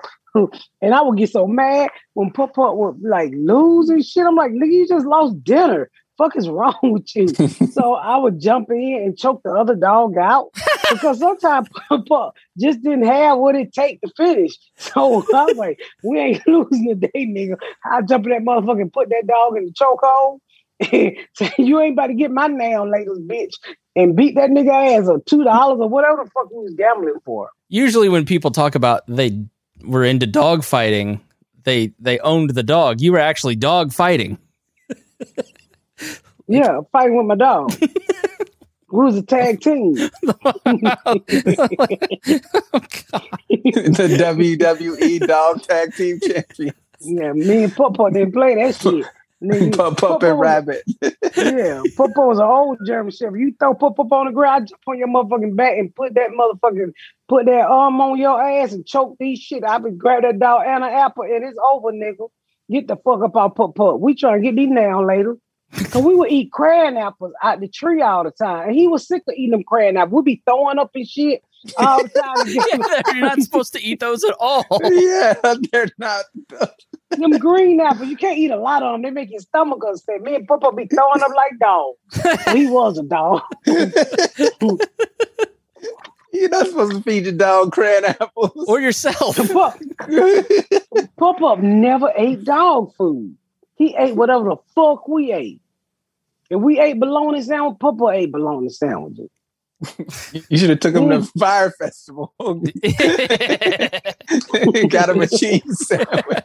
And 0.80 0.94
I 0.94 1.02
would 1.02 1.18
get 1.18 1.30
so 1.30 1.46
mad 1.46 1.90
when 2.14 2.30
Pup 2.30 2.54
Pup 2.54 2.74
would 2.76 3.02
like 3.02 3.32
lose 3.34 3.90
and 3.90 4.04
shit. 4.04 4.26
I'm 4.26 4.34
like, 4.34 4.52
nigga, 4.52 4.72
you 4.72 4.88
just 4.88 5.06
lost 5.06 5.44
dinner. 5.44 5.90
Fuck 6.18 6.36
is 6.36 6.48
wrong 6.48 6.76
with 6.82 7.14
you? 7.14 7.28
so 7.72 7.94
I 7.94 8.16
would 8.16 8.40
jump 8.40 8.70
in 8.70 9.02
and 9.04 9.16
choke 9.16 9.42
the 9.44 9.50
other 9.50 9.74
dog 9.74 10.16
out 10.16 10.50
because 10.90 11.18
sometimes 11.18 11.68
Pup 12.08 12.34
just 12.58 12.82
didn't 12.82 13.06
have 13.06 13.38
what 13.38 13.54
it 13.54 13.72
take 13.72 14.00
to 14.02 14.12
finish. 14.16 14.56
So 14.76 15.24
I'm 15.34 15.56
like, 15.56 15.80
we 16.02 16.18
ain't 16.18 16.46
losing 16.46 16.86
the 16.86 16.94
day, 16.94 17.26
nigga. 17.26 17.56
I 17.84 18.02
jump 18.02 18.26
in 18.26 18.32
that 18.32 18.42
motherfucker 18.42 18.82
and 18.82 18.92
put 18.92 19.08
that 19.08 19.26
dog 19.26 19.56
in 19.56 19.66
the 19.66 19.72
chokehold. 19.72 20.40
say, 21.36 21.52
you 21.58 21.80
ain't 21.80 21.92
about 21.92 22.08
to 22.08 22.14
get 22.14 22.30
my 22.30 22.48
Now 22.48 22.84
Laters, 22.84 23.26
bitch, 23.26 23.54
and 23.94 24.16
beat 24.16 24.34
that 24.34 24.50
nigga 24.50 24.98
ass 24.98 25.08
or 25.08 25.20
two 25.20 25.44
dollars 25.44 25.78
or 25.80 25.88
whatever 25.88 26.24
the 26.24 26.30
fuck 26.30 26.48
he 26.50 26.56
was 26.56 26.74
gambling 26.76 27.20
for. 27.24 27.50
Usually, 27.68 28.08
when 28.08 28.26
people 28.26 28.50
talk 28.50 28.74
about 28.74 29.02
they 29.06 29.44
were 29.84 30.04
into 30.04 30.26
dog 30.26 30.64
fighting, 30.64 31.20
they 31.64 31.92
they 31.98 32.18
owned 32.20 32.50
the 32.50 32.62
dog. 32.62 33.00
You 33.00 33.12
were 33.12 33.18
actually 33.18 33.56
dog 33.56 33.92
fighting. 33.92 34.38
Yeah, 36.48 36.80
fighting 36.90 37.16
with 37.16 37.26
my 37.26 37.36
dog. 37.36 37.72
we 37.80 39.04
was 39.04 39.16
a 39.16 39.22
tag 39.22 39.60
team. 39.60 39.94
the 39.94 40.10
WWE 43.48 45.26
Dog 45.26 45.62
Tag 45.62 45.94
Team 45.94 46.18
Champion. 46.20 46.74
Yeah, 47.00 47.32
me 47.32 47.64
and 47.64 47.74
Papa 47.74 48.10
didn't 48.12 48.32
play 48.32 48.54
that 48.56 48.74
shit. 48.80 49.06
Nigga, 49.42 49.76
Pup 49.76 49.96
Pup 49.96 50.22
and 50.22 50.38
was- 50.38 50.44
Rabbit. 50.46 50.82
Yeah, 51.36 51.82
Papa 51.96 52.12
was 52.20 52.38
an 52.38 52.44
old 52.44 52.78
German 52.86 53.10
Shepherd. 53.10 53.38
You 53.38 53.52
throw 53.58 53.74
Papa 53.74 54.02
on 54.02 54.26
the 54.26 54.32
ground, 54.32 54.62
I 54.64 54.66
jump 54.66 54.82
on 54.86 54.98
your 54.98 55.08
motherfucking 55.08 55.56
back 55.56 55.78
and 55.78 55.92
put 55.94 56.14
that 56.14 56.30
motherfucking, 56.30 56.92
put 57.28 57.46
that 57.46 57.66
arm 57.66 58.00
on 58.00 58.18
your 58.18 58.40
ass 58.40 58.72
and 58.72 58.86
choke 58.86 59.16
these 59.18 59.40
shit. 59.40 59.64
I 59.64 59.78
would 59.78 59.98
grab 59.98 60.22
that 60.22 60.38
dog 60.38 60.62
and 60.66 60.84
an 60.84 60.90
apple 60.92 61.24
and 61.24 61.44
it's 61.44 61.58
over, 61.72 61.90
nigga. 61.92 62.28
Get 62.70 62.86
the 62.86 62.96
fuck 62.96 63.24
up 63.24 63.34
our 63.34 63.50
pup 63.50 63.74
pup. 63.74 63.98
We 63.98 64.14
trying 64.14 64.40
to 64.42 64.46
get 64.46 64.54
these 64.54 64.70
Now 64.70 65.04
Later. 65.04 65.36
Cause 65.72 66.02
we 66.02 66.14
would 66.14 66.30
eat 66.30 66.52
crayon 66.52 66.96
apples 66.98 67.32
out 67.42 67.60
the 67.60 67.68
tree 67.68 68.02
all 68.02 68.24
the 68.24 68.30
time. 68.30 68.68
And 68.68 68.76
he 68.76 68.86
was 68.86 69.06
sick 69.06 69.22
of 69.26 69.34
eating 69.34 69.52
them 69.52 69.64
crayon 69.64 69.96
apples. 69.96 70.12
We'd 70.12 70.24
be 70.24 70.42
throwing 70.44 70.78
up 70.78 70.90
and 70.94 71.08
shit 71.08 71.42
all 71.78 72.02
the 72.02 72.08
time. 72.08 72.46
yeah, 72.46 73.14
you're 73.14 73.26
not 73.26 73.40
supposed 73.40 73.72
to 73.74 73.82
eat 73.82 74.00
those 74.00 74.22
at 74.24 74.34
all. 74.38 74.66
yeah, 74.82 75.34
they're 75.72 75.88
not. 75.98 76.24
them 77.10 77.30
green 77.38 77.80
apples, 77.80 78.08
you 78.08 78.16
can't 78.16 78.38
eat 78.38 78.50
a 78.50 78.56
lot 78.56 78.82
of 78.82 78.92
them. 78.92 79.02
They 79.02 79.10
make 79.10 79.30
your 79.30 79.40
stomach 79.40 79.82
upset. 79.88 80.20
Me 80.22 80.34
and 80.34 80.46
Papa 80.46 80.72
be 80.72 80.86
throwing 80.86 81.22
up 81.22 81.32
like 81.34 81.58
dogs. 81.58 81.98
he 82.52 82.66
was 82.66 82.98
a 82.98 83.02
dog. 83.02 83.42
You're 86.32 86.48
not 86.48 86.66
supposed 86.66 86.92
to 86.92 87.02
feed 87.02 87.24
your 87.24 87.34
dog 87.34 87.72
crayon 87.72 88.04
apples. 88.04 88.64
Or 88.68 88.80
yourself. 88.80 89.36
Papa 91.18 91.56
never 91.62 92.12
ate 92.16 92.44
dog 92.44 92.94
food. 92.94 93.36
He 93.76 93.94
ate 93.96 94.16
whatever 94.16 94.50
the 94.50 94.56
fuck 94.74 95.08
we 95.08 95.32
ate. 95.32 95.61
If 96.52 96.60
we 96.60 96.78
ate 96.78 97.00
bologna 97.00 97.40
sandwich, 97.40 97.78
Papa 97.80 98.10
ate 98.10 98.30
bologna 98.30 98.68
sandwiches. 98.68 99.30
You 100.50 100.58
should 100.58 100.68
have 100.68 100.80
took 100.80 100.94
him 100.94 101.08
to 101.08 101.20
mm. 101.20 101.30
Fyre 101.38 101.70
Festival. 101.70 102.34
Got 104.90 105.08
him 105.08 105.22
a 105.22 105.26
cheese 105.26 105.88
sandwich. 105.88 106.44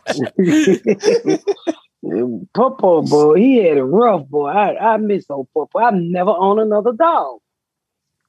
Papa, 2.53 3.01
boy, 3.01 3.35
he 3.35 3.57
had 3.57 3.77
a 3.77 3.83
rough 3.83 4.25
boy. 4.27 4.47
I, 4.47 4.93
I 4.93 4.97
miss 4.97 5.29
old 5.29 5.49
Papa. 5.53 5.77
I've 5.77 5.95
never 5.95 6.31
own 6.31 6.59
another 6.59 6.93
dog. 6.93 7.41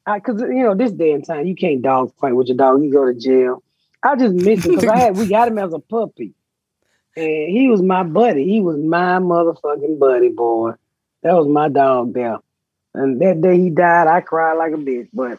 I 0.05 0.18
because, 0.18 0.41
you 0.41 0.64
know, 0.64 0.74
this 0.74 0.91
day 0.91 1.12
and 1.12 1.24
time, 1.24 1.47
you 1.47 1.55
can't 1.55 1.81
dog 1.81 2.12
fight 2.20 2.35
with 2.35 2.49
your 2.49 2.57
dog. 2.57 2.83
You 2.83 2.91
go 2.93 3.07
to 3.07 3.14
jail. 3.14 3.62
I 4.03 4.16
just 4.16 4.35
miss 4.35 4.64
him 4.64 4.74
because 4.74 4.91
I 4.91 4.99
had, 4.99 5.16
we 5.16 5.29
got 5.29 5.47
him 5.47 5.59
as 5.59 5.72
a 5.72 5.79
puppy. 5.79 6.35
And 7.16 7.53
he 7.53 7.68
was 7.68 7.83
my 7.83 8.03
buddy. 8.03 8.45
He 8.45 8.61
was 8.61 8.79
my 8.79 9.20
motherfucking 9.20 10.01
buddy, 10.01 10.31
boy. 10.31 10.72
That 11.23 11.35
was 11.35 11.49
my 11.49 11.69
dog 11.69 12.14
there. 12.14 12.39
And 12.95 13.21
that 13.21 13.41
day 13.41 13.59
he 13.59 13.71
died, 13.71 14.07
I 14.07 14.21
cried 14.21 14.55
like 14.55 14.73
a 14.73 14.77
bitch. 14.77 15.09
But 15.12 15.39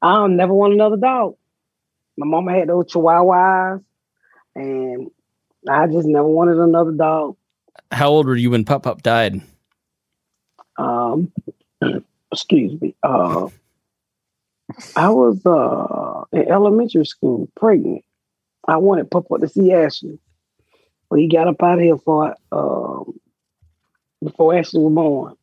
I 0.00 0.14
don't 0.14 0.36
never 0.36 0.52
want 0.52 0.74
another 0.74 0.96
dog. 0.96 1.36
My 2.16 2.26
mama 2.26 2.52
had 2.52 2.68
those 2.68 2.86
chihuahuas, 2.92 3.82
and 4.54 5.10
I 5.68 5.86
just 5.86 6.06
never 6.06 6.28
wanted 6.28 6.58
another 6.58 6.92
dog. 6.92 7.36
How 7.90 8.10
old 8.10 8.26
were 8.26 8.36
you 8.36 8.50
when 8.50 8.64
Pup 8.64 8.82
Pup 8.82 9.02
died? 9.02 9.40
Um, 10.76 11.32
excuse 12.32 12.80
me. 12.80 12.94
Uh, 13.02 13.48
I 14.96 15.10
was 15.10 15.44
uh 15.46 16.24
in 16.32 16.50
elementary 16.50 17.06
school, 17.06 17.48
pregnant. 17.54 18.04
I 18.66 18.76
wanted 18.76 19.10
Pup 19.10 19.28
Pup 19.28 19.40
to 19.40 19.48
see 19.48 19.72
Ashley, 19.72 20.18
but 21.08 21.18
he 21.18 21.28
got 21.28 21.48
up 21.48 21.62
out 21.62 21.78
of 21.78 21.84
here 21.84 21.98
for 21.98 22.36
um 22.50 23.18
before 24.22 24.54
Ashley 24.54 24.80
was 24.80 24.94
born. 24.94 25.36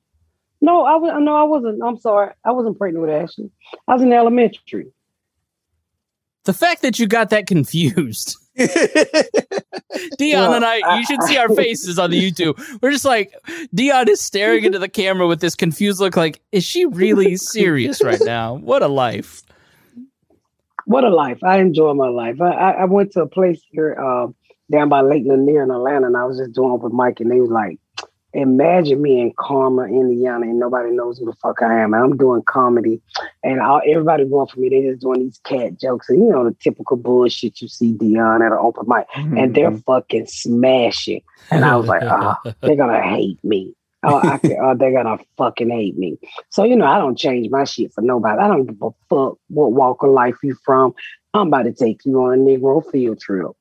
No, 0.61 0.83
I 0.83 0.95
was 0.95 1.11
no, 1.21 1.35
I 1.35 1.43
wasn't. 1.43 1.81
I'm 1.83 1.97
sorry, 1.97 2.31
I 2.43 2.51
wasn't 2.51 2.77
pregnant 2.77 3.05
with 3.05 3.15
Ashley. 3.15 3.49
I 3.87 3.93
was 3.93 4.01
in 4.01 4.11
elementary. 4.11 4.91
The 6.45 6.53
fact 6.53 6.81
that 6.81 6.99
you 6.99 7.07
got 7.07 7.29
that 7.29 7.47
confused. 7.47 8.37
Dion 10.17 10.49
Well, 10.49 10.53
and 10.53 10.65
I, 10.65 10.97
you 10.97 11.05
should 11.05 11.21
see 11.23 11.37
our 11.37 11.49
faces 11.55 11.99
on 11.99 12.11
the 12.11 12.31
YouTube. 12.31 12.59
We're 12.81 12.91
just 12.91 13.05
like, 13.05 13.33
Dion 13.73 14.09
is 14.09 14.19
staring 14.19 14.65
into 14.65 14.79
the 14.79 14.89
camera 14.89 15.27
with 15.27 15.41
this 15.41 15.55
confused 15.55 15.99
look 15.99 16.17
like, 16.17 16.41
is 16.51 16.63
she 16.63 16.85
really 16.85 17.35
serious 17.37 18.03
right 18.03 18.19
now? 18.21 18.55
What 18.55 18.83
a 18.83 18.87
life. 18.87 19.43
What 20.85 21.03
a 21.03 21.09
life! 21.09 21.43
I 21.43 21.59
enjoy 21.59 21.93
my 21.93 22.07
life. 22.07 22.41
I, 22.41 22.49
I, 22.49 22.71
I 22.71 22.85
went 22.85 23.11
to 23.11 23.21
a 23.21 23.27
place 23.27 23.61
here 23.69 23.93
uh, 23.93 24.27
down 24.71 24.89
by 24.89 25.01
Lake 25.01 25.23
Lanier 25.25 25.63
in 25.63 25.71
Atlanta, 25.71 26.07
and 26.07 26.17
I 26.17 26.25
was 26.25 26.39
just 26.39 26.53
doing 26.53 26.79
with 26.79 26.93
Mike, 26.93 27.19
and 27.19 27.29
they 27.29 27.39
was 27.39 27.51
like, 27.51 27.79
"Imagine 28.33 29.01
me 29.01 29.19
in 29.21 29.33
Carmel, 29.37 29.85
Indiana, 29.85 30.45
and 30.45 30.59
nobody 30.59 30.91
knows 30.91 31.17
who 31.17 31.25
the 31.25 31.33
fuck 31.33 31.61
I 31.61 31.79
am. 31.79 31.93
And 31.93 32.03
I'm 32.03 32.17
doing 32.17 32.41
comedy, 32.43 33.01
and 33.43 33.61
all, 33.61 33.81
everybody 33.85 34.25
going 34.25 34.47
for 34.47 34.59
me. 34.59 34.69
They 34.69 34.83
just 34.83 35.01
doing 35.01 35.23
these 35.23 35.39
cat 35.43 35.79
jokes, 35.79 36.09
and 36.09 36.19
you 36.19 36.31
know 36.31 36.43
the 36.43 36.55
typical 36.61 36.97
bullshit 36.97 37.61
you 37.61 37.67
see 37.67 37.93
Dion 37.93 38.41
at 38.41 38.51
an 38.51 38.57
open 38.59 38.85
mic, 38.87 39.07
and 39.15 39.55
they're 39.55 39.71
mm-hmm. 39.71 39.79
fucking 39.79 40.27
smashing. 40.27 41.21
And 41.51 41.65
I 41.65 41.75
was 41.75 41.87
like, 41.87 42.03
oh, 42.03 42.35
they're 42.61 42.75
gonna 42.75 43.01
hate 43.01 43.43
me. 43.43 43.73
Oh, 44.03 44.17
I 44.17 44.37
can, 44.37 44.57
oh, 44.61 44.75
they're 44.75 44.93
gonna 44.93 45.17
fucking 45.37 45.69
hate 45.69 45.97
me. 45.97 46.17
So 46.49 46.63
you 46.63 46.75
know, 46.75 46.85
I 46.85 46.99
don't 46.99 47.17
change 47.17 47.49
my 47.49 47.63
shit 47.63 47.93
for 47.93 48.01
nobody. 48.01 48.39
I 48.39 48.47
don't 48.47 48.65
give 48.65 48.81
a 48.81 48.91
fuck 49.09 49.37
what 49.47 49.73
walk 49.73 50.03
of 50.03 50.11
life 50.11 50.37
you 50.43 50.55
from. 50.63 50.93
I'm 51.33 51.47
about 51.47 51.63
to 51.63 51.73
take 51.73 52.05
you 52.05 52.23
on 52.23 52.39
a 52.39 52.41
Negro 52.41 52.83
field 52.91 53.19
trip. 53.19 53.51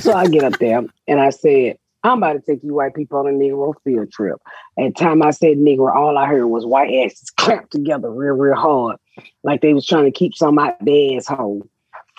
So 0.00 0.12
I 0.12 0.28
get 0.28 0.44
up 0.44 0.58
there 0.58 0.82
and 1.08 1.20
I 1.20 1.30
said, 1.30 1.76
I'm 2.04 2.18
about 2.18 2.32
to 2.32 2.40
take 2.40 2.64
you 2.64 2.74
white 2.74 2.94
people 2.94 3.18
on 3.18 3.28
a 3.28 3.30
Negro 3.30 3.74
field 3.84 4.10
trip. 4.10 4.40
At 4.78 4.94
the 4.94 5.04
time 5.04 5.22
I 5.22 5.30
said 5.30 5.58
Negro, 5.58 5.94
all 5.94 6.18
I 6.18 6.26
heard 6.26 6.46
was 6.46 6.66
white 6.66 6.92
asses 7.04 7.30
clamped 7.30 7.72
together 7.72 8.10
real, 8.10 8.34
real 8.34 8.56
hard, 8.56 8.96
like 9.44 9.60
they 9.60 9.72
was 9.72 9.86
trying 9.86 10.04
to 10.04 10.10
keep 10.10 10.34
some 10.34 10.58
out 10.58 10.84
their 10.84 11.16
asshole. 11.16 11.68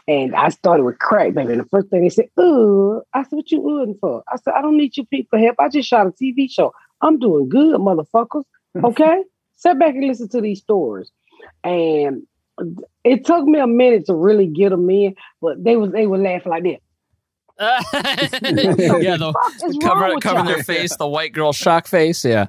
And 0.07 0.35
I 0.35 0.49
started 0.49 0.83
with 0.83 0.99
crack, 0.99 1.33
baby. 1.33 1.53
And 1.53 1.61
the 1.61 1.69
first 1.69 1.89
thing 1.89 2.03
they 2.03 2.09
said, 2.09 2.29
"Ooh," 2.39 3.01
I 3.13 3.23
said, 3.23 3.35
"What 3.35 3.51
you 3.51 3.61
oohing 3.61 3.99
for?" 3.99 4.23
I 4.31 4.35
said, 4.37 4.53
"I 4.53 4.61
don't 4.61 4.77
need 4.77 4.97
you 4.97 5.05
people 5.05 5.39
help. 5.39 5.55
I 5.59 5.69
just 5.69 5.87
shot 5.87 6.07
a 6.07 6.11
TV 6.11 6.49
show. 6.49 6.73
I'm 7.01 7.19
doing 7.19 7.49
good, 7.49 7.79
motherfuckers. 7.79 8.43
Okay, 8.83 9.23
sit 9.55 9.77
back 9.77 9.93
and 9.93 10.05
listen 10.05 10.27
to 10.29 10.41
these 10.41 10.59
stories." 10.59 11.11
And 11.63 12.23
it 13.03 13.25
took 13.25 13.45
me 13.45 13.59
a 13.59 13.67
minute 13.67 14.05
to 14.07 14.13
really 14.13 14.47
get 14.47 14.69
them 14.69 14.89
in, 14.89 15.15
but 15.41 15.63
they 15.63 15.75
was 15.77 15.91
they 15.91 16.07
were 16.07 16.17
laughing 16.17 16.49
like 16.49 16.63
that. 16.63 16.81
yeah, 19.01 19.17
the, 19.17 19.33
Fuck 19.33 19.69
is 19.69 19.77
cover, 19.81 20.19
covering 20.19 20.45
their 20.45 20.63
face, 20.63 20.95
the 20.97 21.07
white 21.07 21.33
girl 21.33 21.53
shock 21.53 21.87
face. 21.87 22.23
Yeah. 22.25 22.47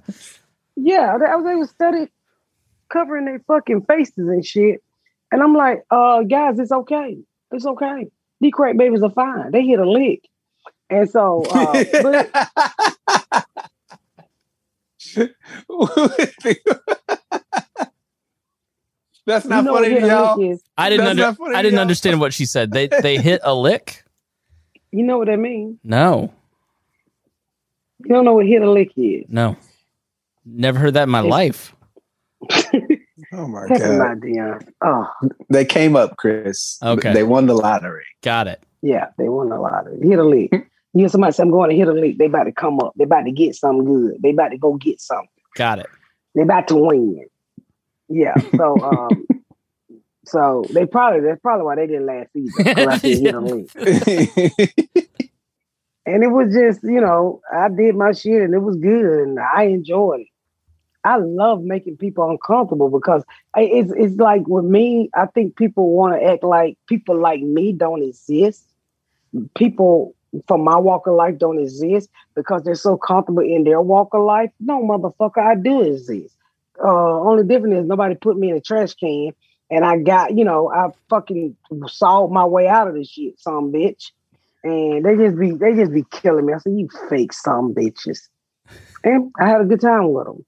Yeah, 0.77 1.15
I 1.15 1.37
was 1.37 1.47
able 1.47 1.67
to 1.67 1.69
study 1.69 2.09
covering 2.89 3.25
their 3.25 3.41
fucking 3.41 3.83
faces 3.83 4.29
and 4.29 4.45
shit. 4.45 4.83
And 5.31 5.43
I'm 5.43 5.55
like, 5.55 5.85
uh, 5.91 6.23
guys, 6.23 6.59
it's 6.59 6.73
okay. 6.73 7.19
It's 7.53 7.67
okay. 7.67 8.09
These 8.41 8.53
crack 8.53 8.77
babies 8.77 9.03
are 9.03 9.11
fine. 9.11 9.51
They 9.51 9.63
hit 9.65 9.79
a 9.79 9.89
lick. 9.89 10.29
And 10.91 11.09
so, 11.09 11.45
uh, 11.51 11.85
but 12.03 12.31
That's 19.27 19.45
you 19.45 19.51
not 19.51 19.65
know 19.65 19.75
funny 19.75 19.91
hit 19.91 20.01
to 20.01 20.07
a 20.07 20.09
y'all. 20.09 20.59
I 20.77 20.91
didn't 20.91 21.05
That's 21.07 21.21
under, 21.21 21.35
funny 21.37 21.55
I 21.57 21.63
didn't 21.63 21.75
y'all. 21.75 21.81
understand 21.81 22.21
what 22.21 22.35
she 22.35 22.45
said. 22.45 22.73
They 22.73 22.89
they 22.89 23.17
hit 23.17 23.41
a 23.43 23.55
lick? 23.55 24.04
You 24.95 25.03
know 25.03 25.19
what 25.19 25.27
that 25.27 25.39
means? 25.39 25.79
No. 25.83 26.33
You 28.05 28.15
don't 28.15 28.25
know 28.25 28.35
what 28.35 28.47
hit 28.47 28.63
a 28.63 28.71
lick 28.71 28.93
is. 28.97 29.25
No. 29.29 29.57
Never 30.45 30.79
heard 30.79 30.95
that 30.95 31.05
in 31.05 31.09
my 31.11 31.21
It's- 31.21 31.31
life. 31.31 31.75
Oh 33.33 33.49
my 33.49 33.67
That's 33.69 33.81
god! 33.81 33.99
my 33.99 34.15
Dion. 34.29 34.61
Oh, 34.81 35.07
They 35.49 35.65
came 35.65 35.97
up, 35.97 36.17
Chris. 36.19 36.79
Okay. 36.83 37.13
They 37.13 37.23
won 37.25 37.47
the 37.47 37.55
lottery. 37.55 38.05
Got 38.23 38.47
it. 38.49 38.63
yeah, 38.83 39.07
they 39.19 39.29
won 39.29 39.49
the 39.49 39.59
lottery. 39.59 39.99
hit 40.07 40.19
a 40.19 40.25
lick. 40.25 40.51
You 40.53 40.61
hear 40.95 41.09
somebody 41.09 41.33
say, 41.33 41.43
I'm 41.43 41.51
going 41.51 41.71
to 41.71 41.77
hit 41.77 41.89
a 41.89 41.93
lick. 41.93 42.19
They 42.19 42.27
about 42.27 42.45
to 42.45 42.53
come 42.53 42.79
up. 42.81 42.93
They 42.97 43.05
about 43.05 43.23
to 43.23 43.33
get 43.33 43.55
something 43.57 43.85
good. 43.85 44.23
They 44.23 44.31
about 44.31 44.49
to 44.51 44.59
go 44.59 44.75
get 44.75 45.01
something. 45.01 45.29
Got 45.57 45.81
it. 45.81 45.87
They 46.37 46.43
about 46.43 46.69
to 46.69 46.77
win. 46.77 47.27
Yeah. 48.09 48.35
So 48.57 48.79
um 48.81 49.27
so 50.35 50.65
they 50.75 50.87
probably 50.87 51.21
that's 51.21 51.41
probably 51.41 51.65
why 51.65 51.77
they 51.77 51.87
didn't 51.87 52.07
last 52.07 52.31
either. 52.37 52.65
'cause 52.75 52.87
I 52.89 52.99
said 52.99 53.23
hit. 53.23 55.09
And 56.07 56.23
it 56.23 56.29
was 56.29 56.53
just, 56.53 56.83
you 56.85 57.01
know, 57.01 57.41
I 57.51 57.69
did 57.71 57.97
my 57.97 58.13
shit 58.13 58.43
and 58.43 58.53
it 58.55 58.59
was 58.59 58.77
good 58.77 59.07
and 59.27 59.39
I 59.41 59.65
enjoyed 59.65 60.21
it. 60.21 60.27
I 61.03 61.17
love 61.17 61.63
making 61.63 61.97
people 61.97 62.29
uncomfortable 62.31 62.91
because 62.91 63.25
it's 63.57 63.93
it's 63.97 64.17
like 64.17 64.47
with 64.49 64.65
me, 64.67 65.11
I 65.15 65.27
think 65.27 65.57
people 65.57 65.93
want 65.93 66.15
to 66.15 66.23
act 66.27 66.43
like 66.45 66.77
people 66.89 67.19
like 67.19 67.41
me 67.41 67.73
don't 67.73 68.03
exist. 68.03 68.65
People 69.57 70.15
from 70.49 70.65
my 70.65 70.77
walk 70.77 71.07
of 71.07 71.15
life 71.15 71.39
don't 71.39 71.59
exist 71.61 72.11
because 72.35 72.65
they're 72.65 72.75
so 72.75 72.97
comfortable 72.97 73.43
in 73.43 73.65
their 73.65 73.81
walk 73.81 74.15
of 74.15 74.25
life. 74.25 74.51
No, 74.61 74.83
motherfucker, 74.83 75.39
I 75.43 75.55
do 75.55 75.83
exist. 75.83 76.37
Uh, 76.83 77.21
only 77.21 77.45
difference 77.45 77.83
is 77.83 77.87
nobody 77.87 78.15
put 78.15 78.37
me 78.37 78.51
in 78.51 78.57
a 78.57 78.61
trash 78.61 78.95
can 78.95 79.31
and 79.75 79.85
I 79.85 79.99
got, 79.99 80.37
you 80.37 80.45
know, 80.45 80.71
I 80.73 80.87
fucking 81.11 81.57
sawed 81.87 82.31
my 82.31 82.45
way 82.45 82.69
out 82.69 82.87
of 82.89 82.95
this 82.95 83.09
shit, 83.09 83.39
some 83.41 83.73
bitch. 83.73 84.13
And 84.63 85.05
they 85.05 85.17
just 85.17 85.39
be 85.39 85.51
they 85.53 85.75
just 85.75 85.93
be 85.93 86.05
killing 86.11 86.47
me. 86.47 86.53
I 86.55 86.59
said, 86.59 86.73
you 86.75 86.89
fake 87.11 87.33
some 87.33 87.75
bitches. 87.75 88.21
And 89.03 89.31
I 89.39 89.49
had 89.49 89.61
a 89.61 89.65
good 89.65 89.81
time 89.81 90.13
with 90.13 90.27
them. 90.27 90.47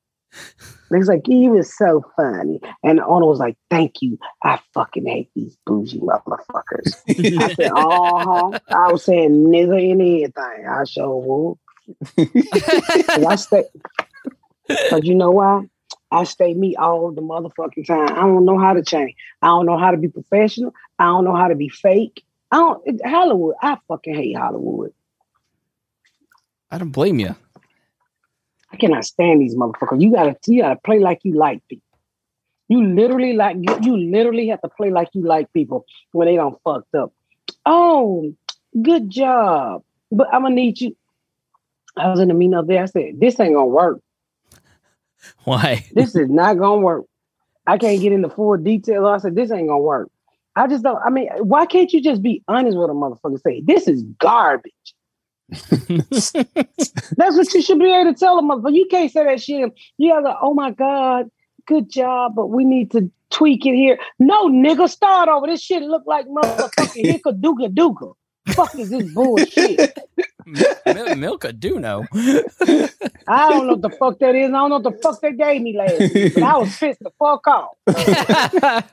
They 0.91 0.99
was 0.99 1.09
like, 1.09 1.27
you 1.27 1.51
was 1.51 1.77
so 1.77 2.05
funny. 2.17 2.61
And 2.85 2.99
the 2.99 3.05
owner 3.07 3.27
was 3.27 3.41
like, 3.41 3.57
thank 3.71 4.01
you. 4.01 4.19
I 4.45 4.61
fucking 4.73 5.05
hate 5.07 5.31
these 5.35 5.57
bougie 5.67 5.99
motherfuckers. 6.01 6.97
I 7.09 7.49
said, 7.57 7.71
uh-huh. 7.75 8.53
I 8.73 8.89
was 8.91 9.05
saying 9.05 9.33
nigger 9.49 9.83
in 9.83 10.01
anything. 10.01 10.67
I 10.71 10.85
sure 10.85 11.17
would. 11.21 11.59
'Cause 12.17 13.25
I 13.29 13.35
stay 13.37 13.65
because 14.69 15.01
you 15.05 15.15
know 15.15 15.31
why? 15.33 15.63
I 16.11 16.25
stay 16.25 16.55
me 16.55 16.77
all 16.77 17.11
the 17.11 17.23
motherfucking 17.23 17.87
time. 17.87 18.13
I 18.13 18.21
don't 18.21 18.45
know 18.45 18.59
how 18.59 18.75
to 18.75 18.83
change. 18.83 19.15
I 19.43 19.49
don't 19.49 19.67
know 19.67 19.77
how 19.77 19.91
to 19.91 19.97
be 19.97 20.09
professional. 20.09 20.73
I 20.99 21.07
don't 21.07 21.25
know 21.25 21.35
how 21.35 21.49
to 21.49 21.55
be 21.55 21.69
fake. 21.69 22.25
I 22.51 22.57
don't 22.57 23.01
Hollywood. 23.05 23.57
I 23.61 23.77
fucking 23.89 24.15
hate 24.15 24.37
Hollywood. 24.37 24.93
I 26.71 26.79
don't 26.79 26.91
blame 26.91 27.19
you. 27.19 27.35
I 28.73 28.77
cannot 28.77 29.05
stand 29.05 29.41
these 29.41 29.57
motherfuckers. 29.57 30.01
You 30.01 30.13
gotta 30.13 30.37
you 30.47 30.63
gotta 30.63 30.81
play 30.85 30.99
like 31.01 31.21
you 31.25 31.35
like 31.35 31.67
people. 31.69 31.83
You 32.69 32.85
literally 32.85 33.33
like 33.35 33.57
you, 33.61 33.79
you 33.83 33.97
literally 33.97 34.49
have 34.49 34.61
to 34.63 34.69
play 34.69 34.91
like 34.91 35.09
you 35.13 35.23
like 35.23 35.53
people 35.53 35.85
when 36.13 36.27
they 36.27 36.37
don't 36.37 36.61
fucked 36.63 36.95
up. 36.95 37.13
Oh, 37.65 38.33
good 38.81 39.09
job. 39.09 39.83
But 40.11 40.33
I'm 40.33 40.43
gonna 40.43 40.55
need 40.55 40.81
you. 40.81 40.97
I 41.97 42.09
was 42.11 42.21
in 42.21 42.29
the 42.29 42.35
meeting 42.35 42.55
up 42.55 42.67
there. 42.67 42.83
I 42.83 42.87
said, 42.87 43.21
this 43.21 43.41
ain't 43.41 43.55
gonna 43.55 43.67
work. 43.67 44.01
Why? 45.45 45.87
This 45.93 46.15
is 46.15 46.29
not 46.29 46.59
gonna 46.59 46.81
work. 46.81 47.05
I 47.67 47.79
can't 47.79 48.01
get 48.01 48.13
into 48.13 48.29
full 48.29 48.57
detail. 48.57 49.07
I 49.07 49.19
said, 49.19 49.35
this 49.35 49.51
ain't 49.51 49.69
gonna 49.69 49.79
work. 49.79 50.11
I 50.55 50.67
just 50.67 50.83
don't. 50.83 51.01
I 51.05 51.11
mean, 51.11 51.29
why 51.41 51.67
can't 51.67 51.93
you 51.93 52.03
just 52.03 52.23
be 52.23 52.43
honest 52.49 52.79
with 52.79 52.89
a 52.89 52.95
motherfucker? 52.95 53.41
Say 53.43 53.63
this 53.65 53.87
is 53.87 54.03
garbage. 54.19 54.73
That's 55.51 57.37
what 57.37 57.53
you 57.55 57.63
should 57.63 57.79
be 57.79 57.93
able 57.93 58.13
to 58.13 58.19
tell 58.19 58.39
a 58.39 58.43
motherfucker. 58.43 58.75
You 58.75 58.87
can't 58.91 59.13
say 59.13 59.25
that 59.25 59.43
shit. 59.43 59.73
You 59.99 60.11
gotta 60.13 60.23
go, 60.23 60.39
oh 60.41 60.55
my 60.55 60.71
God, 60.71 61.31
good 61.67 61.91
job, 61.91 62.35
but 62.35 62.47
we 62.47 62.65
need 62.65 62.91
to 62.93 63.11
tweak 63.31 63.67
it 63.67 63.75
here. 63.75 63.99
No, 64.19 64.49
nigga, 64.49 64.89
start 64.89 65.29
over. 65.29 65.47
This 65.47 65.61
shit 65.63 65.83
look 65.83 66.05
like 66.07 66.27
motherfucking 66.27 67.05
hicka 67.23 67.39
dooga 67.39 67.69
dooga. 67.69 68.15
Fuck 68.49 68.79
is 68.79 68.91
this 68.91 69.13
bullshit? 69.13 69.99
Mil- 70.47 71.17
Milka 71.17 71.53
do 71.53 71.79
know. 71.81 72.05
I 73.29 73.49
don't 73.51 73.67
know 73.67 73.73
what 73.75 73.83
the 73.83 73.91
fuck 73.99 74.19
that 74.21 74.35
is. 74.35 74.47
I 74.49 74.51
don't 74.53 74.71
know 74.71 74.79
what 74.79 74.83
the 74.85 74.93
fuck 75.03 75.21
they 75.21 75.33
gave 75.33 75.61
me 75.63 75.77
last 75.77 75.99
week, 76.15 76.35
but 76.35 76.43
I 76.43 76.57
was 76.59 76.77
pissed 76.77 77.01
the 77.01 77.11
fuck 77.19 77.47
off. 77.47 77.77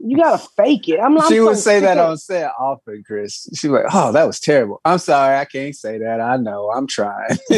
You 0.00 0.16
gotta 0.16 0.38
fake 0.56 0.88
it. 0.88 0.98
I'm, 1.00 1.18
I'm 1.18 1.28
she 1.28 1.40
would 1.40 1.56
say 1.56 1.76
sick 1.76 1.84
that 1.84 1.98
of- 1.98 2.10
on 2.10 2.16
set 2.16 2.52
often, 2.58 3.02
Chris. 3.04 3.48
She's 3.54 3.70
like, 3.70 3.86
"Oh, 3.92 4.12
that 4.12 4.24
was 4.26 4.38
terrible. 4.38 4.80
I'm 4.84 4.98
sorry, 4.98 5.36
I 5.36 5.44
can't 5.46 5.74
say 5.74 5.98
that. 5.98 6.20
I 6.20 6.36
know. 6.36 6.70
I'm 6.70 6.86
trying." 6.86 7.36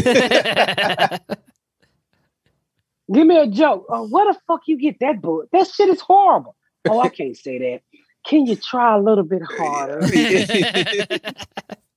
Give 3.12 3.26
me 3.26 3.36
a 3.38 3.46
joke. 3.46 3.86
Oh, 3.88 4.06
where 4.08 4.32
the 4.32 4.38
fuck 4.46 4.60
you 4.66 4.78
get 4.78 4.98
that 5.00 5.20
book? 5.20 5.48
That 5.52 5.66
shit 5.68 5.88
is 5.88 6.00
horrible. 6.00 6.54
Oh, 6.88 7.00
I 7.00 7.08
can't 7.08 7.36
say 7.36 7.58
that. 7.58 7.80
Can 8.26 8.46
you 8.46 8.56
try 8.56 8.94
a 8.96 9.00
little 9.00 9.24
bit 9.24 9.42
harder? 9.42 10.00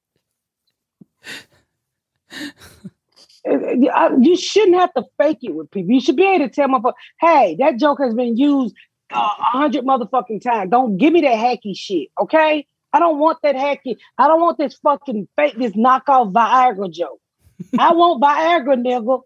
Uh, 3.50 4.10
You 4.20 4.38
shouldn't 4.38 4.78
have 4.78 4.94
to 4.94 5.04
fake 5.18 5.40
it 5.42 5.56
with 5.56 5.72
people. 5.72 5.92
You 5.94 6.02
should 6.02 6.16
be 6.16 6.26
able 6.26 6.48
to 6.48 6.54
tell 6.54 6.68
motherfucker, 6.68 6.94
hey, 7.20 7.56
that 7.60 7.78
joke 7.78 8.00
has 8.00 8.14
been 8.14 8.38
used 8.38 8.76
uh, 9.12 9.18
a 9.18 9.44
hundred 9.44 9.84
motherfucking 9.84 10.42
times. 10.42 10.70
Don't 10.72 10.98
give 10.98 11.12
me 11.14 11.22
that 11.22 11.36
hacky 11.36 11.76
shit, 11.76 12.10
okay? 12.20 12.66
I 12.94 13.00
don't 13.00 13.20
want 13.20 13.40
that 13.44 13.56
hacky. 13.56 13.98
I 14.18 14.28
don't 14.28 14.42
want 14.42 14.58
this 14.58 14.76
fucking 14.76 15.28
fake, 15.36 15.56
this 15.58 15.74
knockoff 15.74 16.34
Viagra 16.34 16.92
joke. 16.92 17.20
I 17.80 17.94
want 17.94 18.22
Viagra, 18.22 18.78
nigga. 18.78 19.22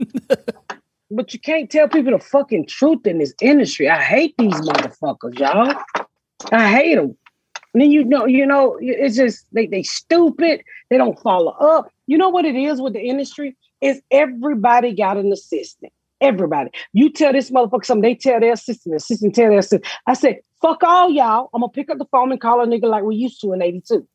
but 1.10 1.32
you 1.32 1.40
can't 1.40 1.70
tell 1.70 1.88
people 1.88 2.12
the 2.12 2.18
fucking 2.18 2.66
truth 2.66 3.06
in 3.06 3.18
this 3.18 3.34
industry. 3.40 3.88
I 3.88 4.00
hate 4.00 4.34
these 4.38 4.54
motherfuckers, 4.54 5.38
y'all. 5.38 5.74
I 6.52 6.68
hate 6.70 6.94
them. 6.96 7.16
And 7.74 7.82
then 7.82 7.90
you 7.90 8.04
know, 8.04 8.24
you 8.24 8.46
know, 8.46 8.78
it's 8.80 9.16
just 9.16 9.46
they 9.52 9.66
they 9.66 9.82
stupid. 9.82 10.62
They 10.90 10.96
don't 10.96 11.18
follow 11.20 11.50
up. 11.52 11.90
You 12.06 12.16
know 12.16 12.28
what 12.28 12.44
it 12.44 12.54
is 12.54 12.80
with 12.80 12.92
the 12.92 13.00
industry? 13.00 13.56
Is 13.80 14.00
everybody 14.10 14.94
got 14.94 15.16
an 15.16 15.32
assistant. 15.32 15.92
Everybody. 16.20 16.70
You 16.92 17.10
tell 17.10 17.32
this 17.32 17.50
motherfucker 17.50 17.84
something, 17.84 18.02
they 18.02 18.14
tell 18.14 18.40
their 18.40 18.52
assistant, 18.52 18.94
assistant 18.94 19.34
tell 19.34 19.50
their 19.50 19.58
assistant. 19.58 19.84
I 20.06 20.14
said, 20.14 20.38
fuck 20.62 20.82
all 20.84 21.10
y'all. 21.10 21.50
I'm 21.52 21.60
gonna 21.60 21.72
pick 21.72 21.90
up 21.90 21.98
the 21.98 22.06
phone 22.06 22.30
and 22.30 22.40
call 22.40 22.62
a 22.62 22.66
nigga 22.66 22.84
like 22.84 23.02
we 23.02 23.16
used 23.16 23.40
to 23.40 23.52
in 23.52 23.60
82. 23.60 24.06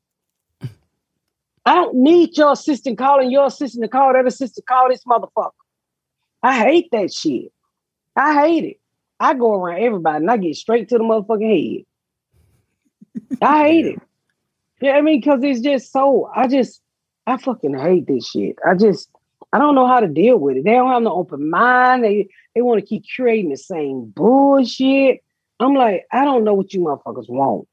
I 1.65 1.75
don't 1.75 1.95
need 1.95 2.37
your 2.37 2.53
assistant 2.53 2.97
calling 2.97 3.29
your 3.29 3.45
assistant 3.45 3.83
to 3.83 3.89
call 3.89 4.13
that 4.13 4.25
assistant, 4.25 4.65
call 4.65 4.89
this 4.89 5.03
motherfucker. 5.03 5.51
I 6.41 6.57
hate 6.57 6.89
that 6.93 7.13
shit. 7.13 7.51
I 8.15 8.33
hate 8.33 8.63
it. 8.63 8.79
I 9.19 9.33
go 9.33 9.53
around 9.53 9.83
everybody 9.83 10.17
and 10.17 10.31
I 10.31 10.37
get 10.37 10.55
straight 10.55 10.87
to 10.89 10.97
the 10.97 11.03
motherfucking 11.03 11.75
head. 11.77 11.85
I 13.41 13.67
hate 13.67 13.85
it. 13.85 13.99
Yeah, 14.81 14.91
I 14.93 15.01
mean, 15.01 15.19
because 15.19 15.41
it's 15.43 15.59
just 15.61 15.91
so. 15.91 16.29
I 16.35 16.47
just, 16.47 16.81
I 17.27 17.37
fucking 17.37 17.77
hate 17.77 18.07
this 18.07 18.29
shit. 18.29 18.55
I 18.67 18.75
just, 18.75 19.09
I 19.51 19.57
don't 19.57 19.75
know 19.75 19.87
how 19.87 19.99
to 19.99 20.07
deal 20.07 20.37
with 20.37 20.57
it. 20.57 20.63
They 20.63 20.71
don't 20.71 20.89
have 20.91 21.01
no 21.03 21.13
open 21.13 21.49
mind. 21.49 22.03
They 22.03 22.27
they 22.55 22.61
want 22.61 22.79
to 22.79 22.85
keep 22.85 23.03
creating 23.15 23.49
the 23.51 23.57
same 23.57 24.11
bullshit. 24.15 25.21
I'm 25.59 25.73
like, 25.73 26.05
I 26.11 26.23
don't 26.23 26.43
know 26.45 26.53
what 26.53 26.73
you 26.73 26.79
motherfuckers 26.81 27.29
want, 27.29 27.67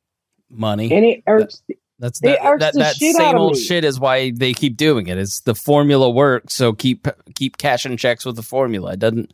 Money. 0.51 0.93
and 0.93 1.05
it 1.05 1.23
irks. 1.29 1.63
That's 1.99 2.21
It 2.23 2.27
that, 2.27 2.45
irks 2.45 2.61
that, 2.61 2.73
the 2.75 2.79
that 2.81 2.97
out 3.17 3.17
same 3.17 3.37
old 3.39 3.53
me. 3.55 3.61
shit 3.61 3.85
is 3.85 3.99
why 4.01 4.31
they 4.33 4.53
keep 4.53 4.77
doing 4.77 5.07
it. 5.07 5.17
It's 5.17 5.41
the 5.41 5.55
formula 5.55 6.11
works, 6.11 6.55
so 6.55 6.73
keep 6.73 7.07
keep 7.35 7.57
cashing 7.59 7.97
checks 7.97 8.25
with 8.27 8.37
the 8.37 8.43
formula. 8.43 8.93
It 8.95 8.99
doesn't 8.99 9.33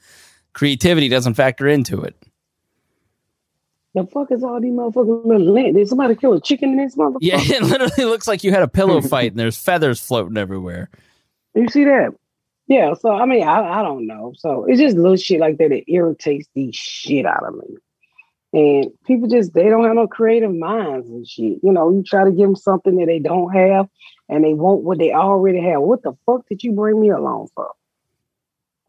creativity 0.52 1.08
doesn't 1.08 1.34
factor 1.34 1.66
into 1.66 2.02
it. 2.02 2.14
The 3.94 4.06
fuck 4.06 4.30
is 4.30 4.42
all 4.42 4.60
these 4.60 4.72
motherfuckers 4.72 5.26
little 5.26 5.52
lint? 5.52 5.76
Did 5.76 5.86
somebody 5.86 6.14
kill 6.14 6.32
a 6.32 6.40
chicken 6.40 6.70
in 6.70 6.76
this 6.78 6.96
motherfucker? 6.96 7.18
Yeah, 7.20 7.38
it 7.40 7.62
literally 7.62 8.04
looks 8.04 8.26
like 8.26 8.42
you 8.42 8.50
had 8.50 8.62
a 8.62 8.68
pillow 8.68 9.00
fight 9.02 9.32
and 9.32 9.38
there's 9.38 9.56
feathers 9.56 10.00
floating 10.00 10.38
everywhere. 10.38 10.88
You 11.54 11.68
see 11.68 11.84
that? 11.84 12.14
Yeah. 12.68 12.94
So 12.94 13.10
I 13.10 13.26
mean, 13.26 13.46
I, 13.46 13.80
I 13.80 13.82
don't 13.82 14.06
know. 14.06 14.32
So 14.38 14.64
it's 14.66 14.80
just 14.80 14.96
little 14.96 15.16
shit 15.16 15.40
like 15.40 15.58
that 15.58 15.70
that 15.70 15.90
irritates 15.90 16.48
the 16.54 16.70
shit 16.72 17.26
out 17.26 17.44
of 17.44 17.54
me. 17.54 17.76
And 18.54 18.90
people 19.06 19.28
just 19.28 19.52
they 19.54 19.68
don't 19.68 19.84
have 19.84 19.94
no 19.94 20.06
creative 20.06 20.54
minds 20.54 21.08
and 21.08 21.26
shit. 21.26 21.58
You 21.62 21.72
know, 21.72 21.90
you 21.90 22.02
try 22.02 22.24
to 22.24 22.30
give 22.30 22.46
them 22.46 22.56
something 22.56 22.96
that 22.96 23.06
they 23.06 23.18
don't 23.18 23.52
have, 23.52 23.88
and 24.28 24.44
they 24.44 24.54
want 24.54 24.82
what 24.82 24.98
they 24.98 25.12
already 25.12 25.60
have. 25.62 25.82
What 25.82 26.02
the 26.02 26.12
fuck 26.26 26.46
did 26.48 26.62
you 26.62 26.72
bring 26.72 27.00
me 27.00 27.10
along 27.10 27.48
for? 27.54 27.70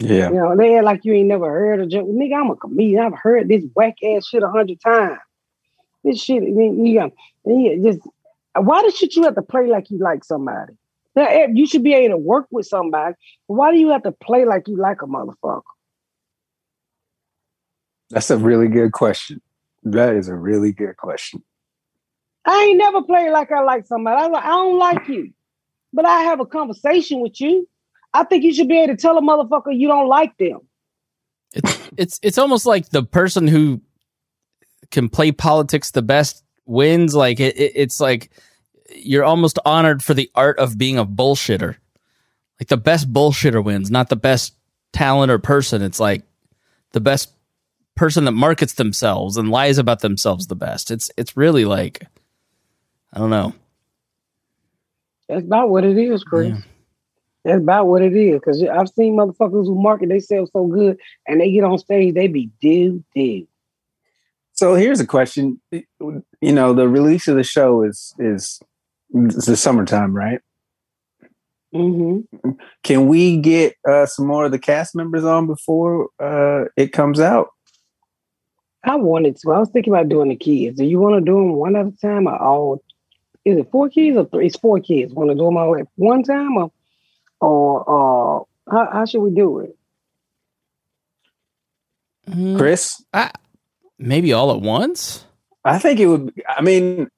Yeah. 0.04 0.30
You 0.30 0.36
know, 0.36 0.58
they 0.58 0.76
act 0.76 0.86
like 0.86 1.06
you 1.06 1.14
ain't 1.14 1.28
never 1.28 1.50
heard 1.50 1.80
a 1.80 1.88
joke. 1.88 2.08
Nigga, 2.08 2.40
I'm 2.40 2.50
a 2.50 2.56
comedian. 2.56 3.00
I've 3.00 3.18
heard 3.18 3.48
this 3.48 3.64
whack 3.74 3.96
ass 4.04 4.28
shit 4.28 4.44
a 4.44 4.50
hundred 4.50 4.82
times. 4.82 5.20
This 6.04 6.22
shit, 6.22 6.44
I 6.44 6.48
mean, 6.48 6.86
you 6.86 7.00
got 7.00 7.12
you 7.46 7.82
just 7.84 8.08
why 8.56 8.84
the 8.84 8.92
shit 8.92 9.16
you 9.16 9.24
have 9.24 9.36
to 9.36 9.42
play 9.42 9.68
like 9.68 9.90
you 9.90 9.98
like 9.98 10.24
somebody? 10.24 10.74
Now, 11.16 11.26
eh, 11.26 11.48
you 11.54 11.66
should 11.66 11.84
be 11.84 11.94
able 11.94 12.16
to 12.16 12.18
work 12.18 12.48
with 12.52 12.66
somebody. 12.66 13.16
Why 13.48 13.72
do 13.72 13.80
you 13.80 13.90
have 13.90 14.04
to 14.04 14.12
play 14.12 14.46
like 14.46 14.68
you 14.68 14.76
like 14.76 15.02
a 15.02 15.06
motherfucker? 15.06 15.62
That's 18.10 18.30
a 18.30 18.38
really 18.38 18.68
good 18.68 18.92
question. 18.92 19.42
That 19.84 20.16
is 20.16 20.28
a 20.28 20.36
really 20.36 20.72
good 20.72 20.98
question. 20.98 21.44
I 22.46 22.64
ain't 22.64 22.78
never 22.78 23.02
played 23.02 23.32
like 23.32 23.52
I 23.52 23.62
like 23.62 23.86
somebody. 23.88 24.22
I, 24.22 24.40
I 24.40 24.48
don't 24.48 24.78
like 24.78 25.08
you, 25.08 25.32
but 25.94 26.06
I 26.06 26.24
have 26.24 26.40
a 26.40 26.46
conversation 26.46 27.22
with 27.22 27.40
you. 27.40 27.68
I 28.14 28.24
think 28.24 28.44
you 28.44 28.54
should 28.54 28.68
be 28.68 28.80
able 28.80 28.96
to 28.96 29.02
tell 29.02 29.18
a 29.18 29.22
motherfucker 29.22 29.78
you 29.78 29.88
don't 29.88 30.08
like 30.08 30.38
them. 30.38 30.60
It's 31.54 31.90
it's 31.98 32.20
it's 32.24 32.38
almost 32.38 32.66
like 32.66 32.90
the 32.90 33.04
person 33.04 33.48
who 33.48 33.82
can 34.92 35.10
play 35.10 35.32
politics 35.32 35.92
the 35.92 36.02
best 36.02 36.44
wins. 36.66 37.16
Like 37.16 37.40
it, 37.40 37.58
it, 37.58 37.74
it's 37.76 38.00
like 38.00 38.32
you're 38.96 39.24
almost 39.24 39.60
honored 39.66 40.04
for 40.04 40.14
the 40.14 40.30
art 40.36 40.60
of 40.60 40.78
being 40.78 40.98
a 40.98 41.06
bullshitter. 41.06 41.78
Like 42.60 42.68
the 42.70 42.78
best 42.78 43.12
bullshitter 43.12 43.64
wins, 43.64 43.90
not 43.92 44.10
the 44.10 44.16
best 44.16 44.54
talent 44.94 45.32
or 45.32 45.40
person. 45.40 45.82
It's 45.82 46.00
like 46.00 46.24
the 46.92 47.02
best 47.02 47.32
person 47.96 48.26
that 48.26 48.32
markets 48.32 48.74
themselves 48.74 49.38
and 49.38 49.50
lies 49.50 49.78
about 49.78 50.00
themselves 50.02 50.48
the 50.48 50.56
best. 50.56 50.92
It's 50.92 51.12
it's 51.18 51.38
really 51.38 51.66
like 51.66 52.08
I 53.12 53.20
don't 53.20 53.30
know. 53.30 53.54
That's 55.30 55.46
about 55.46 55.70
what 55.70 55.84
it 55.84 55.98
is, 55.98 56.24
Chris. 56.24 56.50
Yeah. 56.50 56.62
That's 57.44 57.62
about 57.62 57.88
what 57.88 58.02
it 58.02 58.16
is. 58.16 58.36
Because 58.36 58.64
I've 58.64 58.90
seen 58.90 59.18
motherfuckers 59.18 59.66
who 59.66 59.82
market 59.82 60.10
themselves 60.10 60.52
so 60.54 60.68
good 60.68 60.98
and 61.28 61.42
they 61.42 61.52
get 61.52 61.64
on 61.64 61.78
stage, 61.78 62.14
they 62.14 62.28
be 62.28 62.50
do 62.62 63.04
do. 63.16 63.48
So 64.54 64.76
here's 64.76 65.00
a 65.00 65.08
question. 65.08 65.60
You 65.72 66.24
know, 66.42 66.74
the 66.74 66.88
release 66.88 67.28
of 67.28 67.36
the 67.36 67.44
show 67.44 67.84
is 67.84 68.14
is 68.20 68.62
the 69.10 69.58
summertime, 69.58 70.16
right? 70.16 70.40
Mm-hmm. 71.74 72.52
Can 72.84 73.08
we 73.08 73.38
get 73.38 73.76
uh, 73.88 74.06
some 74.06 74.28
more 74.28 74.46
of 74.46 74.52
the 74.52 74.60
cast 74.60 74.96
members 74.96 75.24
on 75.24 75.48
before 75.48 76.10
uh, 76.20 76.66
it 76.78 76.94
comes 76.94 77.20
out? 77.20 77.50
I 78.84 78.96
wanted 78.96 79.38
to. 79.38 79.52
I 79.52 79.60
was 79.60 79.70
thinking 79.70 79.94
about 79.94 80.10
doing 80.10 80.30
the 80.30 80.36
kids. 80.36 80.78
Do 80.78 80.86
you 80.86 81.00
want 81.00 81.16
to 81.16 81.22
do 81.22 81.36
them 81.36 81.54
one 81.54 81.76
at 81.76 81.88
a 81.88 81.92
time 81.92 82.28
or 82.28 82.38
all? 82.40 82.84
Is 83.46 83.58
it 83.58 83.72
four 83.72 83.90
kids 83.90 84.18
or 84.18 84.26
three? 84.26 84.48
It's 84.48 84.58
four 84.58 84.80
kids. 84.80 85.14
Want 85.14 85.30
to 85.30 85.36
do 85.36 85.46
them 85.46 85.58
all 85.58 85.76
at 85.78 85.88
one 85.96 86.24
time 86.24 86.58
or, 86.58 86.72
or 87.44 87.82
uh, 87.82 88.44
how, 88.72 88.90
how 88.92 89.06
should 89.06 89.22
we 89.22 89.32
do 89.32 89.60
it? 89.60 89.76
Mm, 92.30 92.58
Chris, 92.58 93.04
I- 93.14 93.32
maybe 94.00 94.34
all 94.34 94.52
at 94.52 94.62
once. 94.62 95.26
I 95.66 95.80
think 95.80 96.00
it 96.00 96.08
would. 96.08 96.34
I 96.48 96.62
mean, 96.62 97.10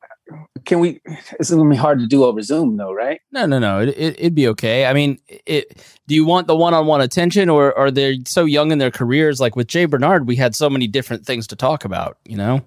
can 0.65 0.79
we? 0.79 1.01
It's 1.39 1.49
gonna 1.51 1.69
be 1.69 1.75
hard 1.75 1.99
to 1.99 2.07
do 2.07 2.23
over 2.23 2.41
Zoom, 2.41 2.77
though, 2.77 2.91
right? 2.93 3.21
No, 3.31 3.45
no, 3.45 3.59
no. 3.59 3.79
It, 3.81 3.89
it, 3.89 4.19
it'd 4.19 4.35
be 4.35 4.47
okay. 4.49 4.85
I 4.85 4.93
mean, 4.93 5.19
it. 5.45 5.83
Do 6.07 6.15
you 6.15 6.25
want 6.25 6.47
the 6.47 6.55
one-on-one 6.55 7.01
attention, 7.01 7.49
or 7.49 7.75
are 7.77 7.89
they 7.91 8.19
so 8.25 8.45
young 8.45 8.71
in 8.71 8.77
their 8.77 8.91
careers? 8.91 9.39
Like 9.39 9.55
with 9.55 9.67
J. 9.67 9.85
Bernard, 9.85 10.27
we 10.27 10.35
had 10.35 10.55
so 10.55 10.69
many 10.69 10.87
different 10.87 11.25
things 11.25 11.47
to 11.47 11.55
talk 11.55 11.85
about. 11.85 12.17
You 12.25 12.37
know, 12.37 12.61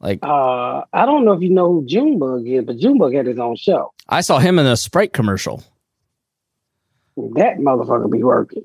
Like 0.00 0.18
Uh, 0.22 0.82
I 0.92 1.06
don't 1.06 1.24
know 1.24 1.32
if 1.32 1.42
you 1.42 1.50
know 1.50 1.72
who 1.72 1.86
Junebug 1.86 2.46
is, 2.48 2.64
but 2.64 2.78
Junebug 2.78 3.14
had 3.14 3.26
his 3.26 3.38
own 3.38 3.54
show. 3.56 3.92
I 4.08 4.20
saw 4.20 4.38
him 4.40 4.58
in 4.58 4.66
a 4.66 4.76
Sprite 4.76 5.12
commercial. 5.12 5.62
That 7.16 7.58
motherfucker 7.58 8.10
be 8.10 8.22
working. 8.22 8.64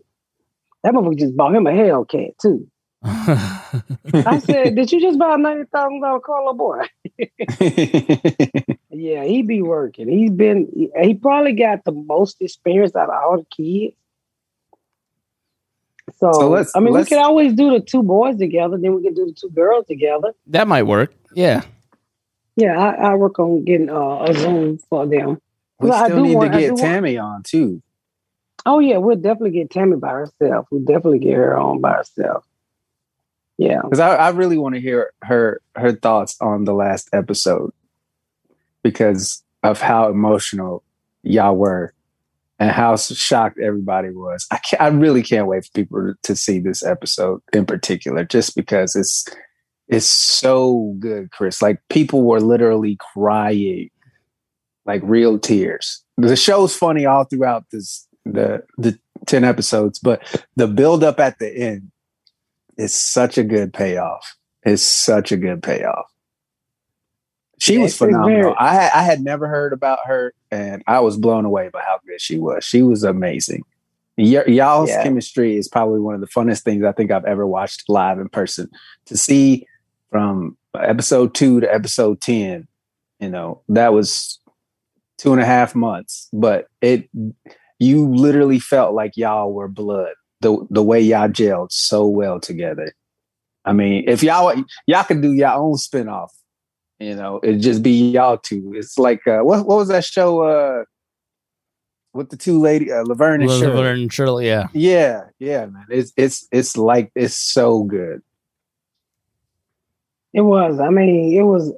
That 0.83 0.93
motherfucker 0.93 1.19
just 1.19 1.35
bought 1.37 1.55
him 1.55 1.67
a 1.67 1.71
Hellcat 1.71 2.37
too. 2.41 2.67
I 3.03 4.39
said, 4.43 4.75
"Did 4.75 4.91
you 4.91 4.99
just 5.01 5.19
buy 5.19 5.35
a 5.35 5.37
ninety 5.37 5.65
thousand 5.71 6.01
dollar 6.01 6.19
car, 6.19 6.53
boy?" 6.53 6.83
Yeah, 8.99 9.23
he 9.25 9.43
be 9.43 9.61
working. 9.61 10.09
He's 10.09 10.31
been. 10.31 10.67
He, 10.73 10.89
he 10.99 11.13
probably 11.13 11.53
got 11.53 11.83
the 11.85 11.91
most 11.91 12.41
experience 12.41 12.95
out 12.95 13.09
of 13.09 13.15
all 13.15 13.37
the 13.37 13.45
kids. 13.45 13.95
So, 16.15 16.31
So 16.33 16.49
let's- 16.49 16.75
I 16.75 16.79
mean, 16.79 16.93
let's- 16.93 17.09
we 17.11 17.15
could 17.15 17.21
always 17.23 17.53
do 17.53 17.69
the 17.71 17.79
two 17.81 18.01
boys 18.01 18.37
together. 18.37 18.77
Then 18.77 18.95
we 18.95 19.03
can 19.03 19.13
do 19.13 19.25
the 19.27 19.33
two 19.33 19.49
girls 19.49 19.85
together. 19.85 20.33
that 20.47 20.67
might 20.67 20.83
work. 20.83 21.13
Yeah. 21.35 21.61
Yeah, 22.55 22.75
I, 22.79 23.11
I 23.11 23.15
work 23.15 23.37
on 23.37 23.63
getting 23.65 23.89
uh, 23.91 24.23
a 24.23 24.33
Zoom 24.33 24.79
for 24.89 25.05
them. 25.05 25.39
we 25.79 25.89
Well, 25.89 25.93
I 26.03 26.05
still 26.07 26.17
do 26.17 26.23
need 26.23 26.35
want- 26.35 26.51
to 26.53 26.57
I 26.57 26.61
do 26.61 26.65
get 26.65 26.69
want- 26.71 26.81
Tammy 26.81 27.17
on 27.19 27.43
too. 27.43 27.83
Oh 28.67 28.79
yeah, 28.79 28.97
we'll 28.97 29.15
definitely 29.15 29.51
get 29.51 29.71
Tammy 29.71 29.95
by 29.95 30.09
herself. 30.09 30.67
We'll 30.69 30.83
definitely 30.83 31.19
get 31.19 31.35
her 31.35 31.57
on 31.57 31.79
by 31.79 31.93
herself. 31.93 32.45
Yeah. 33.57 33.81
because 33.81 34.01
I, 34.01 34.15
I 34.15 34.29
really 34.29 34.57
want 34.57 34.75
to 34.75 34.81
hear 34.81 35.13
her 35.23 35.61
her 35.75 35.93
thoughts 35.93 36.35
on 36.41 36.65
the 36.65 36.73
last 36.73 37.09
episode 37.13 37.71
because 38.83 39.41
of 39.63 39.81
how 39.81 40.09
emotional 40.09 40.83
y'all 41.23 41.55
were 41.55 41.93
and 42.59 42.69
how 42.69 42.97
shocked 42.97 43.57
everybody 43.57 44.11
was. 44.11 44.45
I 44.51 44.59
I 44.81 44.87
really 44.89 45.23
can't 45.23 45.47
wait 45.47 45.65
for 45.65 45.71
people 45.71 46.13
to 46.21 46.35
see 46.35 46.59
this 46.59 46.83
episode 46.83 47.41
in 47.53 47.65
particular, 47.65 48.25
just 48.25 48.53
because 48.53 48.97
it's 48.97 49.25
it's 49.87 50.05
so 50.05 50.93
good, 50.99 51.31
Chris. 51.31 51.61
Like 51.61 51.81
people 51.89 52.23
were 52.23 52.41
literally 52.41 52.97
crying, 53.13 53.89
like 54.85 55.01
real 55.05 55.39
tears. 55.39 56.03
The 56.17 56.35
show's 56.35 56.75
funny 56.75 57.05
all 57.05 57.23
throughout 57.23 57.63
this 57.71 58.06
the 58.33 58.63
the 58.77 58.97
ten 59.25 59.43
episodes, 59.43 59.99
but 59.99 60.21
the 60.55 60.67
build 60.67 61.03
up 61.03 61.19
at 61.19 61.39
the 61.39 61.49
end 61.53 61.91
is 62.77 62.93
such 62.93 63.37
a 63.37 63.43
good 63.43 63.73
payoff. 63.73 64.35
It's 64.63 64.81
such 64.83 65.31
a 65.31 65.37
good 65.37 65.63
payoff. 65.63 66.05
She 67.59 67.75
Yeah, 67.75 67.83
was 67.83 67.97
phenomenal. 67.97 68.53
I 68.57 68.73
had- 68.75 68.91
I 68.93 69.01
had 69.03 69.21
never 69.23 69.47
heard 69.47 69.73
about 69.73 69.99
her, 70.05 70.33
and 70.51 70.83
I 70.85 70.99
was 70.99 71.17
blown 71.17 71.45
away 71.45 71.69
by 71.69 71.81
how 71.81 71.99
good 72.05 72.21
she 72.21 72.37
was. 72.37 72.63
She 72.63 72.83
was 72.83 73.03
amazing. 73.03 73.63
Y- 74.17 74.43
y'all's 74.47 74.89
Yeah. 74.89 75.03
chemistry 75.03 75.57
is 75.57 75.67
probably 75.67 75.99
one 75.99 76.13
of 76.15 76.21
the 76.21 76.27
funnest 76.27 76.61
things 76.63 76.83
I 76.83 76.91
think 76.91 77.11
I've 77.11 77.25
ever 77.25 77.47
watched 77.47 77.89
live 77.89 78.19
in 78.19 78.29
person. 78.29 78.69
To 79.05 79.17
see 79.17 79.65
from 80.11 80.57
episode 80.79 81.33
two 81.33 81.59
to 81.61 81.73
episode 81.73 82.21
ten, 82.21 82.67
you 83.19 83.29
know, 83.29 83.61
that 83.69 83.93
was 83.93 84.39
two 85.17 85.31
and 85.33 85.41
a 85.41 85.45
half 85.45 85.73
months, 85.73 86.29
but 86.31 86.67
it 86.81 87.09
you 87.79 88.13
literally 88.13 88.59
felt 88.59 88.93
like 88.93 89.15
y'all 89.15 89.53
were 89.53 89.67
blood. 89.67 90.13
The 90.41 90.65
the 90.69 90.83
way 90.83 91.01
y'all 91.01 91.29
gelled 91.29 91.71
so 91.71 92.05
well 92.05 92.39
together. 92.39 92.93
I 93.65 93.73
mean, 93.73 94.05
if 94.07 94.21
y'all 94.21 94.53
y'all 94.85 95.03
could 95.03 95.21
do 95.21 95.33
your 95.33 95.49
own 95.49 95.75
spinoff, 95.75 96.29
you 96.99 97.15
know, 97.15 97.39
it'd 97.43 97.61
just 97.61 97.81
be 97.81 98.11
y'all 98.11 98.37
two. 98.37 98.73
It's 98.75 98.97
like 98.97 99.25
uh, 99.27 99.39
what 99.39 99.65
what 99.65 99.77
was 99.77 99.87
that 99.89 100.05
show 100.05 100.41
uh 100.41 100.83
with 102.13 102.29
the 102.29 102.37
two 102.37 102.59
lady 102.59 102.91
uh, 102.91 103.03
Laverne 103.03 103.41
and 103.41 103.51
Shirley? 103.51 103.67
Laverne 103.67 103.99
and 104.01 104.13
Shirley, 104.13 104.47
yeah. 104.47 104.67
Yeah, 104.73 105.23
yeah, 105.39 105.65
man. 105.65 105.85
It's 105.89 106.13
it's 106.17 106.47
it's 106.51 106.77
like 106.77 107.11
it's 107.15 107.37
so 107.37 107.83
good. 107.83 108.21
It 110.33 110.41
was. 110.41 110.79
I 110.79 110.89
mean, 110.89 111.35
it 111.35 111.43
was. 111.43 111.73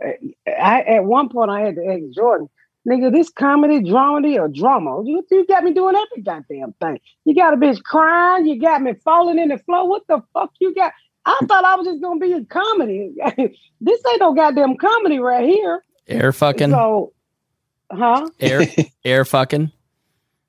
I 0.48 0.82
at 0.82 1.06
one 1.06 1.30
point 1.30 1.52
I 1.52 1.62
had 1.62 1.76
to 1.76 1.86
ask 1.86 2.16
Jordan, 2.16 2.50
nigga, 2.88 3.12
this 3.12 3.30
comedy, 3.30 3.80
dramedy, 3.80 4.40
or 4.40 4.48
drama? 4.48 5.02
You, 5.06 5.26
you 5.32 5.46
got 5.48 5.64
me 5.64 5.74
doing 5.74 5.96
every 5.96 6.24
goddamn 6.24 6.74
thing. 6.82 7.00
You 7.26 7.36
got 7.36 7.54
a 7.54 7.58
bitch 7.58 7.82
crying. 7.84 8.46
You 8.48 8.60
got 8.60 8.82
me 8.82 8.94
falling 9.04 9.40
in 9.40 9.50
the 9.50 9.58
floor. 9.60 9.88
What 9.88 10.04
the 10.08 10.22
fuck 10.34 10.52
you 10.60 10.74
got? 10.74 10.94
I 11.26 11.38
thought 11.48 11.66
I 11.66 11.76
was 11.76 11.86
just 11.86 12.02
gonna 12.02 12.20
be 12.20 12.34
a 12.34 12.44
comedy. 12.46 13.14
this 13.38 14.02
ain't 14.12 14.20
no 14.20 14.34
goddamn 14.34 14.78
comedy 14.78 15.20
right 15.20 15.48
here. 15.48 15.84
Air 16.08 16.32
fucking. 16.32 16.72
So, 16.72 17.14
huh? 17.92 18.28
Air 18.40 18.62
air 19.06 19.26
fucking. 19.26 19.72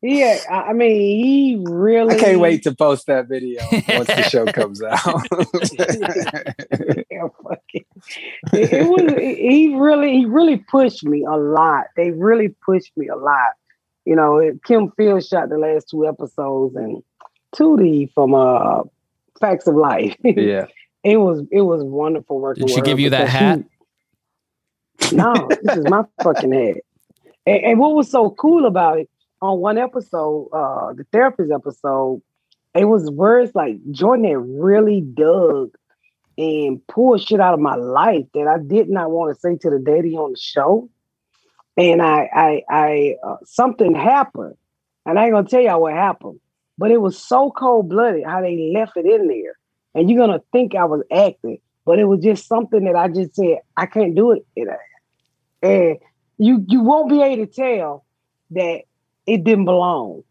Yeah. 0.03 0.39
I, 0.51 0.55
I 0.55 0.73
mean, 0.73 1.25
he 1.25 1.63
really. 1.69 2.15
I 2.15 2.19
can't 2.19 2.41
wait 2.41 2.63
to 2.63 2.75
post 2.75 3.09
that 3.09 3.29
video 3.29 3.61
once 3.71 4.07
the 4.07 4.23
show 4.23 4.47
comes 4.47 4.81
out. 4.83 4.99
Yeah, 7.11 7.27
fucking- 7.43 7.85
it, 8.53 8.73
it 8.73 8.87
was 8.89 9.13
he 9.19 9.75
really 9.77 10.19
he 10.19 10.25
really 10.27 10.57
pushed 10.57 11.05
me 11.05 11.25
a 11.25 11.37
lot. 11.37 11.87
They 11.97 12.11
really 12.11 12.49
pushed 12.65 12.93
me 12.97 13.09
a 13.09 13.17
lot. 13.17 13.53
You 14.05 14.17
know, 14.17 14.41
Kim 14.65 14.91
Field 14.93 15.25
shot 15.25 15.49
the 15.49 15.59
last 15.59 15.89
two 15.91 16.07
episodes 16.07 16.75
and 16.77 17.03
Tootie 17.55 18.13
from 18.15 18.35
uh 18.35 18.83
Facts 19.41 19.67
of 19.67 19.75
Life. 19.75 20.17
yeah. 20.25 20.67
it 21.05 21.19
was 21.19 21.43
it 21.51 21.63
was 21.63 21.83
wonderful 21.83 22.41
working. 22.41 22.67
Did 22.67 22.75
she 22.75 22.81
give 22.83 23.01
you 23.01 23.11
that 23.11 23.29
hat? 23.29 23.61
she- 23.61 25.17
no, 25.17 25.49
this 25.63 25.79
is 25.79 25.85
my 25.89 26.05
fucking 26.23 26.53
hat. 26.53 26.77
And, 27.47 27.65
and 27.65 27.79
what 27.79 27.95
was 27.95 28.11
so 28.11 28.31
cool 28.31 28.67
about 28.67 28.99
it 28.99 29.11
on 29.43 29.59
one 29.59 29.79
episode, 29.79 30.49
uh, 30.53 30.93
the 30.93 31.05
therapist 31.13 31.51
episode, 31.51 32.23
it 32.75 32.85
was 32.85 33.11
words 33.11 33.53
like 33.55 33.79
Jordan 33.91 34.25
had 34.27 34.63
really 34.63 35.01
dug 35.01 35.75
and 36.41 36.81
pull 36.87 37.19
shit 37.19 37.39
out 37.39 37.53
of 37.53 37.61
my 37.61 37.75
life 37.75 38.25
that 38.33 38.47
I 38.47 38.57
did 38.59 38.89
not 38.89 39.11
want 39.11 39.35
to 39.35 39.39
say 39.39 39.59
to 39.59 39.69
the 39.69 39.79
daddy 39.79 40.17
on 40.17 40.33
the 40.33 40.39
show. 40.39 40.89
And 41.77 42.01
I, 42.01 42.31
I, 42.35 42.63
I, 42.71 43.17
uh, 43.23 43.37
something 43.45 43.95
happened, 43.95 44.55
and 45.05 45.19
I 45.19 45.25
ain't 45.25 45.35
gonna 45.35 45.47
tell 45.47 45.61
y'all 45.61 45.83
what 45.83 45.93
happened, 45.93 46.41
but 46.79 46.91
it 46.91 47.01
was 47.03 47.19
so 47.23 47.51
cold 47.51 47.91
blooded 47.91 48.25
how 48.25 48.41
they 48.41 48.73
left 48.75 48.97
it 48.97 49.05
in 49.05 49.29
there, 49.29 49.55
and 49.95 50.09
you're 50.09 50.19
gonna 50.19 50.43
think 50.51 50.75
I 50.75 50.87
was 50.87 51.03
acting, 51.13 51.59
but 51.85 51.99
it 51.99 52.07
was 52.07 52.21
just 52.21 52.49
something 52.49 52.85
that 52.85 52.97
I 52.97 53.09
just 53.09 53.35
said 53.35 53.59
I 53.77 53.85
can't 53.85 54.15
do 54.15 54.33
it, 54.33 54.47
and 55.63 55.99
you 56.39 56.65
you 56.69 56.81
won't 56.81 57.11
be 57.11 57.21
able 57.21 57.47
to 57.47 57.53
tell 57.53 58.05
that 58.53 58.83
it 59.27 59.45
didn't 59.45 59.67
belong. 59.67 60.23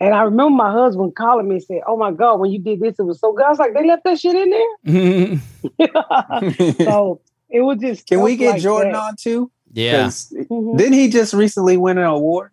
And 0.00 0.14
I 0.14 0.22
remember 0.22 0.50
my 0.54 0.72
husband 0.72 1.14
calling 1.14 1.46
me 1.48 1.56
and 1.56 1.64
said, 1.64 1.80
"Oh 1.86 1.96
my 1.96 2.10
God, 2.10 2.40
when 2.40 2.50
you 2.50 2.58
did 2.58 2.80
this, 2.80 2.98
it 2.98 3.02
was 3.02 3.20
so 3.20 3.32
good." 3.32 3.44
I 3.44 3.50
was 3.50 3.58
like, 3.58 3.74
"They 3.74 3.86
left 3.86 4.04
that 4.04 4.18
shit 4.18 4.34
in 4.34 4.50
there." 4.50 5.40
so 6.86 7.20
it 7.50 7.60
was 7.60 7.78
just. 7.78 8.06
Can 8.06 8.22
we 8.22 8.36
get 8.36 8.52
like 8.52 8.62
Jordan 8.62 8.92
that. 8.92 8.98
on 8.98 9.16
too? 9.16 9.50
yeah. 9.72 10.04
'Cause 10.04 10.32
Mhm. 10.50 10.78
Didn't 10.78 10.94
he 10.94 11.08
just 11.08 11.34
recently 11.34 11.76
win 11.76 11.98
an 11.98 12.04
award? 12.04 12.50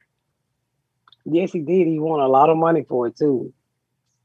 Yes, 1.25 1.51
he 1.51 1.59
did. 1.59 1.87
He 1.87 1.99
won 1.99 2.19
a 2.19 2.27
lot 2.27 2.49
of 2.49 2.57
money 2.57 2.83
for 2.87 3.07
it 3.07 3.17
too. 3.17 3.53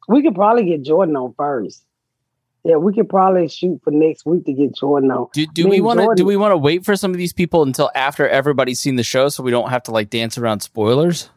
We 0.08 0.22
could 0.22 0.34
probably 0.34 0.64
get 0.64 0.82
Jordan 0.82 1.16
on 1.16 1.32
first. 1.34 1.84
Yeah, 2.64 2.76
we 2.76 2.92
could 2.92 3.08
probably 3.08 3.48
shoot 3.48 3.80
for 3.82 3.90
next 3.90 4.24
week 4.24 4.44
to 4.44 4.52
get 4.52 4.74
Jordan 4.76 5.10
on. 5.10 5.28
Do, 5.32 5.46
do 5.46 5.68
we 5.68 5.80
want 5.80 5.98
to 6.00 6.12
do 6.16 6.24
we 6.24 6.36
want 6.36 6.52
to 6.52 6.56
wait 6.56 6.84
for 6.84 6.94
some 6.96 7.10
of 7.10 7.16
these 7.18 7.32
people 7.32 7.62
until 7.62 7.90
after 7.94 8.28
everybody's 8.28 8.78
seen 8.78 8.96
the 8.96 9.02
show 9.02 9.28
so 9.28 9.42
we 9.42 9.50
don't 9.50 9.70
have 9.70 9.82
to 9.84 9.90
like 9.90 10.10
dance 10.10 10.38
around 10.38 10.60
spoilers? 10.60 11.28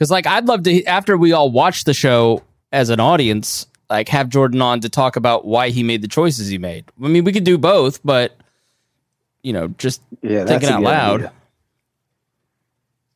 Cuz 0.00 0.10
like 0.10 0.26
I'd 0.26 0.46
love 0.48 0.62
to 0.64 0.82
after 0.84 1.16
we 1.16 1.32
all 1.32 1.50
watch 1.50 1.84
the 1.84 1.94
show 1.94 2.42
as 2.72 2.88
an 2.88 2.98
audience 3.00 3.66
like 3.90 4.08
have 4.08 4.28
Jordan 4.28 4.62
on 4.62 4.80
to 4.80 4.88
talk 4.88 5.16
about 5.16 5.44
why 5.44 5.68
he 5.70 5.82
made 5.82 6.00
the 6.00 6.08
choices 6.08 6.48
he 6.48 6.58
made. 6.58 6.84
I 7.02 7.08
mean, 7.08 7.24
we 7.24 7.32
could 7.32 7.44
do 7.44 7.58
both, 7.58 8.00
but 8.04 8.36
you 9.42 9.52
know, 9.52 9.68
just 9.78 10.00
Yeah, 10.22 10.44
Thinking 10.44 10.68
out 10.70 10.82
loud. 10.82 11.20
idea. 11.20 11.32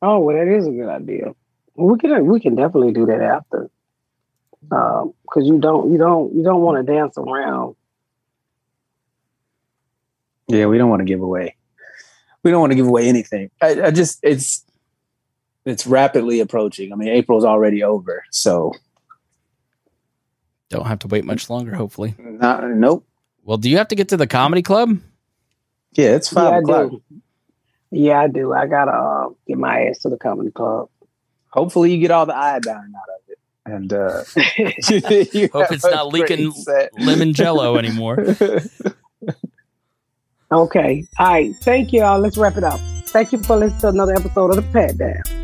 Oh, 0.02 0.18
well, 0.18 0.36
that 0.36 0.48
is 0.48 0.66
a 0.66 0.70
good 0.70 0.88
idea. 0.88 1.34
We 1.76 1.98
can 1.98 2.12
uh, 2.12 2.20
we 2.20 2.40
can 2.40 2.54
definitely 2.54 2.92
do 2.92 3.06
that 3.06 3.20
after, 3.22 3.70
um, 4.70 5.14
because 5.22 5.46
you 5.46 5.58
don't 5.58 5.90
you 5.90 5.98
don't 5.98 6.34
you 6.34 6.42
don't 6.42 6.60
want 6.60 6.84
to 6.84 6.92
dance 6.92 7.16
around. 7.16 7.76
Yeah, 10.48 10.66
we 10.66 10.76
don't 10.76 10.90
want 10.90 11.00
to 11.00 11.04
give 11.06 11.20
away. 11.22 11.56
We 12.42 12.50
don't 12.50 12.60
want 12.60 12.72
to 12.72 12.76
give 12.76 12.86
away 12.86 13.08
anything. 13.08 13.50
I, 13.62 13.84
I 13.84 13.90
just 13.90 14.18
it's 14.22 14.63
it's 15.64 15.86
rapidly 15.86 16.40
approaching. 16.40 16.92
I 16.92 16.96
mean, 16.96 17.08
April's 17.08 17.44
already 17.44 17.82
over, 17.82 18.24
so 18.30 18.72
don't 20.70 20.86
have 20.86 21.00
to 21.00 21.08
wait 21.08 21.24
much 21.24 21.48
longer 21.50 21.74
hopefully. 21.74 22.14
not 22.18 22.68
nope. 22.68 23.06
Well, 23.44 23.58
do 23.58 23.68
you 23.68 23.78
have 23.78 23.88
to 23.88 23.94
get 23.94 24.08
to 24.08 24.16
the 24.16 24.26
comedy 24.26 24.62
club? 24.62 24.98
Yeah, 25.92 26.16
it's 26.16 26.28
five 26.28 26.52
yeah, 26.52 26.58
o'clock. 26.58 26.92
I. 26.92 27.16
Yeah, 27.90 28.20
I 28.22 28.28
do. 28.28 28.52
I 28.52 28.66
gotta 28.66 28.92
uh, 28.92 29.28
get 29.46 29.58
my 29.58 29.86
ass 29.86 30.00
to 30.00 30.08
the 30.08 30.16
comedy 30.16 30.50
club. 30.50 30.88
Hopefully, 31.50 31.92
you 31.92 32.00
get 32.00 32.10
all 32.10 32.26
the 32.26 32.34
iodine 32.34 32.92
out 32.96 33.08
of 33.14 33.28
it, 33.28 33.38
and 33.64 33.92
uh, 33.92 34.24
you 35.38 35.48
Hope 35.52 35.70
it's 35.70 35.84
not 35.84 36.08
leaking 36.08 36.50
set. 36.52 36.90
lemon 36.98 37.32
jello 37.32 37.76
anymore. 37.76 38.36
Okay. 40.54 41.04
All 41.18 41.26
right. 41.26 41.56
Thank 41.62 41.92
you 41.92 42.02
all. 42.02 42.18
Let's 42.20 42.36
wrap 42.36 42.56
it 42.56 42.64
up. 42.64 42.78
Thank 43.06 43.32
you 43.32 43.38
for 43.38 43.56
listening 43.56 43.80
to 43.80 43.88
another 43.88 44.14
episode 44.14 44.50
of 44.50 44.56
the 44.56 44.62
Pat 44.72 44.96
Down. 44.96 45.43